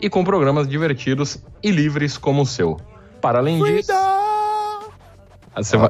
E 0.00 0.10
com 0.10 0.22
programas 0.24 0.68
divertidos 0.68 1.42
e 1.62 1.70
livres 1.70 2.18
como 2.18 2.42
o 2.42 2.46
seu. 2.46 2.76
Para 3.20 3.38
além 3.38 3.62
disso. 3.62 3.90
Ah, 3.92 4.80
Você 5.56 5.76
Ó, 5.76 5.88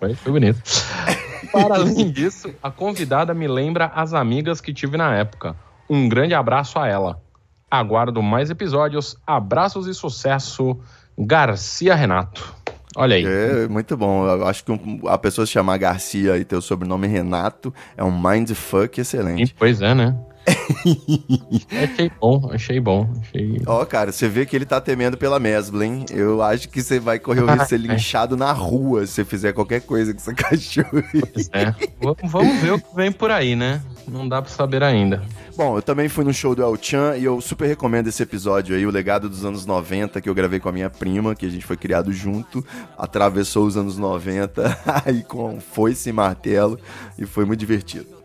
vai... 0.00 0.14
foi 0.14 0.32
bonito. 0.32 0.60
Para 1.52 1.76
além 1.76 2.10
disso, 2.10 2.54
a 2.62 2.70
convidada 2.70 3.32
me 3.32 3.46
lembra 3.46 3.86
as 3.94 4.12
amigas 4.12 4.60
que 4.60 4.74
tive 4.74 4.96
na 4.96 5.14
época. 5.14 5.56
Um 5.88 6.08
grande 6.08 6.34
abraço 6.34 6.78
a 6.78 6.88
ela. 6.88 7.22
Aguardo 7.70 8.22
mais 8.22 8.50
episódios. 8.50 9.16
Abraços 9.26 9.86
e 9.86 9.94
sucesso, 9.94 10.78
Garcia 11.16 11.94
Renato. 11.94 12.54
Olha 12.96 13.16
aí. 13.16 13.24
É, 13.24 13.68
muito 13.68 13.96
bom. 13.96 14.26
Eu 14.26 14.46
acho 14.46 14.64
que 14.64 14.72
a 15.06 15.18
pessoa 15.18 15.46
se 15.46 15.52
chamar 15.52 15.76
Garcia 15.76 16.38
e 16.38 16.44
ter 16.44 16.56
o 16.56 16.62
sobrenome 16.62 17.06
Renato 17.06 17.72
é 17.96 18.02
um 18.02 18.10
mindfuck 18.10 19.00
excelente. 19.00 19.54
pois 19.58 19.82
é, 19.82 19.94
né? 19.94 20.16
achei 21.82 22.10
bom, 22.20 22.50
achei 22.52 22.80
bom. 22.80 23.08
Achei... 23.20 23.60
Ó, 23.66 23.84
cara, 23.84 24.12
você 24.12 24.28
vê 24.28 24.46
que 24.46 24.54
ele 24.54 24.64
tá 24.64 24.80
temendo 24.80 25.16
pela 25.16 25.38
mesbla, 25.40 25.84
hein? 25.84 26.04
Eu 26.10 26.42
acho 26.42 26.68
que 26.68 26.82
você 26.82 26.98
vai 27.00 27.18
correr 27.18 27.40
o 27.42 27.46
risco 27.46 27.62
de 27.64 27.68
ser 27.68 27.78
linchado 27.78 28.36
na 28.36 28.52
rua 28.52 29.06
se 29.06 29.12
você 29.14 29.24
fizer 29.24 29.52
qualquer 29.52 29.80
coisa 29.82 30.12
com 30.12 30.18
essa 30.20 30.32
cachorro. 30.34 31.02
Pois 31.32 31.50
é. 31.52 31.74
Vamos- 32.00 32.16
Vamos 32.30 32.60
ver 32.60 32.72
o 32.72 32.80
que 32.80 32.94
vem 32.94 33.10
por 33.12 33.30
aí, 33.30 33.56
né? 33.56 33.80
Não 34.06 34.28
dá 34.28 34.40
pra 34.40 34.50
saber 34.50 34.82
ainda. 34.82 35.22
Bom, 35.56 35.76
eu 35.76 35.82
também 35.82 36.08
fui 36.08 36.24
no 36.24 36.32
show 36.32 36.54
do 36.54 36.62
El 36.62 36.76
Chan 36.80 37.16
e 37.16 37.24
eu 37.24 37.40
super 37.40 37.66
recomendo 37.66 38.08
esse 38.08 38.22
episódio 38.22 38.76
aí, 38.76 38.86
o 38.86 38.90
legado 38.90 39.28
dos 39.28 39.44
anos 39.44 39.64
90, 39.66 40.20
que 40.20 40.28
eu 40.28 40.34
gravei 40.34 40.60
com 40.60 40.68
a 40.68 40.72
minha 40.72 40.90
prima, 40.90 41.34
que 41.34 41.46
a 41.46 41.48
gente 41.48 41.64
foi 41.64 41.76
criado 41.76 42.12
junto, 42.12 42.64
atravessou 42.96 43.66
os 43.66 43.76
anos 43.76 43.96
90 43.96 44.78
aí 45.04 45.22
com 45.24 45.58
foice 45.60 46.10
e 46.10 46.12
martelo 46.12 46.78
e 47.18 47.24
foi 47.26 47.44
muito 47.44 47.58
divertido. 47.60 48.15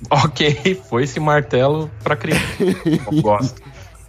Ok, 0.10 0.80
foi 0.88 1.04
esse 1.04 1.18
martelo 1.18 1.90
pra 2.02 2.16
criança. 2.16 2.42
Gosto. 3.20 3.62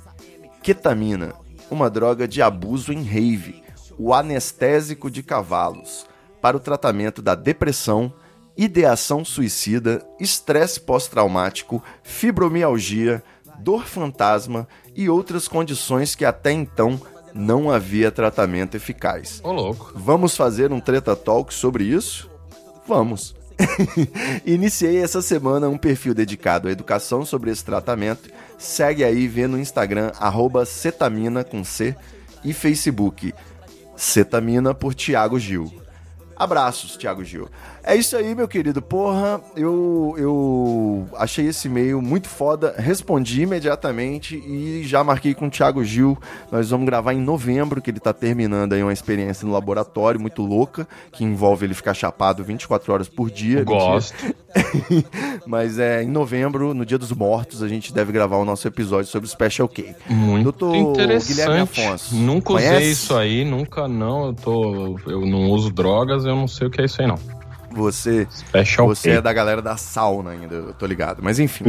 ketamina, 0.62 1.32
uma 1.70 1.88
droga 1.88 2.26
de 2.28 2.42
abuso 2.42 2.92
em 2.92 3.02
rave, 3.02 3.62
o 3.98 4.12
anestésico 4.14 5.10
de 5.10 5.22
cavalos, 5.22 6.06
para 6.41 6.57
o 6.57 6.61
tratamento 6.61 7.20
da 7.20 7.34
depressão, 7.34 8.12
ideação 8.57 9.24
suicida, 9.24 10.07
estresse 10.18 10.80
pós-traumático, 10.80 11.82
fibromialgia, 12.03 13.22
dor 13.59 13.86
fantasma 13.86 14.66
e 14.95 15.09
outras 15.09 15.47
condições 15.47 16.14
que 16.14 16.24
até 16.24 16.53
então 16.53 17.01
não 17.34 17.70
havia 17.70 18.11
tratamento 18.11 18.76
eficaz. 18.76 19.41
Ô, 19.45 19.53
louco. 19.53 19.93
Vamos 19.95 20.36
fazer 20.36 20.72
um 20.72 20.80
treta 20.80 21.14
talk 21.14 21.53
sobre 21.55 21.84
isso? 21.84 22.28
Vamos. 22.86 23.34
Iniciei 24.45 25.03
essa 25.03 25.20
semana 25.22 25.68
um 25.68 25.78
perfil 25.78 26.14
dedicado 26.14 26.68
à 26.68 26.70
educação 26.72 27.24
sobre 27.24 27.51
esse 27.51 27.64
tratamento. 27.64 28.30
Segue 28.59 29.05
aí, 29.05 29.28
vê 29.28 29.47
no 29.47 29.59
Instagram, 29.59 30.12
arroba 30.18 30.64
cetamina 30.64 31.45
com 31.45 31.62
C 31.62 31.95
e 32.45 32.53
Facebook, 32.53 33.34
cetamina 33.97 34.74
por 34.74 34.95
Tiago 34.95 35.38
Gil. 35.38 35.72
Abraços, 36.41 36.97
Thiago 36.97 37.22
Gil. 37.22 37.51
É 37.83 37.97
isso 37.97 38.16
aí, 38.16 38.35
meu 38.35 38.47
querido. 38.47 38.83
Porra, 38.83 39.41
eu, 39.57 40.14
eu 40.18 41.09
achei 41.16 41.47
esse 41.47 41.68
e-mail 41.68 42.01
muito 42.03 42.28
foda, 42.28 42.74
respondi 42.76 43.43
imediatamente 43.43 44.37
e 44.37 44.83
já 44.85 45.03
marquei 45.03 45.35
com 45.35 45.47
o 45.47 45.51
Thiago 45.51 45.83
Gil. 45.85 46.18
Nós 46.53 46.70
vamos 46.70 46.87
gravar 46.87 47.14
em 47.14 47.20
novembro, 47.20 47.81
que 47.81 47.91
ele 47.91 48.01
tá 48.01 48.12
terminando 48.12 48.74
aí 48.74 48.83
uma 48.83 48.93
experiência 48.93 49.47
no 49.47 49.53
laboratório 49.53 50.20
muito 50.20 50.43
louca, 50.43 50.87
que 51.12 51.24
envolve 51.24 51.66
ele 51.66 51.74
ficar 51.74 51.95
chapado 51.95 52.45
24 52.45 52.93
horas 52.93 53.09
por 53.09 53.31
dia. 53.31 53.64
Gosto. 53.64 54.35
Mas 55.47 55.78
é 55.78 56.03
em 56.03 56.09
novembro, 56.09 56.74
no 56.74 56.85
Dia 56.85 56.99
dos 56.99 57.12
Mortos, 57.12 57.62
a 57.62 57.68
gente 57.68 57.93
deve 57.93 58.12
gravar 58.12 58.37
o 58.37 58.45
nosso 58.45 58.66
episódio 58.66 59.11
sobre 59.11 59.26
o 59.26 59.31
Special 59.31 59.68
K. 59.68 59.95
Muito 60.09 60.53
Doutor 60.53 60.74
interessante. 60.76 61.35
Guilherme 61.35 61.61
Afonso. 61.61 62.14
Nunca 62.14 62.55
usei 62.55 62.68
conhece? 62.68 62.91
isso 62.91 63.16
aí, 63.16 63.45
nunca 63.45 63.89
não. 63.89 64.26
Eu 64.26 64.35
tô. 64.35 64.99
Eu 65.07 65.26
não 65.26 65.51
uso 65.51 65.70
drogas, 65.70 66.24
eu 66.24 66.37
não 66.37 66.49
sei 66.49 66.66
o 66.66 66.70
que 66.70 66.81
é 66.81 66.85
isso 66.85 67.01
aí, 67.01 67.07
não. 67.07 67.39
Você, 67.70 68.26
Special 68.30 68.86
você 68.88 69.10
K. 69.12 69.16
é 69.18 69.20
da 69.22 69.32
galera 69.32 69.62
da 69.62 69.76
sauna 69.76 70.30
ainda, 70.30 70.54
eu 70.54 70.72
tô 70.74 70.86
ligado. 70.86 71.22
Mas 71.22 71.38
enfim. 71.38 71.64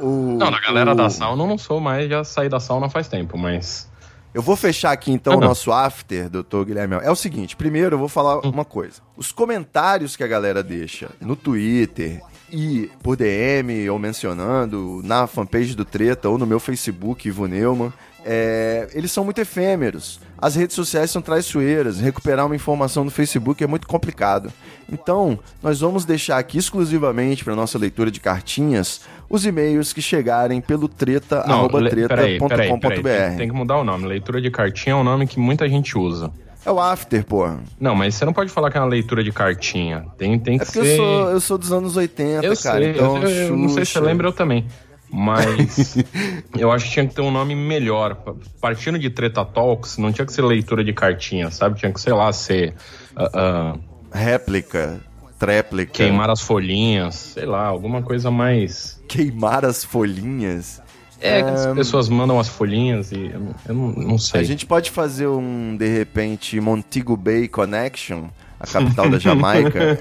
O, 0.00 0.36
Não, 0.38 0.50
na 0.50 0.60
galera 0.60 0.92
o- 0.92 0.94
da 0.94 1.08
sauna 1.10 1.42
eu 1.42 1.46
não 1.46 1.58
sou 1.58 1.80
mais, 1.80 2.08
já 2.08 2.22
saí 2.24 2.48
da 2.48 2.60
sauna 2.60 2.88
faz 2.90 3.08
tempo, 3.08 3.36
mas 3.38 3.88
Eu 4.34 4.42
vou 4.42 4.54
fechar 4.56 4.92
aqui 4.92 5.10
então 5.10 5.32
Ah, 5.32 5.36
o 5.36 5.40
nosso 5.40 5.72
after, 5.72 6.28
doutor 6.28 6.64
Guilherme. 6.66 6.96
É 7.02 7.10
o 7.10 7.16
seguinte: 7.16 7.56
primeiro 7.56 7.94
eu 7.94 7.98
vou 7.98 8.08
falar 8.08 8.36
Hum. 8.46 8.50
uma 8.50 8.64
coisa. 8.64 9.00
Os 9.16 9.32
comentários 9.32 10.16
que 10.16 10.22
a 10.22 10.26
galera 10.28 10.62
deixa 10.62 11.08
no 11.20 11.34
Twitter 11.34 12.20
e 12.52 12.90
por 13.02 13.16
DM 13.16 13.88
ou 13.90 13.98
mencionando 13.98 15.00
na 15.02 15.26
fanpage 15.26 15.74
do 15.74 15.84
Treta 15.84 16.28
ou 16.28 16.36
no 16.38 16.46
meu 16.46 16.60
Facebook, 16.60 17.26
Ivo 17.26 17.46
Neumann, 17.46 17.90
é, 18.30 18.88
eles 18.92 19.10
são 19.10 19.24
muito 19.24 19.40
efêmeros. 19.40 20.20
As 20.36 20.54
redes 20.54 20.76
sociais 20.76 21.10
são 21.10 21.22
traiçoeiras. 21.22 21.98
Recuperar 21.98 22.44
uma 22.44 22.54
informação 22.54 23.02
no 23.04 23.10
Facebook 23.10 23.64
é 23.64 23.66
muito 23.66 23.86
complicado. 23.88 24.52
Então, 24.92 25.38
nós 25.62 25.80
vamos 25.80 26.04
deixar 26.04 26.36
aqui 26.38 26.58
exclusivamente 26.58 27.42
para 27.42 27.56
nossa 27.56 27.78
leitura 27.78 28.10
de 28.10 28.20
cartinhas 28.20 29.00
os 29.30 29.44
e-mails 29.46 29.92
que 29.92 30.00
chegarem 30.02 30.60
pelo 30.60 30.88
treta, 30.88 31.40
arroba 31.40 31.80
le- 31.80 31.90
peraí, 31.90 32.08
peraí, 32.08 32.38
peraí, 32.38 32.78
treta.com.br. 32.80 33.36
tem, 33.36 33.48
que 33.48 33.54
mudar 33.54 33.78
o 33.78 33.84
nome. 33.84 34.06
Leitura 34.06 34.40
de 34.40 34.50
cartinha 34.50 34.92
é 34.92 34.96
um 34.96 35.04
nome 35.04 35.26
que 35.26 35.38
muita 35.40 35.68
gente 35.68 35.96
usa. 35.98 36.30
É 36.66 36.70
o 36.70 36.78
after, 36.80 37.24
porra. 37.24 37.60
Não, 37.80 37.94
mas 37.94 38.14
você 38.14 38.24
não 38.24 38.32
pode 38.32 38.50
falar 38.50 38.70
que 38.70 38.76
é 38.76 38.80
uma 38.80 38.86
leitura 38.88 39.22
de 39.24 39.32
cartinha. 39.32 40.04
Tem, 40.18 40.38
tem 40.38 40.58
que 40.58 40.62
É 40.62 40.66
porque 40.66 40.80
ser. 40.82 40.92
eu 40.92 40.96
sou, 40.96 41.30
eu 41.30 41.40
sou 41.40 41.58
dos 41.58 41.72
anos 41.72 41.96
80, 41.96 42.44
Eu 42.44 42.56
cara. 42.56 42.78
sei, 42.82 42.90
então, 42.90 43.16
eu, 43.22 43.28
eu 43.30 43.56
não 43.56 43.68
sei 43.70 43.84
se 43.84 43.92
você 43.92 44.00
lembra, 44.00 44.28
eu 44.28 44.32
também. 44.32 44.66
Mas 45.10 45.96
eu 46.58 46.70
acho 46.70 46.84
que 46.86 46.90
tinha 46.92 47.06
que 47.06 47.14
ter 47.14 47.22
um 47.22 47.30
nome 47.30 47.54
melhor. 47.54 48.14
Pa- 48.14 48.34
Partindo 48.60 48.98
de 48.98 49.08
Treta 49.10 49.44
Talks, 49.44 49.96
não 49.98 50.12
tinha 50.12 50.26
que 50.26 50.32
ser 50.32 50.42
leitura 50.42 50.84
de 50.84 50.92
cartinha, 50.92 51.50
sabe? 51.50 51.78
Tinha 51.78 51.92
que, 51.92 52.00
sei 52.00 52.12
lá, 52.12 52.32
ser 52.32 52.74
ah, 53.16 53.30
ah, 53.34 53.76
Réplica, 54.12 55.00
tréplica. 55.38 55.92
queimar 55.92 56.30
as 56.30 56.40
folhinhas, 56.40 57.14
sei 57.14 57.46
lá, 57.46 57.64
alguma 57.66 58.02
coisa 58.02 58.30
mais. 58.30 59.00
Queimar 59.08 59.64
as 59.64 59.84
folhinhas. 59.84 60.80
É, 61.20 61.42
que 61.42 61.50
as 61.50 61.66
pessoas 61.74 62.08
mandam 62.08 62.38
as 62.38 62.48
folhinhas 62.48 63.10
e 63.10 63.30
eu, 63.66 63.74
não- 63.74 63.92
eu 63.96 64.02
não 64.04 64.18
sei. 64.18 64.40
A 64.40 64.44
gente 64.44 64.64
pode 64.64 64.90
fazer 64.90 65.26
um, 65.26 65.76
de 65.76 65.88
repente, 65.88 66.60
Montego 66.60 67.16
Bay 67.16 67.48
Connection, 67.48 68.26
a 68.60 68.66
capital 68.66 69.08
da 69.10 69.18
Jamaica. 69.18 69.98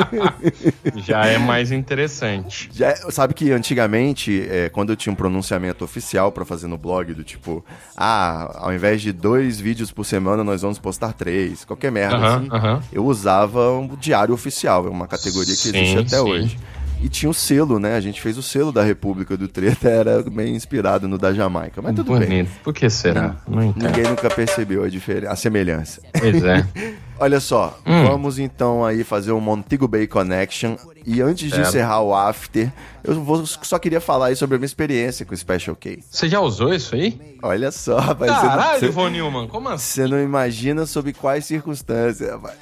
Já 0.96 1.26
é 1.26 1.38
mais 1.38 1.70
interessante. 1.72 2.70
Já, 2.72 2.94
sabe 3.10 3.34
que 3.34 3.50
antigamente, 3.52 4.46
é, 4.48 4.68
quando 4.68 4.90
eu 4.90 4.96
tinha 4.96 5.12
um 5.12 5.16
pronunciamento 5.16 5.84
oficial 5.84 6.32
pra 6.32 6.44
fazer 6.44 6.66
no 6.66 6.78
blog, 6.78 7.12
do 7.14 7.22
tipo, 7.22 7.64
ah, 7.96 8.50
ao 8.58 8.72
invés 8.72 9.02
de 9.02 9.12
dois 9.12 9.60
vídeos 9.60 9.90
por 9.92 10.04
semana, 10.04 10.42
nós 10.42 10.62
vamos 10.62 10.78
postar 10.78 11.12
três, 11.12 11.64
qualquer 11.64 11.92
merda 11.92 12.16
Aham, 12.16 12.36
assim, 12.36 12.48
aham. 12.50 12.82
eu 12.92 13.04
usava 13.04 13.70
um 13.72 13.88
diário 13.96 14.32
oficial, 14.34 14.86
é 14.86 14.90
uma 14.90 15.06
categoria 15.06 15.54
que 15.54 15.56
Sim, 15.56 15.78
existe 15.78 15.98
até 15.98 16.16
sim. 16.16 16.30
hoje. 16.30 16.58
E 17.02 17.08
tinha 17.08 17.30
o 17.30 17.34
selo, 17.34 17.78
né? 17.78 17.94
A 17.96 18.00
gente 18.00 18.20
fez 18.20 18.36
o 18.36 18.42
selo 18.42 18.70
da 18.70 18.82
República 18.82 19.36
do 19.36 19.48
Treta, 19.48 19.88
era 19.88 20.22
meio 20.30 20.54
inspirado 20.54 21.08
no 21.08 21.16
da 21.16 21.32
Jamaica. 21.32 21.80
Mas 21.80 21.94
tudo 21.96 22.12
bem. 22.18 22.28
Bonito. 22.28 22.50
Por 22.62 22.74
que 22.74 22.90
será? 22.90 23.36
Não 23.48 23.62
entendo. 23.64 23.86
Ninguém 23.86 24.04
nunca 24.04 24.28
percebeu 24.28 24.84
a, 24.84 24.88
diferença, 24.88 25.32
a 25.32 25.36
semelhança. 25.36 26.02
Pois 26.18 26.42
é. 26.44 26.66
Olha 27.18 27.38
só, 27.38 27.78
Hum. 27.86 28.04
vamos 28.06 28.38
então 28.38 28.82
aí 28.84 29.04
fazer 29.04 29.32
um 29.32 29.40
Montego 29.40 29.86
Bay 29.86 30.06
Connection. 30.06 30.76
E 31.06 31.20
antes 31.20 31.48
de 31.50 31.54
Certo. 31.56 31.68
encerrar 31.68 32.00
o 32.02 32.14
after, 32.14 32.70
eu 33.04 33.22
vou- 33.22 33.44
só 33.46 33.78
queria 33.78 34.00
falar 34.00 34.26
aí 34.26 34.36
sobre 34.36 34.56
a 34.56 34.58
minha 34.58 34.66
experiência 34.66 35.24
com 35.26 35.34
o 35.34 35.36
Special 35.36 35.76
K. 35.76 36.02
Você 36.10 36.28
já 36.30 36.40
usou 36.40 36.72
isso 36.72 36.94
aí? 36.94 37.18
Olha 37.42 37.70
só, 37.70 37.98
rapaz. 37.98 38.30
não- 38.30 38.40
Caralho, 38.40 38.92
Von 38.92 39.08
Newman, 39.10 39.48
como 39.48 39.68
assim? 39.68 40.02
Você 40.02 40.06
não 40.08 40.18
imagina 40.22 40.86
sob 40.86 41.12
quais 41.12 41.44
circunstâncias, 41.46 42.30
rapaz. 42.30 42.56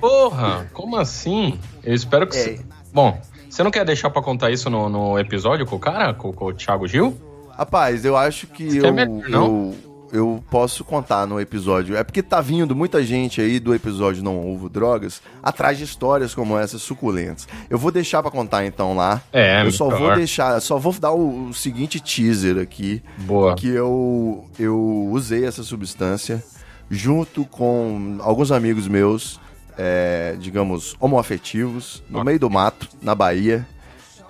Porra, 0.00 0.66
como 0.72 0.96
assim? 0.96 1.58
Eu 1.82 1.94
espero 1.94 2.26
que. 2.26 2.36
É. 2.36 2.42
Você... 2.42 2.60
Bom, 2.92 3.20
você 3.54 3.62
não 3.62 3.70
quer 3.70 3.84
deixar 3.84 4.10
pra 4.10 4.20
contar 4.20 4.50
isso 4.50 4.68
no, 4.68 4.88
no 4.88 5.16
episódio 5.16 5.64
com 5.64 5.76
o 5.76 5.78
cara, 5.78 6.12
com, 6.12 6.32
com 6.32 6.46
o 6.46 6.52
Thiago 6.52 6.88
Gil? 6.88 7.16
Rapaz, 7.56 8.04
eu 8.04 8.16
acho 8.16 8.48
que 8.48 8.78
eu, 8.78 8.92
melhor, 8.92 9.28
não? 9.28 9.46
eu, 9.46 9.74
eu 10.12 10.44
posso 10.50 10.82
contar 10.82 11.24
no 11.24 11.40
episódio. 11.40 11.96
É 11.96 12.02
porque 12.02 12.20
tá 12.20 12.40
vindo 12.40 12.74
muita 12.74 13.00
gente 13.04 13.40
aí 13.40 13.60
do 13.60 13.72
episódio 13.72 14.24
Não 14.24 14.52
Ovo 14.52 14.68
Drogas 14.68 15.22
atrás 15.40 15.78
de 15.78 15.84
histórias 15.84 16.34
como 16.34 16.58
essas 16.58 16.82
suculentas. 16.82 17.46
Eu 17.70 17.78
vou 17.78 17.92
deixar 17.92 18.22
pra 18.22 18.30
contar 18.32 18.66
então 18.66 18.96
lá. 18.96 19.22
É, 19.32 19.64
eu 19.64 19.70
só 19.70 19.86
melhor. 19.86 20.00
vou 20.00 20.14
deixar, 20.16 20.60
só 20.60 20.76
vou 20.76 20.92
dar 20.94 21.12
o, 21.12 21.50
o 21.50 21.54
seguinte 21.54 22.00
teaser 22.00 22.58
aqui. 22.58 23.04
Boa. 23.18 23.54
Que 23.54 23.68
eu, 23.68 24.46
eu 24.58 25.08
usei 25.12 25.44
essa 25.44 25.62
substância 25.62 26.42
junto 26.90 27.44
com 27.44 28.18
alguns 28.20 28.50
amigos 28.50 28.88
meus, 28.88 29.38
é, 29.78 30.36
digamos, 30.38 30.94
homoafetivos, 31.00 32.02
no 32.08 32.22
meio 32.24 32.38
do 32.38 32.48
mato, 32.50 32.88
na 33.02 33.14
Bahia, 33.14 33.66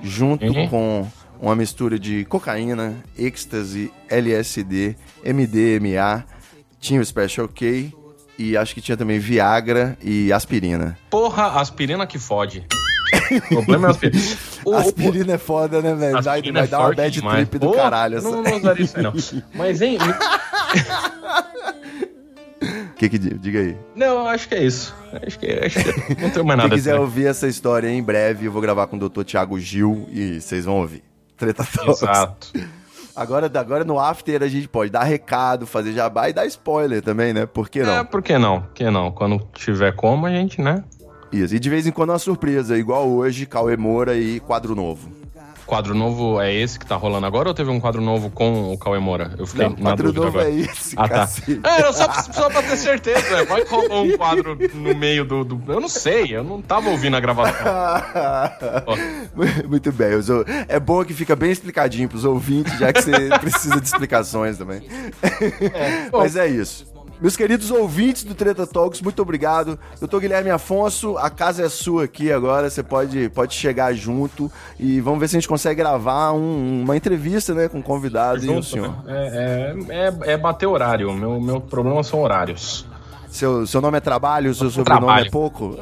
junto 0.02 0.44
Uhum. 0.46 0.68
com 0.68 1.08
uma 1.40 1.54
mistura 1.56 1.98
de 1.98 2.24
cocaína, 2.24 2.94
êxtase, 3.18 3.92
LSD, 4.08 4.96
MDMA, 5.24 6.24
tinha 6.80 7.00
o 7.00 7.04
Special 7.04 7.48
K 7.48 7.92
e 8.38 8.56
acho 8.56 8.74
que 8.74 8.80
tinha 8.80 8.96
também 8.96 9.18
Viagra 9.18 9.96
e 10.02 10.32
aspirina. 10.32 10.98
Porra, 11.10 11.60
aspirina 11.60 12.06
que 12.06 12.18
fode. 12.18 12.66
o 13.50 13.54
problema 13.54 13.88
é 13.88 13.90
aspirina. 13.90 14.22
O- 14.64 14.70
o- 14.70 14.76
aspirina 14.76 15.34
é 15.34 15.38
foda, 15.38 15.82
né, 15.82 15.94
velho? 15.94 16.22
Vai, 16.22 16.36
aspirina 16.38 16.60
vai 16.60 16.66
é 16.66 16.70
dar 16.70 16.78
uma 16.80 16.94
bad 16.94 17.10
demais. 17.10 17.36
trip 17.48 17.58
do 17.58 17.72
caralho. 17.72 18.22
Não, 18.22 18.40
essa- 18.40 18.50
não 18.50 18.56
usaria 18.56 18.84
isso 18.84 18.96
aí, 18.96 19.02
não. 19.02 19.12
Mas, 19.54 19.82
hein? 19.82 19.98
O 22.94 22.96
que 22.96 23.08
que 23.08 23.18
di- 23.18 23.34
diga 23.38 23.58
aí? 23.58 23.76
Não, 23.96 24.24
acho 24.26 24.48
que 24.48 24.54
é 24.54 24.62
isso. 24.64 24.94
Acho 25.26 25.36
que, 25.38 25.46
acho 25.50 25.78
que 25.82 26.14
não 26.22 26.30
tenho 26.30 26.44
mais 26.44 26.58
nada 26.58 26.72
a 26.72 26.76
quiser 26.76 26.94
ouvir 26.98 27.26
essa 27.26 27.48
história 27.48 27.88
em 27.90 28.00
breve, 28.02 28.46
eu 28.46 28.52
vou 28.52 28.62
gravar 28.62 28.86
com 28.86 28.96
o 28.96 29.08
Dr. 29.08 29.24
Thiago 29.24 29.58
Gil 29.58 30.06
e 30.12 30.40
vocês 30.40 30.64
vão 30.64 30.76
ouvir. 30.76 31.02
Treta 31.36 31.64
Talks. 31.64 32.02
Exato. 32.02 32.52
Agora, 33.16 33.50
agora 33.58 33.84
no 33.84 33.98
after 33.98 34.42
a 34.42 34.48
gente 34.48 34.68
pode 34.68 34.90
dar 34.90 35.04
recado, 35.04 35.66
fazer 35.66 35.92
jabá 35.92 36.28
e 36.28 36.32
dar 36.32 36.46
spoiler 36.46 37.02
também, 37.02 37.32
né? 37.32 37.46
Por 37.46 37.68
que 37.68 37.82
não? 37.82 37.98
É, 37.98 38.04
por 38.04 38.22
que 38.22 38.38
não? 38.38 38.62
Por 38.62 38.72
que 38.72 38.90
não? 38.90 39.10
Quando 39.12 39.40
tiver 39.54 39.92
como, 39.94 40.26
a 40.26 40.30
gente, 40.30 40.60
né? 40.60 40.82
Isso. 41.32 41.54
E 41.54 41.58
de 41.58 41.68
vez 41.70 41.86
em 41.86 41.90
quando 41.92 42.10
uma 42.10 42.18
surpresa, 42.18 42.76
igual 42.78 43.08
hoje, 43.08 43.44
Cauê 43.46 43.76
Moura 43.76 44.16
e 44.16 44.38
quadro 44.40 44.74
novo. 44.76 45.10
Quadro 45.66 45.94
novo 45.94 46.40
é 46.40 46.52
esse 46.52 46.78
que 46.78 46.84
tá 46.84 46.94
rolando 46.94 47.26
agora 47.26 47.48
ou 47.48 47.54
teve 47.54 47.70
um 47.70 47.80
quadro 47.80 48.00
novo 48.02 48.28
com 48.30 48.72
o 48.72 48.78
Cauê 48.78 48.98
Moura? 48.98 49.34
Eu 49.38 49.46
fiquei 49.46 49.64
Não, 49.64 49.70
na 49.76 49.90
quadro 49.90 50.12
dúvida 50.12 50.26
novo 50.26 50.38
agora. 50.38 50.54
é 50.54 50.60
esse, 50.60 50.94
Ah, 50.98 51.08
tá. 51.08 51.28
É, 51.64 51.78
era 51.80 51.92
só, 51.92 52.12
só 52.12 52.50
pra 52.50 52.62
ter 52.62 52.76
certeza. 52.76 53.44
Vai 53.46 53.64
que 53.64 53.70
rolou 53.74 54.04
um 54.04 54.16
quadro 54.16 54.56
no 54.74 54.94
meio 54.94 55.24
do, 55.24 55.42
do- 55.44 55.72
Eu 55.72 55.80
não 55.80 55.88
sei, 55.88 56.36
eu 56.36 56.44
não 56.44 56.60
tava 56.60 56.90
ouvindo 56.90 57.16
a 57.16 57.20
gravação. 57.20 57.64
Muito 59.68 59.90
bem. 59.92 60.14
os 60.14 60.28
ou- 60.28 60.44
É 60.68 60.78
bom 60.78 61.04
que 61.04 61.14
fica 61.14 61.34
bem 61.34 61.50
explicadinho 61.50 62.08
pros 62.08 62.24
ouvintes, 62.24 62.78
já 62.78 62.92
que 62.92 63.00
você 63.02 63.28
precisa 63.40 63.80
de 63.80 63.86
explicações 63.86 64.58
também. 64.58 64.82
Mas 66.12 66.36
é 66.36 66.46
isso. 66.46 66.86
Meus 67.24 67.36
queridos 67.36 67.70
ouvintes 67.70 68.22
do 68.22 68.34
Treta 68.34 68.66
Talks, 68.66 69.00
muito 69.00 69.22
obrigado. 69.22 69.78
Doutor 69.98 70.20
Guilherme 70.20 70.50
Afonso, 70.50 71.16
a 71.16 71.30
casa 71.30 71.64
é 71.64 71.70
sua 71.70 72.04
aqui 72.04 72.30
agora. 72.30 72.68
Você 72.68 72.82
pode, 72.82 73.30
pode 73.30 73.54
chegar 73.54 73.94
junto 73.94 74.52
e 74.78 75.00
vamos 75.00 75.20
ver 75.20 75.28
se 75.28 75.36
a 75.36 75.40
gente 75.40 75.48
consegue 75.48 75.76
gravar 75.80 76.32
um- 76.32 76.82
uma 76.82 76.94
entrevista 76.94 77.54
né, 77.54 77.66
com 77.66 77.78
o 77.78 77.82
convidado 77.82 78.44
e 78.44 78.50
o 78.50 78.54
Junto, 78.56 78.66
senhor. 78.66 78.88
né? 79.06 79.26
É, 79.32 79.74
é, 79.88 80.06
é, 80.28 80.32
é 80.34 80.36
bater 80.36 80.66
horário. 80.66 81.10
Meu, 81.14 81.40
meu 81.40 81.62
problema 81.62 82.02
são 82.02 82.20
horários. 82.20 82.86
Seu, 83.30 83.66
seu 83.66 83.80
nome 83.80 83.96
é 83.96 84.00
trabalho, 84.02 84.54
seu 84.54 84.68
sobrenome 84.70 85.06
Trabalho. 85.06 85.26
é 85.26 85.30
pouco? 85.30 85.78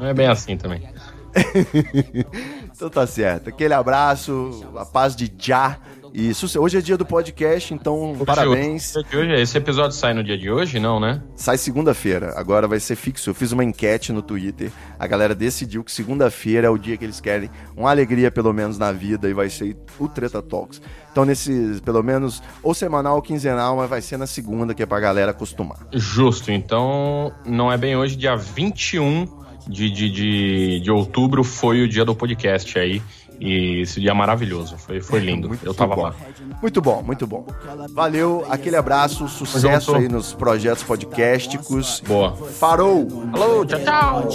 Não 0.00 0.08
é 0.08 0.12
bem 0.12 0.26
assim 0.26 0.56
também. 0.56 0.88
Então 2.76 2.90
tá 2.90 3.06
certo. 3.06 3.48
Aquele 3.48 3.72
abraço, 3.72 4.66
a 4.76 4.84
paz 4.84 5.16
de 5.16 5.32
já. 5.38 5.78
E 6.18 6.32
suce- 6.32 6.58
hoje 6.58 6.78
é 6.78 6.80
dia 6.80 6.96
do 6.96 7.04
podcast, 7.04 7.74
então 7.74 8.16
parabéns. 8.24 8.96
Hoje, 8.96 9.06
de 9.10 9.16
hoje, 9.18 9.32
esse 9.34 9.58
episódio 9.58 9.94
sai 9.94 10.14
no 10.14 10.24
dia 10.24 10.38
de 10.38 10.50
hoje, 10.50 10.80
não, 10.80 10.98
né? 10.98 11.22
Sai 11.34 11.58
segunda-feira, 11.58 12.32
agora 12.36 12.66
vai 12.66 12.80
ser 12.80 12.96
fixo. 12.96 13.28
Eu 13.28 13.34
fiz 13.34 13.52
uma 13.52 13.62
enquete 13.62 14.14
no 14.14 14.22
Twitter, 14.22 14.72
a 14.98 15.06
galera 15.06 15.34
decidiu 15.34 15.84
que 15.84 15.92
segunda-feira 15.92 16.68
é 16.68 16.70
o 16.70 16.78
dia 16.78 16.96
que 16.96 17.04
eles 17.04 17.20
querem 17.20 17.50
uma 17.76 17.90
alegria, 17.90 18.30
pelo 18.30 18.50
menos, 18.50 18.78
na 18.78 18.92
vida, 18.92 19.28
e 19.28 19.34
vai 19.34 19.50
ser 19.50 19.76
o 19.98 20.08
Treta 20.08 20.40
Talks. 20.40 20.80
Então, 21.12 21.26
nesse, 21.26 21.82
pelo 21.84 22.02
menos, 22.02 22.42
ou 22.62 22.72
semanal 22.72 23.16
ou 23.16 23.22
quinzenal, 23.22 23.76
mas 23.76 23.90
vai 23.90 24.00
ser 24.00 24.16
na 24.16 24.26
segunda, 24.26 24.72
que 24.72 24.82
é 24.82 24.86
pra 24.86 24.98
galera 24.98 25.32
acostumar. 25.32 25.86
Justo, 25.92 26.50
então 26.50 27.30
não 27.44 27.70
é 27.70 27.76
bem 27.76 27.94
hoje, 27.94 28.16
dia 28.16 28.34
21 28.36 29.26
de, 29.68 29.90
de, 29.90 30.08
de, 30.10 30.80
de 30.80 30.90
outubro 30.90 31.44
foi 31.44 31.82
o 31.82 31.88
dia 31.88 32.04
do 32.06 32.14
podcast 32.14 32.78
aí. 32.78 33.02
E 33.38 33.82
esse 33.82 34.00
dia 34.00 34.10
é 34.10 34.14
maravilhoso, 34.14 34.76
foi, 34.78 35.00
foi 35.00 35.20
lindo. 35.20 35.58
Eu 35.62 35.74
tava 35.74 35.94
bom. 35.94 36.02
lá. 36.02 36.14
Muito 36.60 36.80
bom, 36.80 37.02
muito 37.02 37.26
bom. 37.26 37.46
Valeu, 37.92 38.46
aquele 38.48 38.76
abraço, 38.76 39.28
sucesso 39.28 39.94
aí 39.94 40.08
nos 40.08 40.32
projetos 40.32 40.82
podcasticos. 40.82 42.02
Boa. 42.06 42.34
Farou! 42.34 43.06
Alô, 43.32 43.64
tchau, 43.64 43.80
tchau! 43.80 44.28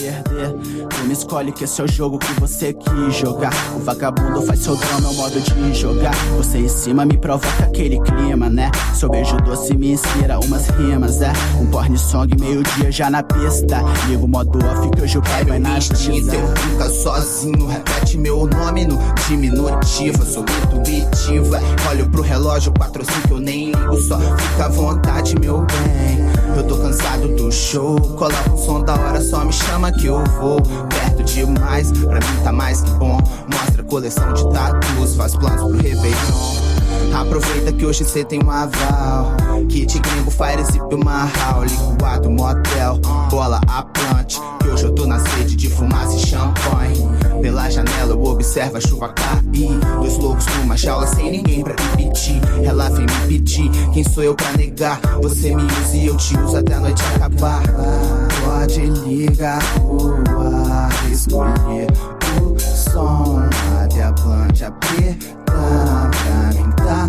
Tu 0.00 1.04
me 1.06 1.12
escolhe 1.12 1.52
que 1.52 1.64
esse 1.64 1.80
é 1.80 1.84
o 1.84 1.88
jogo 1.88 2.18
que 2.18 2.32
você 2.40 2.72
quis 2.72 3.14
jogar. 3.14 3.52
O 3.74 3.80
vagabundo 3.80 4.42
faz 4.42 4.60
seu 4.60 4.76
drama, 4.76 5.08
é 5.08 5.10
o 5.10 5.14
modo 5.14 5.40
de 5.40 5.74
jogar. 5.74 6.14
Você 6.36 6.58
em 6.58 6.68
cima 6.68 7.04
me 7.04 7.18
provoca 7.18 7.64
aquele 7.64 8.00
clima, 8.00 8.48
né? 8.48 8.70
Seu 8.94 9.08
beijo 9.08 9.36
doce 9.38 9.76
me 9.76 9.92
inspira 9.92 10.38
umas 10.40 10.68
rimas, 10.68 11.20
é. 11.20 11.32
Um 11.60 11.66
porn 11.66 11.96
song 11.98 12.34
meio-dia 12.38 12.90
já 12.90 13.10
na 13.10 13.22
pista. 13.22 13.82
Ligo 14.08 14.24
o 14.24 14.28
modo 14.28 14.58
do 14.58 14.66
off 14.66 14.90
que 14.90 15.02
hoje 15.02 15.16
eu 15.16 15.22
pego 15.22 15.52
é 15.52 15.58
na 15.58 15.78
instinto. 15.78 16.34
Eu 16.34 16.56
fica 16.56 16.88
sozinho, 16.88 17.66
repete 17.66 18.16
meu 18.20 18.46
nome 18.46 18.84
no 18.84 18.98
diminutivo. 19.26 20.24
Sou 20.24 20.44
intuitiva. 20.44 21.60
Olho 21.88 22.08
pro 22.10 22.22
relógio, 22.22 22.72
4 22.76 23.02
ou 23.02 23.14
5 23.14 23.34
eu 23.34 23.40
nem 23.40 23.66
ligo, 23.72 23.96
só 24.02 24.18
fica 24.18 24.66
à 24.66 24.68
vontade, 24.68 25.34
meu 25.40 25.60
bem. 25.60 26.20
Eu 26.56 26.62
tô 26.64 26.76
cansado 26.76 27.28
do 27.36 27.50
show, 27.50 27.98
coloca 28.00 28.52
um 28.52 28.56
som 28.56 28.82
da 28.82 28.94
hora, 28.94 29.20
só 29.20 29.44
me 29.44 29.52
chama 29.52 29.90
que 29.92 30.06
eu 30.06 30.22
vou. 30.40 30.60
Perto 30.88 31.24
demais, 31.24 31.90
pra 31.92 32.14
mim 32.14 32.42
tá 32.44 32.52
mais 32.52 32.82
que 32.82 32.90
bom. 32.92 33.18
Mostra 33.52 33.82
coleção 33.84 34.32
de 34.34 34.48
tatus, 34.52 35.16
faz 35.16 35.34
planos 35.34 35.62
pro 35.62 35.82
Réveillon. 35.82 36.70
Aproveita 37.14 37.72
que 37.72 37.84
hoje 37.84 38.04
cê 38.04 38.24
tem 38.24 38.42
um 38.42 38.50
aval. 38.50 39.34
Kit 39.68 39.98
gringo, 39.98 40.30
fire 40.30 40.62
zip, 40.64 40.94
uma 40.94 41.24
hall. 41.24 41.64
Licuado, 41.64 42.30
motel, 42.30 42.98
bola 43.30 43.60
a 43.66 43.82
plant. 43.82 44.36
Que 44.60 44.68
hoje 44.68 44.84
eu 44.84 44.92
tô 44.92 45.06
na 45.06 45.18
sede 45.18 45.56
de 45.56 45.68
fumaça 45.68 46.16
e 46.16 46.20
champanhe. 46.20 47.19
Pela 47.40 47.70
janela 47.70 48.12
eu 48.12 48.22
observo 48.22 48.76
a 48.76 48.80
chuva 48.80 49.08
cair. 49.08 49.78
Dois 49.98 50.18
loucos 50.18 50.46
numa 50.58 50.76
jaula 50.76 51.06
sem 51.06 51.30
ninguém 51.30 51.62
pra 51.62 51.74
impedir. 51.92 52.40
Ela 52.64 52.88
vem 52.90 53.06
me 53.06 53.26
pedir, 53.28 53.70
quem 53.92 54.04
sou 54.04 54.22
eu 54.22 54.34
pra 54.34 54.52
negar? 54.52 55.00
Você 55.22 55.54
me 55.54 55.62
usa 55.62 55.96
e 55.96 56.06
eu 56.06 56.16
te 56.16 56.38
uso 56.38 56.56
até 56.56 56.74
a 56.74 56.80
noite 56.80 57.02
acabar. 57.14 57.62
Pode 58.44 58.80
ligar 58.80 59.60
o 59.82 60.22
escolher 61.10 61.86
o 62.42 62.58
som. 62.58 63.42
Até 63.82 64.02
a 64.04 64.12
planta 64.12 64.66
apertar 64.66 66.10
pra 66.10 66.52
mim 66.54 66.70
tá 66.76 67.08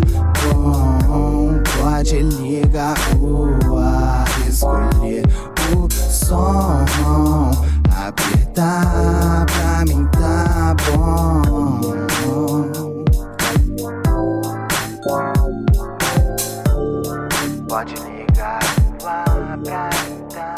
bom. 0.54 1.60
Pode 1.80 2.20
ligar 2.20 2.94
o 3.20 4.48
escolher 4.48 5.24
o 5.76 5.88
som. 5.92 6.84
Apertar 8.04 9.46
pra 9.46 9.84
mim 9.86 10.04
tá 10.08 10.74
bom. 10.90 11.80
Pode 17.68 17.94
ligar 17.94 18.58
ar 19.04 19.58
pra 19.62 19.90
mim 20.04 20.26
tá 20.34 20.54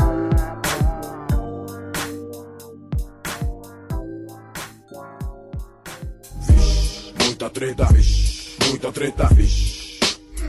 Muita 7.18 7.50
treta, 7.50 7.84
vixe, 7.92 8.56
muita 8.68 8.90
treta, 8.90 9.28
vixe. 9.34 10.00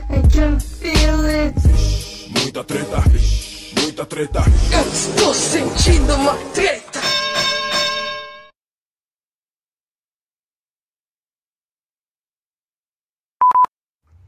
I 0.08 0.22
can 0.32 0.58
feel 0.58 1.24
it. 1.26 1.54
Muita 2.40 2.64
treta, 2.64 3.00
vixe, 3.10 3.74
muita 3.78 4.06
treta. 4.06 4.44
Eu 4.72 4.92
estou 4.92 5.34
sentindo 5.34 6.14
uma 6.14 6.34
treta. 6.54 6.85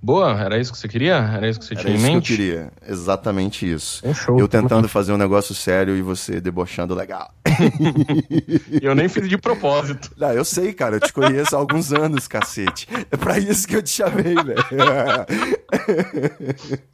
Boa, 0.01 0.31
era 0.41 0.57
isso 0.59 0.71
que 0.73 0.79
você 0.79 0.87
queria? 0.87 1.17
Era 1.17 1.49
isso 1.51 1.59
que 1.59 1.67
você 1.67 1.75
Era 1.75 1.83
tinha 1.83 1.93
em 1.93 1.97
isso 1.97 2.05
que 2.05 2.11
eu 2.11 2.15
mente? 2.15 2.37
queria. 2.37 2.71
Exatamente 2.87 3.71
isso. 3.71 4.07
É 4.07 4.15
show. 4.15 4.39
Eu 4.39 4.47
tentando 4.47 4.89
fazer 4.89 5.13
um 5.13 5.17
negócio 5.17 5.55
sério 5.55 5.97
e 5.97 6.03
você 6.03 6.41
debochando 6.41 6.95
legal. 6.95 7.33
Eu 8.81 8.95
nem 8.95 9.09
fiz 9.09 9.29
de 9.29 9.37
propósito. 9.37 10.13
Não, 10.17 10.33
eu 10.33 10.45
sei, 10.45 10.73
cara. 10.73 10.97
Eu 10.97 11.01
te 11.01 11.13
conheço 11.13 11.57
há 11.57 11.59
alguns 11.59 11.93
anos, 11.93 12.29
cacete. 12.29 12.87
É 13.11 13.17
pra 13.17 13.37
isso 13.39 13.67
que 13.67 13.75
eu 13.75 13.83
te 13.83 13.91
chamei, 13.91 14.35
velho. 14.35 14.55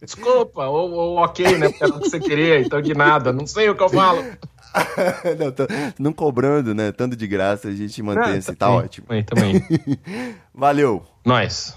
Desculpa, 0.00 0.66
ou, 0.66 0.90
ou 0.92 1.16
ok, 1.18 1.58
né? 1.58 1.68
Porque 1.68 1.84
era 1.84 1.94
o 1.94 2.00
que 2.00 2.08
você 2.08 2.20
queria, 2.20 2.60
então 2.60 2.80
de 2.80 2.94
nada. 2.94 3.32
Não 3.32 3.46
sei 3.46 3.68
o 3.68 3.74
que 3.74 3.82
eu 3.82 3.88
falo. 3.90 4.24
não, 5.38 5.52
tô- 5.52 5.66
não 5.98 6.12
cobrando, 6.12 6.74
né? 6.74 6.92
Tanto 6.92 7.16
de 7.16 7.26
graça, 7.26 7.68
a 7.68 7.72
gente 7.72 8.02
mantém 8.02 8.32
Ah, 8.32 8.36
esse. 8.36 8.54
Tá 8.54 8.70
ótimo. 8.70 9.06
Também, 9.06 9.24
também. 9.24 9.62
Valeu. 10.54 11.02
Nós. 11.24 11.74